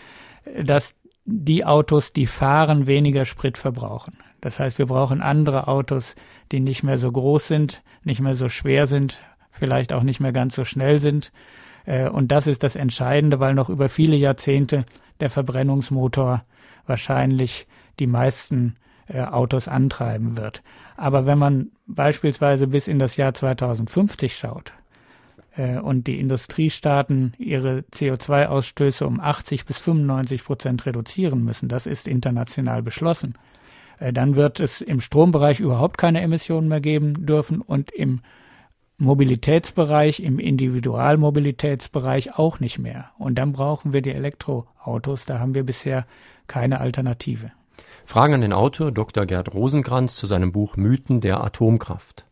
dass 0.62 0.94
die 1.24 1.64
Autos, 1.64 2.12
die 2.12 2.26
fahren, 2.26 2.86
weniger 2.86 3.24
Sprit 3.24 3.58
verbrauchen. 3.58 4.16
Das 4.42 4.58
heißt, 4.58 4.78
wir 4.78 4.86
brauchen 4.86 5.22
andere 5.22 5.68
Autos, 5.68 6.14
die 6.50 6.60
nicht 6.60 6.82
mehr 6.82 6.98
so 6.98 7.10
groß 7.10 7.46
sind, 7.46 7.82
nicht 8.04 8.20
mehr 8.20 8.34
so 8.34 8.50
schwer 8.50 8.86
sind, 8.86 9.20
vielleicht 9.50 9.92
auch 9.94 10.02
nicht 10.02 10.20
mehr 10.20 10.32
ganz 10.32 10.54
so 10.54 10.66
schnell 10.66 10.98
sind. 10.98 11.32
Äh, 11.86 12.10
und 12.10 12.28
das 12.28 12.46
ist 12.46 12.62
das 12.62 12.76
Entscheidende, 12.76 13.40
weil 13.40 13.54
noch 13.54 13.70
über 13.70 13.88
viele 13.88 14.16
Jahrzehnte 14.16 14.84
der 15.20 15.30
Verbrennungsmotor 15.30 16.44
wahrscheinlich 16.86 17.66
die 18.00 18.08
meisten 18.08 18.76
äh, 19.06 19.22
Autos 19.22 19.68
antreiben 19.68 20.36
wird. 20.36 20.62
Aber 20.96 21.24
wenn 21.24 21.38
man 21.38 21.70
beispielsweise 21.86 22.66
bis 22.66 22.88
in 22.88 22.98
das 22.98 23.16
Jahr 23.16 23.34
2050 23.34 24.36
schaut 24.36 24.72
äh, 25.56 25.78
und 25.78 26.08
die 26.08 26.18
Industriestaaten 26.18 27.34
ihre 27.38 27.84
CO2-Ausstöße 27.92 29.04
um 29.04 29.20
80 29.20 29.66
bis 29.66 29.78
95 29.78 30.44
Prozent 30.44 30.84
reduzieren 30.84 31.44
müssen, 31.44 31.68
das 31.68 31.86
ist 31.86 32.08
international 32.08 32.82
beschlossen, 32.82 33.34
dann 34.10 34.36
wird 34.36 34.58
es 34.58 34.80
im 34.80 35.00
Strombereich 35.00 35.60
überhaupt 35.60 35.98
keine 35.98 36.22
Emissionen 36.22 36.68
mehr 36.68 36.80
geben 36.80 37.26
dürfen 37.26 37.60
und 37.60 37.92
im 37.92 38.22
Mobilitätsbereich, 38.98 40.20
im 40.20 40.38
Individualmobilitätsbereich 40.38 42.38
auch 42.38 42.60
nicht 42.60 42.78
mehr. 42.78 43.10
Und 43.18 43.36
dann 43.36 43.52
brauchen 43.52 43.92
wir 43.92 44.00
die 44.00 44.12
Elektroautos. 44.12 45.26
Da 45.26 45.40
haben 45.40 45.54
wir 45.54 45.64
bisher 45.64 46.06
keine 46.46 46.80
Alternative. 46.80 47.52
Fragen 48.04 48.34
an 48.34 48.40
den 48.40 48.52
Autor 48.52 48.92
Dr. 48.92 49.26
Gerd 49.26 49.54
Rosenkranz 49.54 50.16
zu 50.16 50.26
seinem 50.26 50.52
Buch 50.52 50.76
Mythen 50.76 51.20
der 51.20 51.42
Atomkraft. 51.42 52.26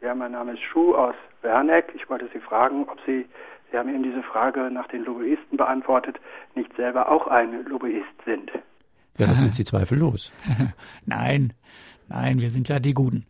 Ja, 0.00 0.14
mein 0.14 0.32
Name 0.32 0.52
ist 0.52 0.62
Schuh 0.62 0.94
aus 0.94 1.14
Werneck. 1.42 1.92
Ich 1.94 2.08
wollte 2.08 2.28
Sie 2.32 2.40
fragen, 2.40 2.86
ob 2.88 2.98
Sie, 3.06 3.26
Sie 3.70 3.78
haben 3.78 3.88
eben 3.88 4.02
diese 4.02 4.22
Frage 4.22 4.70
nach 4.70 4.88
den 4.88 5.04
Lobbyisten 5.04 5.56
beantwortet, 5.56 6.16
nicht 6.54 6.74
selber 6.76 7.10
auch 7.10 7.26
ein 7.26 7.64
Lobbyist 7.66 8.06
sind. 8.24 8.50
Ja, 9.18 9.26
das 9.26 9.38
sind 9.38 9.54
Sie 9.54 9.64
zweifellos. 9.64 10.32
nein, 11.06 11.52
nein, 12.08 12.40
wir 12.40 12.50
sind 12.50 12.68
ja 12.68 12.78
die 12.78 12.94
Guten. 12.94 13.26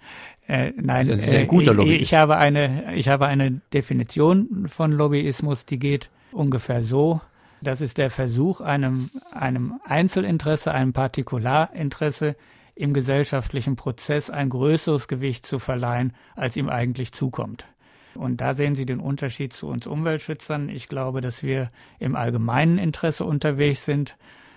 Äh, 0.47 0.72
nein, 0.76 1.09
das 1.09 1.24
ist 1.24 1.34
ein 1.34 1.47
guter 1.47 1.72
äh, 1.72 1.74
Lobbyist. 1.74 2.03
ich 2.03 2.14
habe 2.14 2.37
eine, 2.37 2.95
ich 2.95 3.09
habe 3.09 3.26
eine 3.26 3.61
Definition 3.72 4.68
von 4.68 4.93
Lobbyismus, 4.93 5.66
die 5.66 5.78
geht 5.78 6.11
ungefähr 6.32 6.82
so. 6.82 7.20
Das 7.62 7.80
ist 7.80 7.99
der 7.99 8.11
Versuch, 8.11 8.61
einem, 8.61 9.11
einem 9.32 9.80
Einzelinteresse, 9.84 10.72
einem 10.72 10.93
Partikularinteresse 10.93 12.37
im 12.74 12.93
gesellschaftlichen 12.93 13.74
Prozess 13.74 14.30
ein 14.30 14.51
größeres 14.51 15.09
Gewicht 15.09 15.47
zu 15.47 15.59
verleihen, 15.59 16.12
als 16.37 16.57
ihm 16.57 16.68
eigentlich 16.68 17.12
zukommt. 17.12 17.66
Und 18.14 18.41
da 18.41 18.55
sehen 18.55 18.74
Sie 18.74 18.87
den 18.87 19.01
Unterschied 19.01 19.53
zu 19.53 19.66
uns 19.66 19.87
Umweltschützern. 19.87 20.68
Ich 20.68 20.89
glaube, 20.89 21.20
dass 21.20 21.43
wir 21.43 21.70
im 21.99 22.14
allgemeinen 22.14 22.78
Interesse 22.78 23.24
unterwegs 23.24 23.84
sind 23.84 24.16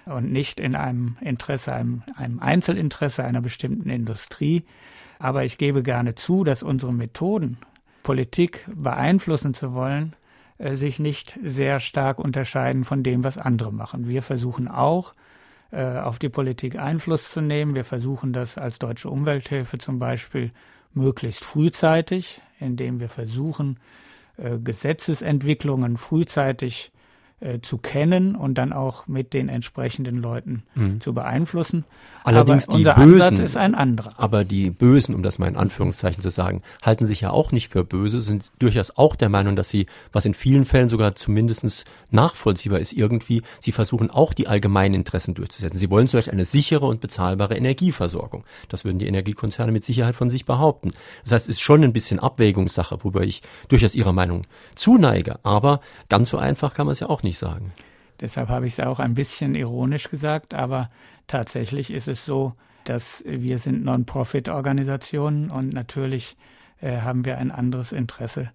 und 0.10 0.32
nicht 0.32 0.60
in 0.60 0.76
einem 0.76 1.18
Interesse, 1.22 1.74
einem, 1.74 2.04
einem 2.16 2.40
Einzelinteresse 2.40 3.24
einer 3.24 3.42
bestimmten 3.42 3.90
Industrie. 3.90 4.64
Aber 5.20 5.44
ich 5.44 5.58
gebe 5.58 5.84
gerne 5.84 6.16
zu, 6.16 6.44
dass 6.44 6.64
unsere 6.64 6.94
Methoden, 6.94 7.58
Politik 8.04 8.66
beeinflussen 8.74 9.54
zu 9.54 9.74
wollen, 9.74 10.16
äh, 10.58 10.76
sich 10.76 11.00
nicht 11.00 11.38
sehr 11.44 11.80
stark 11.80 12.20
unterscheiden 12.20 12.84
von 12.84 13.04
dem, 13.04 13.24
was 13.24 13.38
andere 13.38 13.74
machen. 13.74 14.08
Wir 14.08 14.22
versuchen 14.22 14.68
auch, 14.68 15.14
äh, 15.72 16.00
auf 16.00 16.20
die 16.20 16.30
Politik 16.30 16.78
Einfluss 16.78 17.32
zu 17.32 17.42
nehmen. 17.42 17.76
Wir 17.76 17.84
versuchen 17.84 18.34
das 18.34 18.58
als 18.58 18.80
Deutsche 18.80 19.10
Umwelthilfe 19.10 19.78
zum 19.78 20.00
Beispiel 20.00 20.52
möglichst 20.94 21.46
frühzeitig, 21.46 22.42
indem 22.60 23.00
wir 23.00 23.10
versuchen, 23.10 23.80
äh, 24.38 24.58
Gesetzesentwicklungen 24.58 25.98
frühzeitig 25.98 26.92
äh, 27.42 27.60
zu 27.62 27.78
kennen 27.78 28.36
und 28.36 28.56
dann 28.56 28.74
auch 28.74 29.08
mit 29.08 29.34
den 29.34 29.50
entsprechenden 29.50 30.18
Leuten 30.18 30.64
mhm. 30.76 31.00
zu 31.00 31.14
beeinflussen. 31.14 31.86
Allerdings 32.24 32.68
aber 32.68 32.78
unser 32.78 32.94
Bösen, 32.96 33.22
Ansatz 33.22 33.40
ist 33.40 33.58
ein 33.58 33.76
anderer. 33.76 34.12
Aber 34.18 34.44
die 34.44 34.70
Bösen, 34.70 35.16
um 35.16 35.24
das 35.24 35.40
mal 35.40 35.48
in 35.48 35.56
Anführungszeichen 35.56 36.22
zu 36.22 36.30
sagen, 36.30 36.62
halten 36.82 37.06
sich 37.06 37.22
ja 37.22 37.32
auch 37.32 37.52
nicht 37.52 37.72
für 37.72 37.84
böse, 37.84 38.22
sind 38.22 38.52
durchaus 38.60 38.92
auch 38.98 39.16
der 39.16 39.30
Meinung, 39.30 39.56
dass 39.56 39.70
sie, 39.70 39.86
was 40.12 40.26
in 40.26 40.34
vielen 40.34 40.66
Fällen 40.66 40.88
sogar 40.88 41.16
zumindest 41.16 41.86
nachvollziehbar 42.12 42.80
ist, 42.80 42.94
irgendwie, 42.94 43.42
sie 43.60 43.72
versuchen 43.72 44.12
auch 44.12 44.34
die 44.34 44.48
allgemeinen 44.48 44.96
Interessen 44.96 45.34
durchzusetzen. 45.34 45.78
Sie 45.78 45.90
wollen 45.90 46.08
zum 46.08 46.18
Beispiel 46.18 46.34
eine 46.34 46.46
sichere 46.46 46.86
und 46.86 47.02
bezahlbare 47.02 47.56
Energieversorgung. 47.56 48.44
Das 48.68 48.86
würden 48.86 49.00
die 49.00 49.08
Energiekonzerne 49.08 49.72
mit 49.72 49.84
Sicherheit 49.84 50.16
von 50.16 50.30
sich 50.30 50.46
behaupten. 50.46 50.92
Das 51.24 51.32
heißt, 51.32 51.50
es 51.50 51.56
ist 51.56 51.62
schon 51.62 51.84
ein 51.84 51.94
bisschen 51.94 52.20
Abwägungssache, 52.20 53.04
wobei 53.04 53.24
ich 53.24 53.42
durchaus 53.70 53.96
ihrer 53.96 54.14
Meinung 54.14 54.44
zuneige. 54.76 55.40
Aber 55.44 55.82
ganz 56.10 56.30
so 56.30 56.38
einfach 56.38 56.74
kann 56.74 56.86
man 56.86 56.94
es 56.94 57.00
ja 57.00 57.10
auch 57.10 57.24
nicht 57.24 57.29
sagen. 57.38 57.72
Deshalb 58.20 58.50
habe 58.50 58.68
ich 58.68 58.74
es 58.74 58.80
auch 58.80 59.00
ein 59.00 59.14
bisschen 59.14 59.56
ironisch 59.56 60.10
gesagt, 60.10 60.54
aber 60.54 60.90
tatsächlich 61.28 61.92
ist 61.92 62.08
es 62.08 62.26
so, 62.26 62.54
dass 62.84 63.24
wir 63.26 63.60
sind 63.60 63.84
Non-Profit-Organisationen 63.84 65.52
und 65.52 65.74
natürlich 65.74 66.36
äh, 66.82 67.02
haben 67.02 67.26
wir 67.26 67.38
ein 67.38 67.52
anderes 67.52 67.92
Interesse 67.92 68.52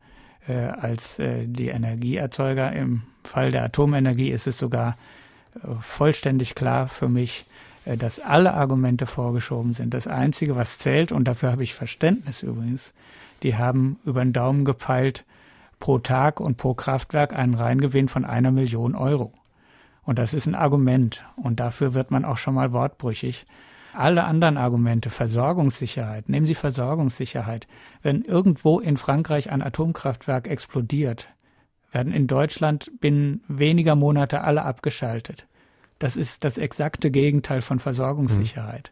äh, 0.49 0.55
als 0.55 1.19
äh, 1.19 1.47
die 1.47 1.69
Energieerzeuger. 1.69 2.73
Im 2.73 3.03
Fall 3.23 3.53
der 3.53 3.65
Atomenergie 3.65 4.31
ist 4.31 4.47
es 4.47 4.59
sogar 4.59 4.97
äh, 5.55 5.69
vollständig 5.81 6.55
klar 6.55 6.89
für 6.89 7.09
mich, 7.09 7.47
äh, 7.85 7.97
dass 7.97 8.21
alle 8.21 8.55
Argumente 8.55 9.07
vorgeschoben 9.07 9.73
sind. 9.73 9.95
Das 9.95 10.07
Einzige, 10.07 10.57
was 10.57 10.79
zählt, 10.79 11.13
und 11.13 11.25
dafür 11.25 11.53
habe 11.53 11.63
ich 11.63 11.75
Verständnis 11.75 12.43
übrigens, 12.43 12.93
die 13.43 13.57
haben 13.57 13.99
über 14.05 14.25
den 14.25 14.33
Daumen 14.33 14.65
gepeilt, 14.65 15.25
pro 15.79 15.99
Tag 15.99 16.41
und 16.41 16.57
pro 16.57 16.75
Kraftwerk 16.75 17.33
einen 17.33 17.55
Reingewinn 17.55 18.09
von 18.09 18.25
einer 18.25 18.51
Million 18.51 18.95
Euro. 18.95 19.33
Und 20.03 20.19
das 20.19 20.35
ist 20.35 20.47
ein 20.47 20.55
Argument. 20.55 21.25
Und 21.37 21.61
dafür 21.61 21.95
wird 21.95 22.11
man 22.11 22.25
auch 22.25 22.37
schon 22.37 22.55
mal 22.55 22.73
wortbrüchig. 22.73 23.47
Alle 23.95 24.25
anderen 24.25 24.57
Argumente, 24.57 25.09
Versorgungssicherheit, 25.09 26.29
nehmen 26.29 26.47
Sie 26.47 26.57
Versorgungssicherheit. 26.57 27.69
Wenn 28.03 28.23
irgendwo 28.23 28.81
in 28.81 28.97
Frankreich 28.97 29.51
ein 29.51 29.63
Atomkraftwerk 29.63 30.49
explodiert, 30.49 31.29
werden 31.93 32.13
in 32.13 32.27
Deutschland 32.27 32.91
binnen 33.01 33.43
weniger 33.47 33.95
Monate 33.95 34.41
alle 34.41 34.65
abgeschaltet. 34.65 35.47
Das 36.01 36.17
ist 36.17 36.43
das 36.43 36.59
exakte 36.59 37.13
Gegenteil 37.13 37.63
von 37.63 37.79
Versorgungssicherheit. 37.79 38.91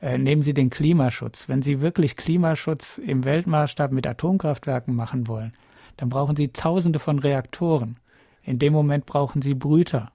Mhm. 0.00 0.06
Äh, 0.08 0.18
nehmen 0.18 0.42
Sie 0.42 0.54
den 0.54 0.70
Klimaschutz. 0.70 1.48
Wenn 1.48 1.60
Sie 1.60 1.82
wirklich 1.82 2.16
Klimaschutz 2.16 2.98
im 2.98 3.24
Weltmaßstab 3.24 3.92
mit 3.92 4.06
Atomkraftwerken 4.06 4.94
machen 4.94 5.28
wollen, 5.28 5.52
dann 5.98 6.08
brauchen 6.08 6.36
Sie 6.36 6.48
Tausende 6.48 6.98
von 6.98 7.18
Reaktoren. 7.18 7.98
In 8.42 8.58
dem 8.58 8.72
Moment 8.72 9.04
brauchen 9.04 9.42
Sie 9.42 9.52
Brüter. 9.52 10.12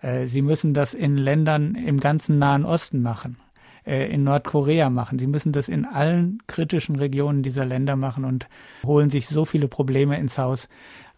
Äh, 0.00 0.26
Sie 0.28 0.42
müssen 0.42 0.74
das 0.74 0.94
in 0.94 1.16
Ländern 1.16 1.74
im 1.74 1.98
ganzen 1.98 2.38
Nahen 2.38 2.64
Osten 2.64 3.02
machen, 3.02 3.38
äh, 3.84 4.12
in 4.12 4.24
Nordkorea 4.24 4.90
machen. 4.90 5.18
Sie 5.18 5.26
müssen 5.26 5.50
das 5.50 5.68
in 5.68 5.84
allen 5.84 6.38
kritischen 6.46 6.96
Regionen 6.96 7.42
dieser 7.42 7.64
Länder 7.64 7.96
machen 7.96 8.24
und 8.24 8.46
holen 8.84 9.10
sich 9.10 9.26
so 9.26 9.44
viele 9.44 9.68
Probleme 9.68 10.18
ins 10.18 10.38
Haus. 10.38 10.68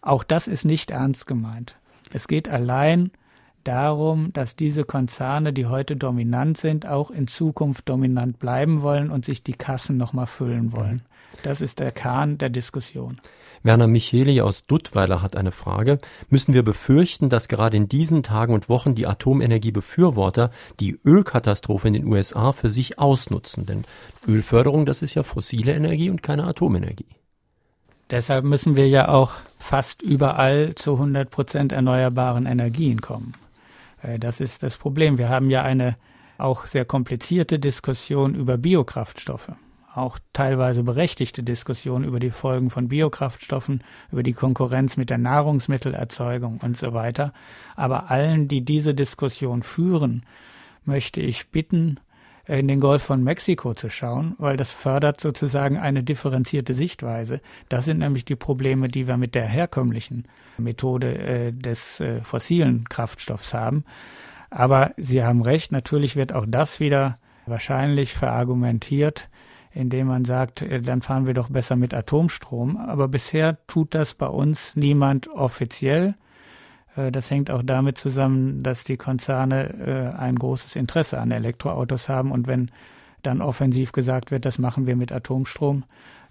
Auch 0.00 0.22
das 0.22 0.46
ist 0.46 0.64
nicht 0.64 0.90
ernst 0.92 1.26
gemeint. 1.26 1.76
Es 2.12 2.28
geht 2.28 2.48
allein 2.48 3.10
darum, 3.64 4.32
dass 4.32 4.54
diese 4.54 4.84
Konzerne, 4.84 5.52
die 5.52 5.66
heute 5.66 5.96
dominant 5.96 6.56
sind, 6.56 6.86
auch 6.86 7.10
in 7.10 7.26
Zukunft 7.26 7.88
dominant 7.88 8.38
bleiben 8.38 8.82
wollen 8.82 9.10
und 9.10 9.24
sich 9.24 9.42
die 9.42 9.54
Kassen 9.54 9.96
nochmal 9.96 10.26
füllen 10.26 10.72
wollen. 10.72 11.02
Das 11.42 11.60
ist 11.60 11.78
der 11.78 11.92
Kern 11.92 12.38
der 12.38 12.50
Diskussion. 12.50 13.20
Werner 13.64 13.86
Micheli 13.86 14.42
aus 14.42 14.66
Duttweiler 14.66 15.22
hat 15.22 15.36
eine 15.36 15.50
Frage. 15.50 15.98
Müssen 16.28 16.52
wir 16.52 16.62
befürchten, 16.62 17.30
dass 17.30 17.48
gerade 17.48 17.78
in 17.78 17.88
diesen 17.88 18.22
Tagen 18.22 18.52
und 18.52 18.68
Wochen 18.68 18.94
die 18.94 19.06
Atomenergiebefürworter 19.06 20.50
die 20.80 20.98
Ölkatastrophe 21.02 21.88
in 21.88 21.94
den 21.94 22.06
USA 22.06 22.52
für 22.52 22.68
sich 22.68 22.98
ausnutzen? 22.98 23.64
Denn 23.64 23.86
Ölförderung, 24.28 24.84
das 24.84 25.00
ist 25.00 25.14
ja 25.14 25.22
fossile 25.22 25.72
Energie 25.72 26.10
und 26.10 26.22
keine 26.22 26.44
Atomenergie. 26.44 27.06
Deshalb 28.10 28.44
müssen 28.44 28.76
wir 28.76 28.86
ja 28.86 29.08
auch 29.08 29.32
fast 29.58 30.02
überall 30.02 30.74
zu 30.74 30.92
100 30.92 31.30
Prozent 31.30 31.72
erneuerbaren 31.72 32.44
Energien 32.44 33.00
kommen. 33.00 33.32
Äh, 34.02 34.18
das 34.18 34.40
ist 34.40 34.62
das 34.62 34.76
Problem. 34.76 35.16
Wir 35.16 35.30
haben 35.30 35.48
ja 35.48 35.62
eine 35.62 35.96
auch 36.36 36.66
sehr 36.66 36.84
komplizierte 36.84 37.58
Diskussion 37.58 38.34
über 38.34 38.58
Biokraftstoffe 38.58 39.52
auch 39.94 40.18
teilweise 40.32 40.82
berechtigte 40.82 41.42
Diskussion 41.42 42.04
über 42.04 42.18
die 42.18 42.30
Folgen 42.30 42.70
von 42.70 42.88
Biokraftstoffen, 42.88 43.84
über 44.10 44.22
die 44.22 44.32
Konkurrenz 44.32 44.96
mit 44.96 45.10
der 45.10 45.18
Nahrungsmittelerzeugung 45.18 46.58
und 46.62 46.76
so 46.76 46.92
weiter. 46.94 47.32
Aber 47.76 48.10
allen, 48.10 48.48
die 48.48 48.64
diese 48.64 48.94
Diskussion 48.94 49.62
führen, 49.62 50.24
möchte 50.84 51.20
ich 51.20 51.48
bitten, 51.50 52.00
in 52.46 52.68
den 52.68 52.80
Golf 52.80 53.02
von 53.02 53.24
Mexiko 53.24 53.72
zu 53.72 53.88
schauen, 53.88 54.34
weil 54.36 54.58
das 54.58 54.70
fördert 54.70 55.18
sozusagen 55.18 55.78
eine 55.78 56.02
differenzierte 56.02 56.74
Sichtweise. 56.74 57.40
Das 57.70 57.86
sind 57.86 58.00
nämlich 58.00 58.26
die 58.26 58.36
Probleme, 58.36 58.88
die 58.88 59.06
wir 59.06 59.16
mit 59.16 59.34
der 59.34 59.46
herkömmlichen 59.46 60.26
Methode 60.58 61.16
äh, 61.16 61.52
des 61.52 62.00
äh, 62.00 62.20
fossilen 62.20 62.86
Kraftstoffs 62.88 63.54
haben. 63.54 63.84
Aber 64.50 64.92
Sie 64.98 65.24
haben 65.24 65.40
recht, 65.40 65.72
natürlich 65.72 66.16
wird 66.16 66.34
auch 66.34 66.44
das 66.46 66.80
wieder 66.80 67.18
wahrscheinlich 67.46 68.12
verargumentiert 68.12 69.28
indem 69.74 70.06
man 70.06 70.24
sagt, 70.24 70.62
äh, 70.62 70.80
dann 70.80 71.02
fahren 71.02 71.26
wir 71.26 71.34
doch 71.34 71.50
besser 71.50 71.76
mit 71.76 71.92
Atomstrom. 71.92 72.76
Aber 72.76 73.08
bisher 73.08 73.58
tut 73.66 73.94
das 73.94 74.14
bei 74.14 74.26
uns 74.26 74.76
niemand 74.76 75.28
offiziell. 75.28 76.14
Äh, 76.96 77.10
das 77.10 77.30
hängt 77.30 77.50
auch 77.50 77.62
damit 77.62 77.98
zusammen, 77.98 78.62
dass 78.62 78.84
die 78.84 78.96
Konzerne 78.96 80.14
äh, 80.14 80.18
ein 80.18 80.36
großes 80.36 80.76
Interesse 80.76 81.20
an 81.20 81.30
Elektroautos 81.30 82.08
haben. 82.08 82.30
Und 82.30 82.46
wenn 82.46 82.70
dann 83.22 83.40
offensiv 83.40 83.92
gesagt 83.92 84.30
wird, 84.30 84.44
das 84.44 84.58
machen 84.58 84.86
wir 84.86 84.96
mit 84.96 85.10
Atomstrom, 85.10 85.84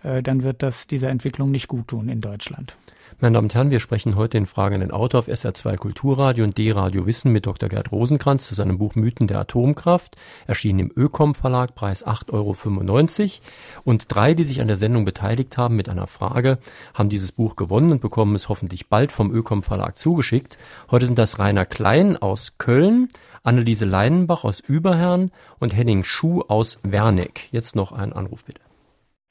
dann 0.03 0.43
wird 0.43 0.63
das 0.63 0.87
dieser 0.87 1.09
Entwicklung 1.09 1.51
nicht 1.51 1.67
gut 1.67 1.87
tun 1.87 2.09
in 2.09 2.21
Deutschland. 2.21 2.75
Meine 3.19 3.35
Damen 3.35 3.45
und 3.45 3.55
Herren, 3.55 3.71
wir 3.71 3.79
sprechen 3.79 4.15
heute 4.15 4.37
in 4.37 4.45
Fragen 4.45 4.81
den 4.81 4.91
Autor 4.91 5.19
auf 5.19 5.27
SR2 5.27 5.77
Kulturradio 5.77 6.43
und 6.43 6.57
D-Radio 6.57 7.05
Wissen 7.05 7.31
mit 7.31 7.45
Dr. 7.45 7.69
Gerd 7.69 7.91
Rosenkranz 7.91 8.47
zu 8.47 8.53
seinem 8.53 8.77
Buch 8.77 8.95
Mythen 8.95 9.27
der 9.27 9.39
Atomkraft, 9.39 10.17
erschienen 10.47 10.79
im 10.79 10.91
Ökom 10.93 11.33
Verlag, 11.35 11.73
Preis 11.75 12.05
8,95 12.05 12.31
Euro. 12.33 13.83
Und 13.85 14.05
drei, 14.09 14.33
die 14.33 14.43
sich 14.43 14.61
an 14.61 14.67
der 14.67 14.77
Sendung 14.77 15.05
beteiligt 15.05 15.57
haben 15.57 15.75
mit 15.75 15.89
einer 15.89 16.07
Frage, 16.07 16.57
haben 16.93 17.07
dieses 17.07 17.31
Buch 17.31 17.55
gewonnen 17.55 17.91
und 17.91 18.01
bekommen 18.01 18.35
es 18.35 18.49
hoffentlich 18.49 18.89
bald 18.89 19.11
vom 19.11 19.31
Ökom 19.31 19.63
Verlag 19.63 19.97
zugeschickt. 19.97 20.57
Heute 20.91 21.05
sind 21.05 21.17
das 21.17 21.39
Rainer 21.39 21.65
Klein 21.65 22.17
aus 22.17 22.57
Köln, 22.57 23.07
Anneliese 23.43 23.85
Leinenbach 23.85 24.43
aus 24.43 24.59
Überherrn 24.59 25.31
und 25.59 25.75
Henning 25.75 26.03
Schuh 26.03 26.41
aus 26.41 26.79
Werneck. 26.83 27.47
Jetzt 27.51 27.75
noch 27.75 27.91
ein 27.91 28.11
Anruf 28.11 28.43
bitte. 28.45 28.59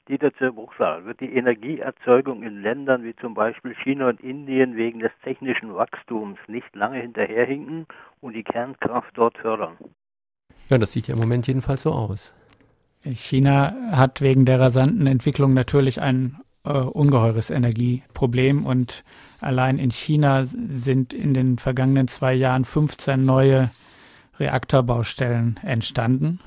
Dieter 0.09 0.33
Zerbuchsal, 0.33 1.05
wird 1.05 1.21
die 1.21 1.33
Energieerzeugung 1.33 2.43
in 2.43 2.61
Ländern 2.61 3.03
wie 3.03 3.15
zum 3.15 3.33
Beispiel 3.33 3.73
China 3.83 4.09
und 4.09 4.19
Indien 4.19 4.75
wegen 4.75 4.99
des 4.99 5.11
technischen 5.23 5.73
Wachstums 5.73 6.37
nicht 6.47 6.75
lange 6.75 6.99
hinterherhinken 6.99 7.85
und 8.19 8.33
die 8.33 8.43
Kernkraft 8.43 9.11
dort 9.13 9.37
fördern? 9.37 9.77
Ja, 10.69 10.77
das 10.77 10.91
sieht 10.91 11.07
ja 11.07 11.13
im 11.13 11.21
Moment 11.21 11.47
jedenfalls 11.47 11.83
so 11.83 11.93
aus. 11.93 12.35
China 13.03 13.73
hat 13.91 14.21
wegen 14.21 14.45
der 14.45 14.59
rasanten 14.59 15.07
Entwicklung 15.07 15.53
natürlich 15.53 16.01
ein 16.01 16.37
äh, 16.65 16.71
ungeheures 16.71 17.49
Energieproblem 17.49 18.65
und 18.65 19.03
allein 19.39 19.77
in 19.77 19.91
China 19.91 20.45
sind 20.45 21.13
in 21.13 21.33
den 21.33 21.59
vergangenen 21.59 22.07
zwei 22.07 22.33
Jahren 22.33 22.65
15 22.65 23.23
neue 23.23 23.71
Reaktorbaustellen 24.39 25.59
entstanden. 25.63 26.39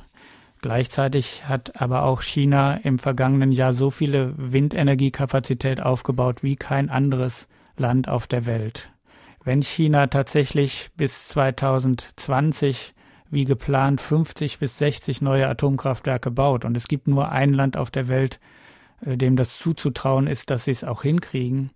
Gleichzeitig 0.67 1.45
hat 1.47 1.81
aber 1.81 2.03
auch 2.03 2.23
China 2.23 2.75
im 2.83 2.99
vergangenen 2.99 3.53
Jahr 3.53 3.73
so 3.73 3.93
viele 3.93 4.35
Windenergiekapazität 4.37 5.81
aufgebaut 5.81 6.43
wie 6.43 6.57
kein 6.57 6.91
anderes 6.91 7.47
Land 7.77 8.09
auf 8.09 8.27
der 8.27 8.47
Welt. 8.47 8.91
Wenn 9.45 9.63
China 9.63 10.09
tatsächlich 10.09 10.91
bis 10.97 11.29
2020 11.29 12.95
wie 13.31 13.45
geplant 13.45 14.01
50 14.01 14.59
bis 14.59 14.77
60 14.79 15.23
neue 15.23 15.47
Atomkraftwerke 15.47 16.33
baut 16.33 16.65
und 16.65 16.77
es 16.77 16.89
gibt 16.89 17.07
nur 17.07 17.31
ein 17.31 17.53
Land 17.53 17.77
auf 17.77 17.93
der 17.93 18.09
Welt, 18.09 18.41
äh, 19.03 19.17
dem 19.17 19.37
das 19.37 19.61
zuzutrauen 19.61 20.27
ist, 20.27 20.51
dass 20.51 20.65
sie 20.65 20.73
es 20.73 20.83
auch 20.83 21.05
hinkriegen, 21.05 21.71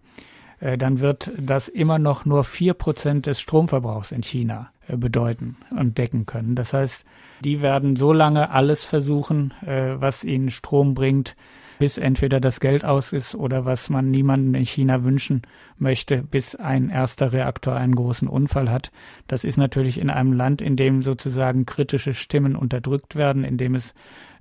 dann 0.61 1.01
wird 1.01 1.33
das 1.39 1.69
immer 1.69 1.99
noch 1.99 2.25
nur 2.25 2.45
vier 2.45 2.75
Prozent 2.75 3.27
des 3.27 3.41
Stromverbrauchs 3.41 4.13
in 4.13 4.23
China 4.23 4.71
äh, 4.91 4.97
bedeuten 4.97 5.57
und 5.77 5.99
decken 5.99 6.27
können. 6.27 6.55
Das 6.55 6.73
heißt, 6.73 7.05
die 7.45 7.63
werden 7.63 7.97
so 7.97 8.13
lange 8.13 8.51
alles 8.51 8.85
versuchen, 8.85 9.55
äh, 9.65 9.95
was 10.01 10.25
ihnen 10.25 10.51
Strom 10.51 10.95
bringt, 10.95 11.37
bis 11.79 11.97
entweder 11.97 12.41
das 12.41 12.61
Geld 12.61 12.85
aus 12.85 13.13
ist 13.15 13.35
oder 13.35 13.65
was 13.65 13.89
man 13.89 14.11
niemanden 14.11 14.55
in 14.55 14.67
China 14.67 15.03
wünschen 15.03 15.43
möchte, 15.79 16.23
bis 16.23 16.55
ein 16.55 16.91
erster 16.91 17.33
Reaktor 17.33 17.75
einen 17.75 17.95
großen 17.95 18.29
Unfall 18.29 18.71
hat. 18.71 18.93
Das 19.29 19.45
ist 19.45 19.57
natürlich 19.57 19.99
in 19.99 20.11
einem 20.11 20.35
Land, 20.35 20.61
in 20.61 20.77
dem 20.77 21.03
sozusagen 21.03 21.65
kritische 21.65 22.13
Stimmen 22.13 22.55
unterdrückt 22.55 23.17
werden, 23.17 23.45
in 23.45 23.57
dem 23.57 23.75
es 23.75 23.93
äh, 23.93 23.95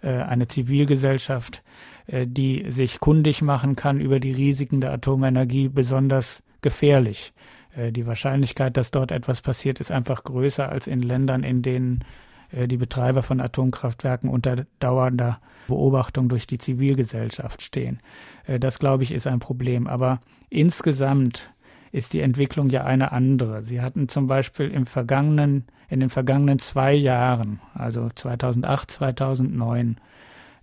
eine 0.08 0.48
Zivilgesellschaft, 0.48 1.64
äh, 2.08 2.26
die 2.28 2.66
sich 2.70 3.00
kundig 3.00 3.42
machen 3.42 3.76
kann 3.76 4.00
über 4.00 4.20
die 4.20 4.32
Risiken 4.32 4.82
der 4.82 4.94
Atomenergie, 4.94 5.70
besonders 5.70 6.44
gefährlich. 6.62 7.34
Äh, 7.76 7.92
die 7.92 8.06
Wahrscheinlichkeit, 8.06 8.78
dass 8.78 8.92
dort 8.92 9.12
etwas 9.12 9.42
passiert, 9.42 9.80
ist 9.80 9.92
einfach 9.92 10.24
größer 10.24 10.70
als 10.70 10.88
in 10.88 11.02
Ländern, 11.02 11.44
in 11.44 11.62
denen 11.62 12.04
äh, 12.52 12.68
die 12.68 12.78
Betreiber 12.78 13.24
von 13.24 13.40
Atomkraftwerken 13.40 14.30
unter 14.30 14.66
dauernder 14.80 15.40
Beobachtung 15.68 16.30
durch 16.30 16.48
die 16.48 16.58
Zivilgesellschaft 16.58 17.62
stehen. 17.62 18.00
Äh, 18.46 18.60
das, 18.60 18.80
glaube 18.80 19.04
ich, 19.04 19.12
ist 19.12 19.28
ein 19.28 19.40
Problem. 19.40 19.88
Aber 19.88 20.20
insgesamt 20.50 21.54
ist 21.92 22.14
die 22.14 22.22
Entwicklung 22.22 22.70
ja 22.70 22.84
eine 22.86 23.12
andere. 23.12 23.64
Sie 23.64 23.82
hatten 23.82 24.10
zum 24.10 24.28
Beispiel 24.28 24.70
im 24.70 24.86
vergangenen, 24.86 25.66
in 25.90 26.00
den 26.00 26.10
vergangenen 26.10 26.60
zwei 26.60 26.94
Jahren, 26.94 27.60
also 27.74 28.10
2008, 28.14 28.92
2009, 28.92 29.98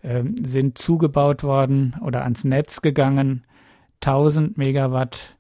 ähm, 0.02 0.34
sind 0.46 0.78
zugebaut 0.78 1.42
worden 1.42 1.96
oder 2.00 2.22
ans 2.22 2.44
Netz 2.44 2.80
gegangen 2.80 3.44
1000 4.00 4.56
Megawatt 4.56 5.36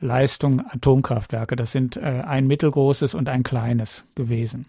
Leistung 0.00 0.62
Atomkraftwerke. 0.68 1.56
Das 1.56 1.72
sind 1.72 1.96
äh, 1.96 2.22
ein 2.26 2.46
mittelgroßes 2.46 3.14
und 3.14 3.28
ein 3.28 3.42
kleines 3.42 4.04
gewesen. 4.14 4.66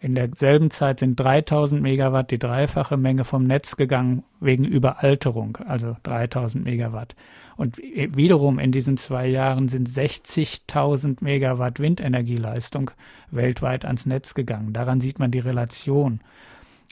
In 0.00 0.14
derselben 0.14 0.70
Zeit 0.70 1.00
sind 1.00 1.16
3000 1.16 1.82
Megawatt, 1.82 2.30
die 2.30 2.38
dreifache 2.38 2.96
Menge 2.96 3.24
vom 3.24 3.44
Netz 3.44 3.76
gegangen 3.76 4.22
wegen 4.38 4.64
Überalterung, 4.64 5.56
also 5.66 5.96
3000 6.04 6.64
Megawatt. 6.64 7.16
Und 7.56 7.78
wiederum 7.78 8.60
in 8.60 8.70
diesen 8.70 8.96
zwei 8.96 9.26
Jahren 9.26 9.68
sind 9.68 9.88
60.000 9.88 11.16
Megawatt 11.20 11.80
Windenergieleistung 11.80 12.92
weltweit 13.32 13.84
ans 13.84 14.06
Netz 14.06 14.34
gegangen. 14.34 14.72
Daran 14.72 15.00
sieht 15.00 15.18
man 15.18 15.32
die 15.32 15.40
Relation. 15.40 16.20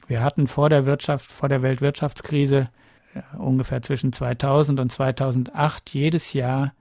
Wir 0.07 0.21
hatten 0.21 0.47
vor 0.47 0.69
der 0.69 0.85
Wirtschaft, 0.85 1.31
vor 1.31 1.47
der 1.47 1.61
Weltwirtschaftskrise 1.61 2.69
äh, 3.13 3.37
ungefähr 3.37 3.81
zwischen 3.81 4.11
2000 4.11 4.81
und 4.81 4.91
2008 4.91 5.93
jedes 5.93 6.33
Jahr 6.33 6.73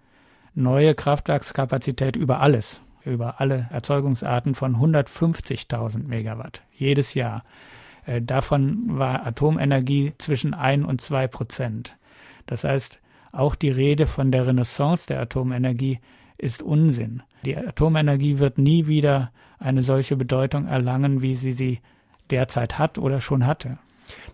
neue 0.55 0.97
Kraftwerkskapazität 0.97 2.17
über 2.17 2.41
alles 2.41 2.81
über 3.07 3.41
alle 3.41 3.69
Erzeugungsarten 3.71 4.55
von 4.55 4.77
150.000 4.77 6.07
Megawatt 6.07 6.63
jedes 6.73 7.15
Jahr. 7.15 7.45
Äh, 8.05 8.23
davon 8.23 8.99
war 8.99 9.27
Atomenergie 9.27 10.13
zwischen 10.19 10.55
ein 10.55 10.85
und 10.85 11.01
zwei 11.01 11.27
Prozent. 11.27 11.97
Das 12.47 12.65
heißt, 12.65 13.01
auch 13.33 13.55
die 13.55 13.71
Rede 13.71 14.07
von 14.07 14.33
der 14.33 14.47
Renaissance 14.47 15.07
der 15.07 15.21
Atomenergie 15.21 16.01
ist 16.39 16.63
Unsinn. 16.63 17.23
Die 17.45 17.57
Atomenergie 17.57 18.39
wird 18.39 18.59
nie 18.59 18.87
wieder 18.87 19.31
eine 19.59 19.83
solche 19.83 20.17
Bedeutung 20.17 20.67
erlangen, 20.67 21.23
wie 21.23 21.35
sie 21.35 21.53
sie 21.53 21.81
derzeit 22.31 22.79
hat 22.79 22.99
oder 22.99 23.21
schon 23.21 23.47
hatte. 23.47 23.79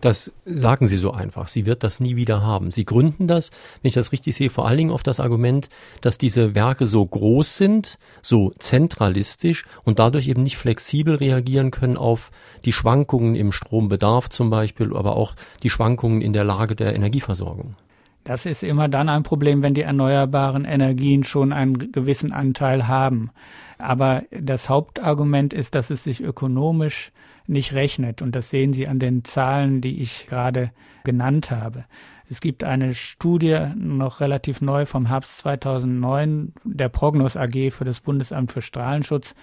Das 0.01 0.31
sagen 0.45 0.87
Sie 0.87 0.97
so 0.97 1.11
einfach. 1.11 1.47
Sie 1.47 1.65
wird 1.65 1.83
das 1.83 1.99
nie 1.99 2.15
wieder 2.15 2.41
haben. 2.41 2.71
Sie 2.71 2.85
gründen 2.85 3.27
das, 3.27 3.51
wenn 3.81 3.89
ich 3.89 3.95
das 3.95 4.11
richtig 4.11 4.35
sehe, 4.35 4.49
vor 4.49 4.67
allen 4.67 4.77
Dingen 4.77 4.91
auf 4.91 5.03
das 5.03 5.19
Argument, 5.19 5.69
dass 6.01 6.17
diese 6.17 6.55
Werke 6.55 6.87
so 6.87 7.05
groß 7.05 7.57
sind, 7.57 7.97
so 8.21 8.53
zentralistisch 8.59 9.65
und 9.83 9.99
dadurch 9.99 10.27
eben 10.27 10.43
nicht 10.43 10.57
flexibel 10.57 11.15
reagieren 11.15 11.71
können 11.71 11.97
auf 11.97 12.31
die 12.65 12.73
Schwankungen 12.73 13.35
im 13.35 13.51
Strombedarf 13.51 14.29
zum 14.29 14.49
Beispiel, 14.49 14.95
aber 14.95 15.15
auch 15.15 15.35
die 15.63 15.69
Schwankungen 15.69 16.21
in 16.21 16.33
der 16.33 16.43
Lage 16.43 16.75
der 16.75 16.95
Energieversorgung. 16.95 17.75
Das 18.23 18.45
ist 18.45 18.63
immer 18.63 18.87
dann 18.87 19.09
ein 19.09 19.23
Problem, 19.23 19.61
wenn 19.61 19.73
die 19.73 19.81
erneuerbaren 19.81 20.63
Energien 20.63 21.23
schon 21.23 21.51
einen 21.51 21.91
gewissen 21.91 22.31
Anteil 22.31 22.87
haben. 22.87 23.31
Aber 23.77 24.23
das 24.31 24.69
Hauptargument 24.69 25.53
ist, 25.53 25.75
dass 25.75 25.89
es 25.89 26.03
sich 26.03 26.21
ökonomisch 26.21 27.11
nicht 27.47 27.73
rechnet. 27.73 28.21
Und 28.21 28.35
das 28.35 28.49
sehen 28.49 28.73
Sie 28.73 28.87
an 28.87 28.99
den 28.99 29.23
Zahlen, 29.23 29.81
die 29.81 30.01
ich 30.01 30.27
gerade 30.27 30.71
genannt 31.03 31.51
habe. 31.51 31.85
Es 32.29 32.39
gibt 32.41 32.63
eine 32.63 32.93
Studie, 32.93 33.59
noch 33.75 34.19
relativ 34.19 34.61
neu 34.61 34.85
vom 34.85 35.05
Herbst 35.07 35.37
2009, 35.37 36.53
der 36.63 36.89
Prognos 36.89 37.37
AG 37.37 37.71
für 37.71 37.83
das 37.83 37.99
Bundesamt 37.99 38.51
für 38.51 38.61
Strahlenschutz, 38.61 39.35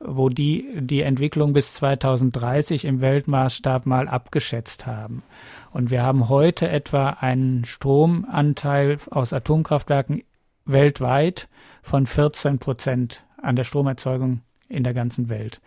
wo 0.00 0.28
die 0.28 0.66
die 0.80 1.02
Entwicklung 1.02 1.52
bis 1.52 1.74
2030 1.74 2.84
im 2.84 3.00
Weltmaßstab 3.00 3.86
mal 3.86 4.08
abgeschätzt 4.08 4.86
haben. 4.86 5.22
Und 5.70 5.90
wir 5.90 6.02
haben 6.02 6.28
heute 6.28 6.68
etwa 6.68 7.10
einen 7.10 7.64
Stromanteil 7.64 8.98
aus 9.10 9.32
Atomkraftwerken 9.32 10.22
weltweit 10.64 11.48
von 11.82 12.06
14 12.06 12.58
Prozent 12.58 13.24
an 13.40 13.56
der 13.56 13.64
Stromerzeugung 13.64 14.40
in 14.68 14.84
der 14.84 14.94
ganzen 14.94 15.28
Welt. 15.28 15.60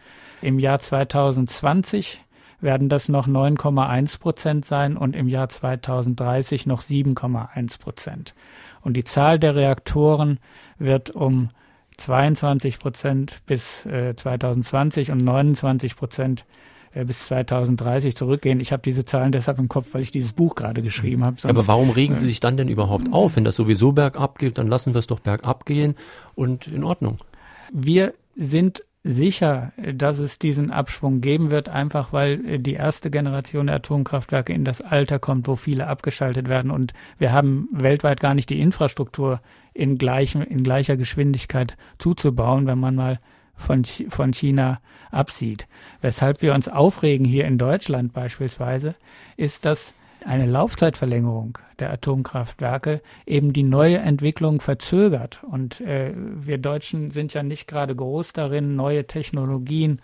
Im 0.46 0.60
Jahr 0.60 0.78
2020 0.78 2.22
werden 2.62 2.88
das 2.88 3.10
noch 3.10 3.28
9,1 3.28 4.20
Prozent 4.20 4.64
sein 4.64 4.96
und 4.96 5.16
im 5.16 5.28
Jahr 5.28 5.50
2030 5.50 6.68
noch 6.68 6.84
7,1 6.84 7.80
Prozent. 7.80 8.36
Und 8.82 8.96
die 8.96 9.04
Zahl 9.04 9.40
der 9.40 9.56
Reaktoren 9.56 10.40
wird 10.78 11.10
um 11.10 11.50
22 11.98 12.78
Prozent 12.78 13.42
bis 13.48 13.88
äh, 13.88 14.16
2020 14.16 15.10
und 15.10 15.24
29 15.24 15.96
Prozent 15.96 16.46
äh, 16.94 17.06
bis 17.06 17.26
2030 17.26 18.16
zurückgehen. 18.16 18.60
Ich 18.60 18.72
habe 18.72 18.84
diese 18.84 19.04
Zahlen 19.04 19.32
deshalb 19.32 19.58
im 19.58 19.68
Kopf, 19.68 19.96
weil 19.96 20.02
ich 20.02 20.12
dieses 20.12 20.34
Buch 20.34 20.54
gerade 20.54 20.84
geschrieben 20.84 21.24
habe. 21.24 21.38
Aber 21.42 21.66
warum 21.66 21.90
regen 21.90 22.14
Sie 22.14 22.28
sich 22.28 22.40
dann 22.40 22.56
denn 22.56 22.70
überhaupt 22.70 23.12
auf? 23.12 23.36
Wenn 23.36 23.46
das 23.46 23.56
sowieso 23.56 23.94
bergab 23.94 24.38
geht, 24.38 24.60
dann 24.60 24.68
lassen 24.68 24.94
wir 24.94 25.00
es 25.00 25.08
doch 25.08 25.22
bergab 25.22 25.66
gehen 25.66 25.96
und 26.36 26.68
in 26.68 26.84
Ordnung. 26.84 27.18
Wir 27.74 28.14
sind 28.36 28.84
sicher, 29.08 29.72
dass 29.94 30.18
es 30.18 30.40
diesen 30.40 30.72
Abschwung 30.72 31.22
geben 31.22 31.52
wird, 31.52 31.70
einfach 31.70 32.12
weil 32.12 32.58
die 32.60 32.74
erste 32.74 33.12
Generation 33.12 33.68
der 33.68 33.76
Atomkraftwerke 33.76 34.52
in 34.52 34.66
das 34.66 34.82
Alter 34.82 35.20
kommt, 35.20 35.48
wo 35.48 35.56
viele 35.56 35.86
abgeschaltet 35.86 36.50
werden. 36.50 36.72
Und 36.72 36.94
wir 37.20 37.32
haben 37.32 37.70
weltweit 37.72 38.20
gar 38.20 38.34
nicht 38.34 38.50
die 38.50 38.60
Infrastruktur 38.60 39.42
in, 39.76 40.00
gleichem, 40.00 40.42
in 40.42 40.64
gleicher 40.64 40.98
Geschwindigkeit 40.98 41.78
zuzubauen, 42.00 42.66
wenn 42.66 42.80
man 42.80 42.96
mal 42.96 43.20
von, 43.54 43.86
von 43.86 44.34
China 44.34 44.80
absieht. 45.12 45.68
Weshalb 46.02 46.42
wir 46.42 46.56
uns 46.56 46.68
aufregen 46.68 47.28
hier 47.28 47.46
in 47.46 47.60
Deutschland 47.60 48.12
beispielsweise, 48.12 48.96
ist, 49.38 49.66
dass 49.66 49.94
eine 50.26 50.46
Laufzeitverlängerung 50.46 51.58
der 51.80 51.92
Atomkraftwerke 51.92 53.02
eben 53.26 53.54
die 53.54 53.64
neue 53.64 54.00
Entwicklung 54.00 54.60
verzögert. 54.60 55.44
Und 55.44 55.82
äh, 55.82 56.14
wir 56.16 56.58
Deutschen 56.58 57.12
sind 57.12 57.34
ja 57.34 57.44
nicht 57.44 57.68
gerade 57.68 57.96
groß 57.96 58.34
darin, 58.34 58.76
neue 58.76 59.06
Technologien 59.06 60.02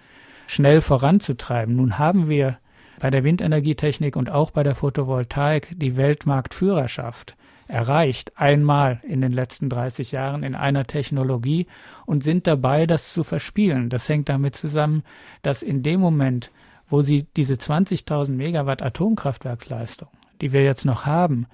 schnell 0.48 0.82
voranzutreiben. 0.82 1.76
Nun 1.76 1.98
haben 1.98 2.30
wir 2.30 2.60
bei 3.00 3.10
der 3.10 3.24
Windenergietechnik 3.24 4.16
und 4.16 4.30
auch 4.30 4.52
bei 4.52 4.64
der 4.64 4.76
Photovoltaik 4.76 5.74
die 5.76 5.98
Weltmarktführerschaft 5.98 7.36
erreicht, 7.68 8.34
einmal 8.36 9.00
in 9.04 9.22
den 9.22 9.32
letzten 9.32 9.70
30 9.70 10.12
Jahren 10.12 10.44
in 10.44 10.56
einer 10.56 10.86
Technologie 10.86 11.68
und 12.06 12.24
sind 12.24 12.46
dabei, 12.46 12.86
das 12.86 13.14
zu 13.14 13.24
verspielen. 13.24 13.90
Das 13.90 14.10
hängt 14.10 14.30
damit 14.30 14.56
zusammen, 14.56 15.04
dass 15.42 15.64
in 15.64 15.82
dem 15.82 16.02
Moment, 16.02 16.52
wo 16.92 17.02
sie 17.02 17.26
diese 17.36 17.56
20.000 17.56 18.32
Megawatt 18.32 18.84
Atomkraftwerksleistung, 18.84 20.10
die 20.42 20.52
wir 20.52 20.64
jetzt 20.64 20.86
noch 20.86 21.06
haben, 21.06 21.48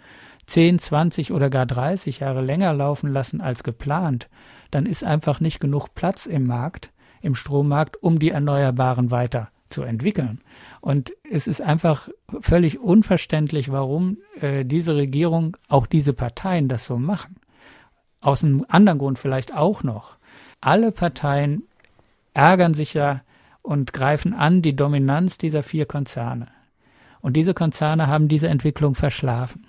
10, 0.47 0.79
20 0.79 1.31
oder 1.31 1.49
gar 1.49 1.65
30 1.65 2.19
Jahre 2.19 2.41
länger 2.41 2.73
laufen 2.73 3.11
lassen 3.11 3.39
als 3.39 3.63
geplant, 3.63 4.29
dann 4.71 4.85
ist 4.85 5.03
einfach 5.03 5.39
nicht 5.39 5.59
genug 5.59 5.93
Platz 5.93 6.25
im 6.25 6.47
Markt, 6.47 6.91
im 7.21 7.35
Strommarkt, 7.35 8.01
um 8.01 8.19
die 8.19 8.31
Erneuerbaren 8.31 9.11
weiter 9.11 9.49
zu 9.69 9.83
entwickeln. 9.83 10.41
Und 10.81 11.13
es 11.29 11.45
ist 11.45 11.61
einfach 11.61 12.09
völlig 12.41 12.79
unverständlich, 12.79 13.71
warum 13.71 14.17
äh, 14.39 14.65
diese 14.65 14.95
Regierung, 14.95 15.57
auch 15.67 15.85
diese 15.85 16.13
Parteien 16.13 16.67
das 16.67 16.85
so 16.85 16.97
machen. 16.97 17.35
Aus 18.21 18.43
einem 18.43 18.65
anderen 18.69 18.97
Grund 18.97 19.19
vielleicht 19.19 19.53
auch 19.53 19.83
noch. 19.83 20.17
Alle 20.61 20.91
Parteien 20.91 21.63
ärgern 22.33 22.73
sich 22.73 22.93
ja 22.93 23.21
und 23.68 23.91
greifen 23.91 24.34
an 24.34 24.61
die 24.61 24.78
Dominanz 24.78 25.38
dieser 25.38 25.61
vier 25.61 25.86
Konzerne. 25.86 26.47
Und 27.20 27.34
diese 27.34 27.53
Konzerne 27.53 28.07
haben 28.07 28.30
diese 28.30 28.47
Entwicklung 28.47 28.95
verschlafen. 28.95 29.68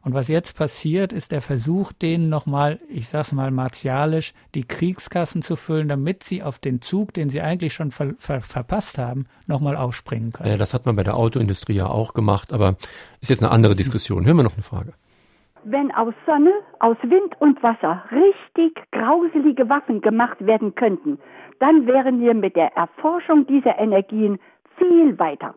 Und 0.00 0.14
was 0.14 0.28
jetzt 0.28 0.56
passiert, 0.56 1.12
ist 1.12 1.30
der 1.30 1.42
Versuch, 1.42 1.92
denen 1.92 2.30
nochmal, 2.30 2.80
ich 2.88 3.08
sag's 3.08 3.32
mal 3.32 3.50
martialisch, 3.50 4.32
die 4.54 4.64
Kriegskassen 4.64 5.42
zu 5.42 5.56
füllen, 5.56 5.88
damit 5.88 6.22
sie 6.22 6.42
auf 6.42 6.58
den 6.58 6.80
Zug, 6.80 7.12
den 7.12 7.28
sie 7.28 7.42
eigentlich 7.42 7.74
schon 7.74 7.90
ver 7.90 8.14
ver 8.18 8.40
verpasst 8.40 8.96
haben, 8.96 9.26
nochmal 9.46 9.76
aufspringen 9.76 10.32
können. 10.32 10.50
Ja, 10.50 10.56
das 10.56 10.72
hat 10.72 10.86
man 10.86 10.96
bei 10.96 11.04
der 11.04 11.16
Autoindustrie 11.16 11.74
ja 11.74 11.86
auch 11.86 12.14
gemacht, 12.14 12.50
aber 12.50 12.76
ist 13.20 13.28
jetzt 13.28 13.42
eine 13.42 13.50
andere 13.50 13.74
Diskussion. 13.74 14.24
Hören 14.24 14.38
wir 14.38 14.42
noch 14.42 14.54
eine 14.54 14.62
Frage. 14.62 14.94
Wenn 15.64 15.90
aus 15.92 16.14
Sonne, 16.26 16.52
aus 16.80 16.96
Wind 17.02 17.40
und 17.40 17.62
Wasser 17.62 18.04
richtig 18.10 18.74
grauselige 18.92 19.68
Waffen 19.68 20.02
gemacht 20.02 20.44
werden 20.44 20.74
könnten, 20.74 21.18
dann 21.58 21.86
wären 21.86 22.20
wir 22.20 22.34
mit 22.34 22.54
der 22.54 22.76
Erforschung 22.76 23.46
dieser 23.46 23.78
Energien 23.78 24.38
viel 24.76 25.18
weiter. 25.18 25.54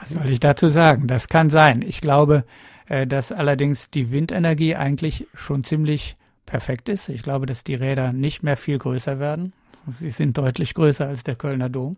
Was 0.00 0.10
soll 0.10 0.28
ich 0.28 0.40
dazu 0.40 0.68
sagen? 0.68 1.06
Das 1.06 1.28
kann 1.28 1.50
sein. 1.50 1.82
Ich 1.82 2.00
glaube, 2.00 2.44
äh, 2.88 3.06
dass 3.06 3.32
allerdings 3.32 3.90
die 3.90 4.10
Windenergie 4.10 4.74
eigentlich 4.74 5.28
schon 5.34 5.62
ziemlich 5.62 6.16
perfekt 6.44 6.88
ist. 6.88 7.08
Ich 7.08 7.22
glaube, 7.22 7.46
dass 7.46 7.64
die 7.64 7.74
Räder 7.74 8.12
nicht 8.12 8.42
mehr 8.42 8.56
viel 8.56 8.78
größer 8.78 9.18
werden. 9.18 9.52
Sie 10.00 10.10
sind 10.10 10.36
deutlich 10.36 10.74
größer 10.74 11.06
als 11.06 11.22
der 11.22 11.36
Kölner 11.36 11.68
Dom 11.68 11.96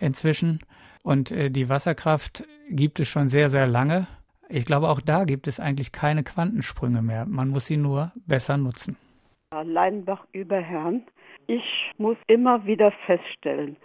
inzwischen. 0.00 0.60
Und 1.02 1.30
äh, 1.30 1.50
die 1.50 1.68
Wasserkraft 1.68 2.44
gibt 2.70 2.98
es 2.98 3.08
schon 3.08 3.28
sehr, 3.28 3.50
sehr 3.50 3.66
lange. 3.66 4.06
Ich 4.48 4.66
glaube, 4.66 4.88
auch 4.88 5.00
da 5.00 5.24
gibt 5.24 5.48
es 5.48 5.60
eigentlich 5.60 5.92
keine 5.92 6.22
Quantensprünge 6.22 7.02
mehr. 7.02 7.26
Man 7.26 7.48
muss 7.48 7.66
sie 7.66 7.76
nur 7.76 8.12
besser 8.26 8.56
nutzen. 8.56 8.96
Leinbach 9.62 10.26
über 10.32 10.60
Herrn. 10.60 11.02
Ich 11.46 11.92
muss 11.98 12.16
immer 12.26 12.66
wieder 12.66 12.92
feststellen, 13.06 13.76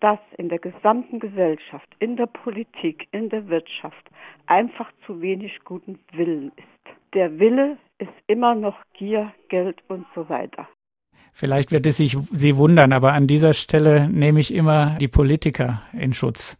dass 0.00 0.18
in 0.36 0.48
der 0.48 0.58
gesamten 0.58 1.18
Gesellschaft, 1.18 1.88
in 1.98 2.16
der 2.16 2.26
Politik, 2.26 3.08
in 3.12 3.28
der 3.28 3.48
Wirtschaft 3.48 4.08
einfach 4.46 4.90
zu 5.04 5.20
wenig 5.20 5.58
guten 5.64 5.98
Willen 6.12 6.52
ist. 6.56 6.94
Der 7.14 7.38
Wille 7.38 7.76
ist 7.98 8.12
immer 8.26 8.54
noch 8.54 8.76
Gier, 8.94 9.32
Geld 9.48 9.82
und 9.88 10.06
so 10.14 10.28
weiter. 10.28 10.68
Vielleicht 11.32 11.70
wird 11.72 11.86
es 11.86 11.98
sich 11.98 12.16
Sie 12.32 12.56
wundern, 12.56 12.92
aber 12.92 13.12
an 13.12 13.26
dieser 13.26 13.54
Stelle 13.54 14.08
nehme 14.08 14.40
ich 14.40 14.52
immer 14.52 14.96
die 14.98 15.08
Politiker 15.08 15.82
in 15.92 16.12
Schutz. 16.12 16.58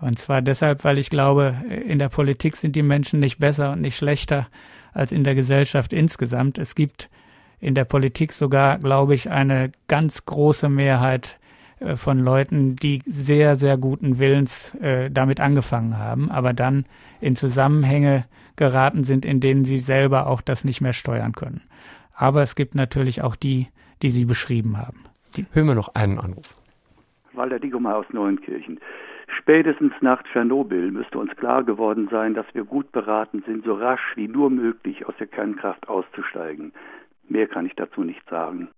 Und 0.00 0.18
zwar 0.18 0.42
deshalb, 0.42 0.84
weil 0.84 0.98
ich 0.98 1.10
glaube, 1.10 1.56
in 1.86 1.98
der 1.98 2.08
Politik 2.08 2.56
sind 2.56 2.74
die 2.74 2.82
Menschen 2.82 3.20
nicht 3.20 3.38
besser 3.38 3.72
und 3.72 3.80
nicht 3.80 3.96
schlechter 3.96 4.48
als 4.92 5.12
in 5.12 5.24
der 5.24 5.34
Gesellschaft 5.34 5.92
insgesamt. 5.92 6.58
Es 6.58 6.74
gibt 6.74 7.10
in 7.60 7.74
der 7.74 7.84
Politik 7.84 8.32
sogar, 8.32 8.78
glaube 8.78 9.14
ich, 9.14 9.30
eine 9.30 9.70
ganz 9.88 10.24
große 10.24 10.68
Mehrheit 10.68 11.38
äh, 11.80 11.96
von 11.96 12.18
Leuten, 12.18 12.76
die 12.76 13.02
sehr, 13.06 13.56
sehr 13.56 13.76
guten 13.76 14.18
Willens 14.18 14.74
äh, 14.76 15.10
damit 15.10 15.40
angefangen 15.40 15.98
haben, 15.98 16.30
aber 16.30 16.52
dann 16.52 16.84
in 17.20 17.36
Zusammenhänge 17.36 18.24
geraten 18.56 19.04
sind, 19.04 19.24
in 19.24 19.40
denen 19.40 19.64
sie 19.64 19.78
selber 19.78 20.26
auch 20.26 20.40
das 20.40 20.64
nicht 20.64 20.80
mehr 20.80 20.92
steuern 20.92 21.32
können. 21.32 21.62
Aber 22.14 22.42
es 22.42 22.54
gibt 22.54 22.74
natürlich 22.74 23.22
auch 23.22 23.36
die, 23.36 23.68
die 24.02 24.10
Sie 24.10 24.24
beschrieben 24.24 24.76
haben. 24.76 25.04
Die 25.36 25.46
Hören 25.52 25.68
wir 25.68 25.74
noch 25.74 25.94
einen 25.94 26.18
Anruf. 26.18 26.54
Walter 27.32 27.58
Diggemar 27.58 27.96
aus 27.96 28.06
Neuenkirchen. 28.12 28.78
Spätestens 29.40 29.92
nach 30.02 30.22
Tschernobyl 30.24 30.90
müsste 30.90 31.18
uns 31.18 31.34
klar 31.36 31.64
geworden 31.64 32.08
sein, 32.10 32.34
dass 32.34 32.46
wir 32.52 32.64
gut 32.64 32.92
beraten 32.92 33.42
sind, 33.46 33.64
so 33.64 33.74
rasch 33.74 34.12
wie 34.14 34.28
nur 34.28 34.50
möglich 34.50 35.06
aus 35.06 35.14
der 35.18 35.28
Kernkraft 35.28 35.88
auszusteigen. 35.88 36.72
Mehr 37.28 37.46
kann 37.46 37.64
ich 37.64 37.74
dazu 37.74 38.04
nicht 38.04 38.22
sagen. 38.28 38.68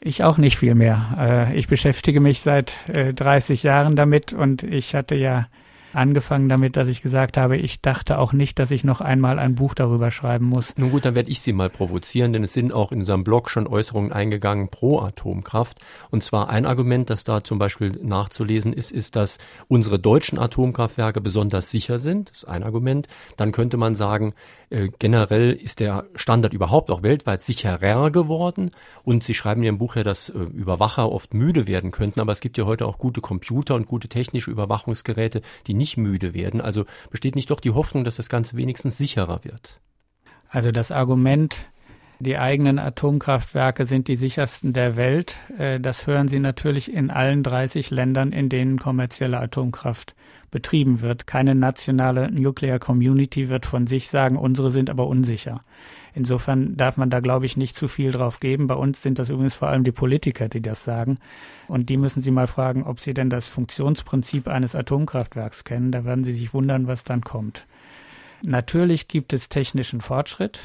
Ich 0.00 0.22
auch 0.22 0.38
nicht 0.38 0.56
viel 0.56 0.74
mehr. 0.74 1.14
Äh, 1.18 1.58
ich 1.58 1.66
beschäftige 1.66 2.20
mich 2.20 2.40
seit 2.40 2.72
30 2.88 3.64
äh, 3.64 3.68
Jahren 3.68 3.96
damit 3.96 4.32
und 4.32 4.62
ich 4.62 4.94
hatte 4.94 5.16
ja 5.16 5.46
angefangen 5.92 6.48
damit, 6.48 6.76
dass 6.76 6.88
ich 6.88 7.02
gesagt 7.02 7.36
habe, 7.36 7.56
ich 7.56 7.80
dachte 7.80 8.18
auch 8.18 8.32
nicht, 8.32 8.58
dass 8.58 8.70
ich 8.70 8.84
noch 8.84 9.00
einmal 9.00 9.38
ein 9.38 9.54
Buch 9.54 9.74
darüber 9.74 10.10
schreiben 10.10 10.46
muss. 10.46 10.74
Nun 10.76 10.90
gut, 10.90 11.04
dann 11.04 11.14
werde 11.14 11.30
ich 11.30 11.40
Sie 11.40 11.52
mal 11.52 11.70
provozieren, 11.70 12.32
denn 12.32 12.44
es 12.44 12.52
sind 12.52 12.72
auch 12.72 12.92
in 12.92 13.00
unserem 13.00 13.24
Blog 13.24 13.50
schon 13.50 13.66
Äußerungen 13.66 14.12
eingegangen 14.12 14.68
pro 14.68 15.00
Atomkraft. 15.00 15.78
Und 16.10 16.22
zwar 16.22 16.48
ein 16.50 16.66
Argument, 16.66 17.10
das 17.10 17.24
da 17.24 17.42
zum 17.42 17.58
Beispiel 17.58 17.98
nachzulesen 18.02 18.72
ist, 18.72 18.90
ist, 18.90 19.16
dass 19.16 19.38
unsere 19.68 19.98
deutschen 19.98 20.38
Atomkraftwerke 20.38 21.20
besonders 21.20 21.70
sicher 21.70 21.98
sind. 21.98 22.30
Das 22.30 22.38
ist 22.38 22.48
ein 22.48 22.62
Argument. 22.62 23.08
Dann 23.36 23.52
könnte 23.52 23.76
man 23.76 23.94
sagen, 23.94 24.34
äh, 24.70 24.88
generell 24.98 25.52
ist 25.52 25.80
der 25.80 26.04
Standard 26.14 26.52
überhaupt 26.52 26.90
auch 26.90 27.02
weltweit 27.02 27.42
sicherer 27.42 28.10
geworden. 28.10 28.70
Und 29.02 29.24
Sie 29.24 29.34
schreiben 29.34 29.62
in 29.62 29.66
Ihrem 29.66 29.78
Buch 29.78 29.96
ja, 29.96 30.04
dass 30.04 30.28
äh, 30.28 30.38
Überwacher 30.38 31.10
oft 31.10 31.34
müde 31.34 31.66
werden 31.66 31.90
könnten. 31.90 32.20
Aber 32.20 32.32
es 32.32 32.40
gibt 32.40 32.56
ja 32.58 32.64
heute 32.64 32.86
auch 32.86 32.98
gute 32.98 33.20
Computer 33.20 33.74
und 33.74 33.86
gute 33.86 34.08
technische 34.08 34.50
Überwachungsgeräte, 34.50 35.42
die 35.66 35.74
nicht 35.80 35.96
müde 35.96 36.34
werden. 36.34 36.60
Also 36.60 36.84
besteht 37.10 37.34
nicht 37.34 37.50
doch 37.50 37.60
die 37.60 37.72
Hoffnung, 37.72 38.04
dass 38.04 38.16
das 38.16 38.28
Ganze 38.28 38.56
wenigstens 38.56 38.96
sicherer 38.96 39.44
wird? 39.44 39.80
Also 40.48 40.70
das 40.70 40.92
Argument, 40.92 41.56
die 42.20 42.36
eigenen 42.36 42.78
Atomkraftwerke 42.78 43.86
sind 43.86 44.06
die 44.06 44.16
sichersten 44.16 44.72
der 44.72 44.94
Welt, 44.96 45.36
äh, 45.58 45.80
das 45.80 46.06
hören 46.06 46.28
Sie 46.28 46.38
natürlich 46.38 46.92
in 46.92 47.10
allen 47.10 47.42
30 47.42 47.90
Ländern, 47.90 48.30
in 48.30 48.48
denen 48.48 48.78
kommerzielle 48.78 49.40
Atomkraft 49.40 50.14
betrieben 50.50 51.00
wird. 51.00 51.26
Keine 51.26 51.54
nationale 51.54 52.30
Nuclear 52.30 52.78
Community 52.78 53.48
wird 53.48 53.64
von 53.64 53.86
sich 53.86 54.08
sagen, 54.08 54.36
unsere 54.36 54.70
sind 54.70 54.90
aber 54.90 55.06
unsicher. 55.06 55.62
Insofern 56.14 56.76
darf 56.76 56.96
man 56.96 57.10
da, 57.10 57.20
glaube 57.20 57.46
ich, 57.46 57.56
nicht 57.56 57.76
zu 57.76 57.88
viel 57.88 58.12
drauf 58.12 58.40
geben. 58.40 58.66
Bei 58.66 58.74
uns 58.74 59.02
sind 59.02 59.18
das 59.18 59.30
übrigens 59.30 59.54
vor 59.54 59.68
allem 59.68 59.84
die 59.84 59.92
Politiker, 59.92 60.48
die 60.48 60.60
das 60.60 60.84
sagen. 60.84 61.16
Und 61.68 61.88
die 61.88 61.96
müssen 61.96 62.20
Sie 62.20 62.30
mal 62.30 62.46
fragen, 62.46 62.82
ob 62.82 63.00
Sie 63.00 63.14
denn 63.14 63.30
das 63.30 63.46
Funktionsprinzip 63.46 64.48
eines 64.48 64.74
Atomkraftwerks 64.74 65.64
kennen. 65.64 65.92
Da 65.92 66.04
werden 66.04 66.24
Sie 66.24 66.32
sich 66.32 66.52
wundern, 66.52 66.86
was 66.86 67.04
dann 67.04 67.22
kommt. 67.22 67.66
Natürlich 68.42 69.08
gibt 69.08 69.32
es 69.32 69.48
technischen 69.48 70.00
Fortschritt, 70.00 70.60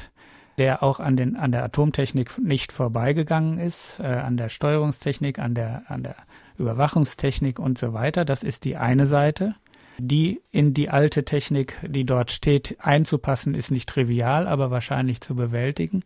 der 0.58 0.82
auch 0.82 1.00
an, 1.00 1.16
den, 1.16 1.36
an 1.36 1.52
der 1.52 1.64
Atomtechnik 1.64 2.38
nicht 2.38 2.72
vorbeigegangen 2.72 3.58
ist, 3.58 4.00
äh, 4.00 4.06
an 4.06 4.36
der 4.36 4.48
Steuerungstechnik, 4.48 5.38
an 5.38 5.54
der, 5.54 5.82
an 5.88 6.02
der 6.02 6.16
Überwachungstechnik 6.58 7.58
und 7.58 7.78
so 7.78 7.92
weiter. 7.92 8.24
Das 8.24 8.42
ist 8.42 8.64
die 8.64 8.76
eine 8.76 9.06
Seite 9.06 9.54
die 9.98 10.40
in 10.50 10.74
die 10.74 10.90
alte 10.90 11.24
Technik, 11.24 11.78
die 11.86 12.04
dort 12.04 12.30
steht, 12.30 12.76
einzupassen, 12.80 13.54
ist 13.54 13.70
nicht 13.70 13.88
trivial, 13.88 14.46
aber 14.46 14.70
wahrscheinlich 14.70 15.20
zu 15.20 15.34
bewältigen. 15.34 16.02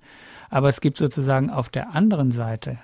Aber 0.48 0.68
es 0.68 0.80
gibt 0.80 0.96
sozusagen 0.96 1.50
auf 1.50 1.68
der 1.68 1.94
anderen 1.94 2.30
Seite 2.30 2.78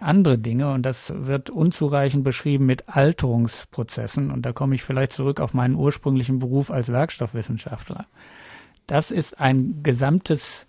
andere 0.00 0.38
Dinge 0.38 0.72
und 0.72 0.82
das 0.82 1.12
wird 1.14 1.50
unzureichend 1.50 2.24
beschrieben 2.24 2.66
mit 2.66 2.88
Alterungsprozessen 2.88 4.30
und 4.30 4.46
da 4.46 4.52
komme 4.52 4.74
ich 4.74 4.82
vielleicht 4.82 5.12
zurück 5.12 5.40
auf 5.40 5.54
meinen 5.54 5.74
ursprünglichen 5.74 6.38
Beruf 6.38 6.70
als 6.70 6.90
Werkstoffwissenschaftler. 6.90 8.06
Das 8.86 9.10
ist 9.10 9.38
ein 9.38 9.82
gesamtes 9.82 10.66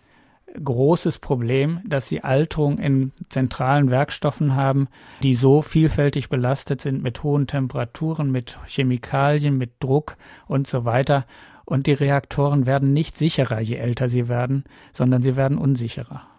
großes 0.64 1.20
Problem, 1.20 1.82
dass 1.86 2.10
sie 2.10 2.24
Alterung 2.24 2.78
in 2.78 3.12
zentralen 3.30 3.90
Werkstoffen 3.92 4.56
haben, 4.56 4.88
die 5.24 5.36
so 5.36 5.62
vielfältig 5.62 6.30
belastet 6.30 6.82
sind 6.82 7.04
mit 7.04 7.24
hohen 7.24 7.48
Temperaturen, 7.48 8.32
mit 8.32 8.58
Chemikalien, 8.68 9.58
mit 9.58 9.72
Druck 9.80 10.18
und 10.48 10.68
so 10.68 10.86
weiter. 10.86 11.26
Und 11.66 11.88
die 11.88 11.94
Reaktoren 11.94 12.66
werden 12.66 12.94
nicht 12.94 13.16
sicherer, 13.16 13.60
je 13.60 13.76
älter 13.76 14.10
sie 14.10 14.28
werden, 14.28 14.64
sondern 14.94 15.22
sie 15.22 15.36
werden 15.36 15.58
unsicherer. 15.58 16.31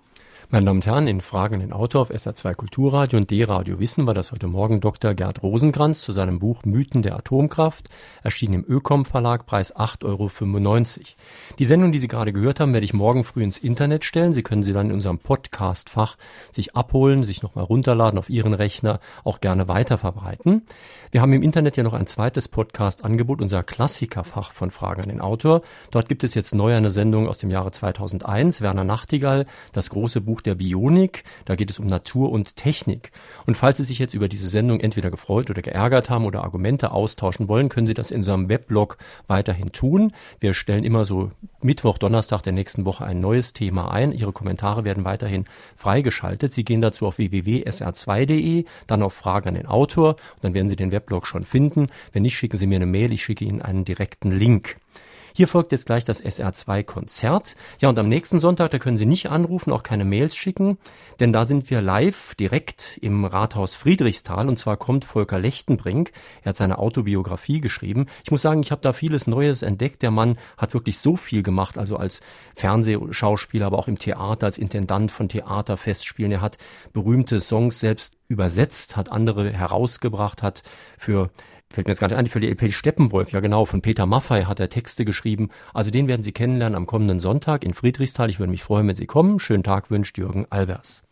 Meine 0.54 0.66
Damen 0.66 0.80
und 0.80 0.86
Herren, 0.86 1.06
in 1.06 1.22
Fragen 1.22 1.60
den 1.60 1.72
Autor 1.72 2.02
auf 2.02 2.10
SA2 2.10 2.52
Kulturradio 2.52 3.18
und 3.18 3.30
D-Radio 3.30 3.80
wissen 3.80 4.06
wir, 4.06 4.12
dass 4.12 4.32
heute 4.32 4.48
Morgen 4.48 4.82
Dr. 4.82 5.14
Gerd 5.14 5.42
Rosenkranz 5.42 6.02
zu 6.02 6.12
seinem 6.12 6.40
Buch 6.40 6.66
Mythen 6.66 7.00
der 7.00 7.16
Atomkraft, 7.16 7.88
erschienen 8.22 8.52
im 8.52 8.64
Ökom 8.68 9.06
Verlag, 9.06 9.46
Preis 9.46 9.74
8,95 9.74 10.04
Euro. 10.04 11.06
Die 11.58 11.64
Sendung, 11.64 11.90
die 11.90 11.98
Sie 11.98 12.06
gerade 12.06 12.34
gehört 12.34 12.60
haben, 12.60 12.74
werde 12.74 12.84
ich 12.84 12.92
morgen 12.92 13.24
früh 13.24 13.42
ins 13.42 13.56
Internet 13.56 14.04
stellen. 14.04 14.34
Sie 14.34 14.42
können 14.42 14.62
sie 14.62 14.74
dann 14.74 14.88
in 14.88 14.92
unserem 14.92 15.18
Podcast-Fach 15.18 16.18
sich 16.50 16.76
abholen, 16.76 17.22
sich 17.22 17.42
nochmal 17.42 17.64
runterladen 17.64 18.18
auf 18.18 18.28
Ihren 18.28 18.52
Rechner, 18.52 19.00
auch 19.24 19.40
gerne 19.40 19.68
weiterverbreiten. 19.68 20.66
Wir 21.12 21.22
haben 21.22 21.32
im 21.32 21.42
Internet 21.42 21.78
ja 21.78 21.82
noch 21.82 21.94
ein 21.94 22.06
zweites 22.06 22.48
Podcast-Angebot, 22.48 23.40
unser 23.40 23.62
Klassikerfach 23.62 24.52
von 24.52 24.70
Fragen 24.70 25.02
an 25.02 25.08
den 25.08 25.22
Autor. 25.22 25.62
Dort 25.90 26.10
gibt 26.10 26.24
es 26.24 26.34
jetzt 26.34 26.54
neu 26.54 26.76
eine 26.76 26.90
Sendung 26.90 27.26
aus 27.26 27.38
dem 27.38 27.50
Jahre 27.50 27.70
2001, 27.70 28.60
Werner 28.60 28.84
Nachtigall, 28.84 29.46
das 29.72 29.88
große 29.88 30.20
Buch 30.20 30.41
der 30.42 30.54
Bionik. 30.54 31.24
Da 31.44 31.54
geht 31.54 31.70
es 31.70 31.78
um 31.78 31.86
Natur 31.86 32.30
und 32.30 32.56
Technik. 32.56 33.12
Und 33.46 33.56
falls 33.56 33.78
Sie 33.78 33.84
sich 33.84 33.98
jetzt 33.98 34.14
über 34.14 34.28
diese 34.28 34.48
Sendung 34.48 34.80
entweder 34.80 35.10
gefreut 35.10 35.50
oder 35.50 35.62
geärgert 35.62 36.10
haben 36.10 36.24
oder 36.24 36.44
Argumente 36.44 36.92
austauschen 36.92 37.48
wollen, 37.48 37.68
können 37.68 37.86
Sie 37.86 37.94
das 37.94 38.10
in 38.10 38.18
unserem 38.18 38.48
Weblog 38.48 38.98
weiterhin 39.26 39.72
tun. 39.72 40.12
Wir 40.40 40.54
stellen 40.54 40.84
immer 40.84 41.04
so 41.04 41.30
Mittwoch, 41.60 41.98
Donnerstag 41.98 42.42
der 42.42 42.52
nächsten 42.52 42.84
Woche 42.84 43.04
ein 43.04 43.20
neues 43.20 43.52
Thema 43.52 43.90
ein. 43.90 44.12
Ihre 44.12 44.32
Kommentare 44.32 44.84
werden 44.84 45.04
weiterhin 45.04 45.44
freigeschaltet. 45.76 46.52
Sie 46.52 46.64
gehen 46.64 46.80
dazu 46.80 47.06
auf 47.06 47.18
www.sr2.de, 47.18 48.64
dann 48.86 49.02
auf 49.02 49.14
Fragen 49.14 49.48
an 49.48 49.54
den 49.54 49.66
Autor 49.66 50.10
und 50.10 50.44
dann 50.44 50.54
werden 50.54 50.68
Sie 50.68 50.76
den 50.76 50.92
Weblog 50.92 51.26
schon 51.26 51.44
finden. 51.44 51.88
Wenn 52.12 52.22
nicht, 52.22 52.36
schicken 52.36 52.56
Sie 52.56 52.66
mir 52.66 52.76
eine 52.76 52.86
Mail. 52.86 53.12
Ich 53.12 53.22
schicke 53.22 53.44
Ihnen 53.44 53.62
einen 53.62 53.84
direkten 53.84 54.30
Link. 54.30 54.76
Hier 55.34 55.48
folgt 55.48 55.72
jetzt 55.72 55.86
gleich 55.86 56.04
das 56.04 56.22
SR2-Konzert. 56.22 57.54
Ja, 57.80 57.88
und 57.88 57.98
am 57.98 58.08
nächsten 58.08 58.40
Sonntag, 58.40 58.70
da 58.70 58.78
können 58.78 58.96
Sie 58.96 59.06
nicht 59.06 59.30
anrufen, 59.30 59.72
auch 59.72 59.82
keine 59.82 60.04
Mails 60.04 60.36
schicken, 60.36 60.78
denn 61.20 61.32
da 61.32 61.44
sind 61.44 61.70
wir 61.70 61.80
live 61.80 62.34
direkt 62.34 62.98
im 63.00 63.24
Rathaus 63.24 63.74
Friedrichsthal 63.74 64.48
und 64.48 64.58
zwar 64.58 64.76
kommt 64.76 65.04
Volker 65.04 65.38
Lechtenbrink. 65.38 66.12
Er 66.42 66.50
hat 66.50 66.56
seine 66.56 66.78
Autobiografie 66.78 67.60
geschrieben. 67.60 68.06
Ich 68.24 68.30
muss 68.30 68.42
sagen, 68.42 68.62
ich 68.62 68.70
habe 68.70 68.82
da 68.82 68.92
vieles 68.92 69.26
Neues 69.26 69.62
entdeckt. 69.62 70.02
Der 70.02 70.10
Mann 70.10 70.36
hat 70.58 70.74
wirklich 70.74 70.98
so 70.98 71.16
viel 71.16 71.42
gemacht, 71.42 71.78
also 71.78 71.96
als 71.96 72.20
Fernsehschauspieler, 72.54 73.66
aber 73.66 73.78
auch 73.78 73.88
im 73.88 73.98
Theater, 73.98 74.46
als 74.46 74.58
Intendant 74.58 75.10
von 75.10 75.28
Theaterfestspielen. 75.28 76.32
Er 76.32 76.40
hat 76.40 76.58
berühmte 76.92 77.40
Songs 77.40 77.80
selbst 77.80 78.18
übersetzt, 78.28 78.96
hat 78.96 79.10
andere 79.10 79.52
herausgebracht, 79.52 80.42
hat 80.42 80.62
für 80.98 81.30
fällt 81.72 81.86
mir 81.86 81.92
jetzt 81.92 82.00
gar 82.00 82.08
nicht 82.08 82.16
ein, 82.16 82.26
für 82.26 82.40
die 82.40 82.48
LP 82.48 82.72
Steppenwolf, 82.72 83.32
ja 83.32 83.40
genau, 83.40 83.64
von 83.64 83.82
Peter 83.82 84.06
Maffei 84.06 84.44
hat 84.44 84.60
er 84.60 84.68
Texte 84.68 85.04
geschrieben. 85.04 85.50
Also 85.72 85.90
den 85.90 86.08
werden 86.08 86.22
Sie 86.22 86.32
kennenlernen 86.32 86.76
am 86.76 86.86
kommenden 86.86 87.20
Sonntag 87.20 87.64
in 87.64 87.74
Friedrichsthal. 87.74 88.30
Ich 88.30 88.38
würde 88.38 88.50
mich 88.50 88.62
freuen, 88.62 88.86
wenn 88.88 88.96
Sie 88.96 89.06
kommen. 89.06 89.38
Schönen 89.38 89.62
Tag 89.62 89.90
wünscht 89.90 90.18
Jürgen 90.18 90.46
Albers. 90.50 91.00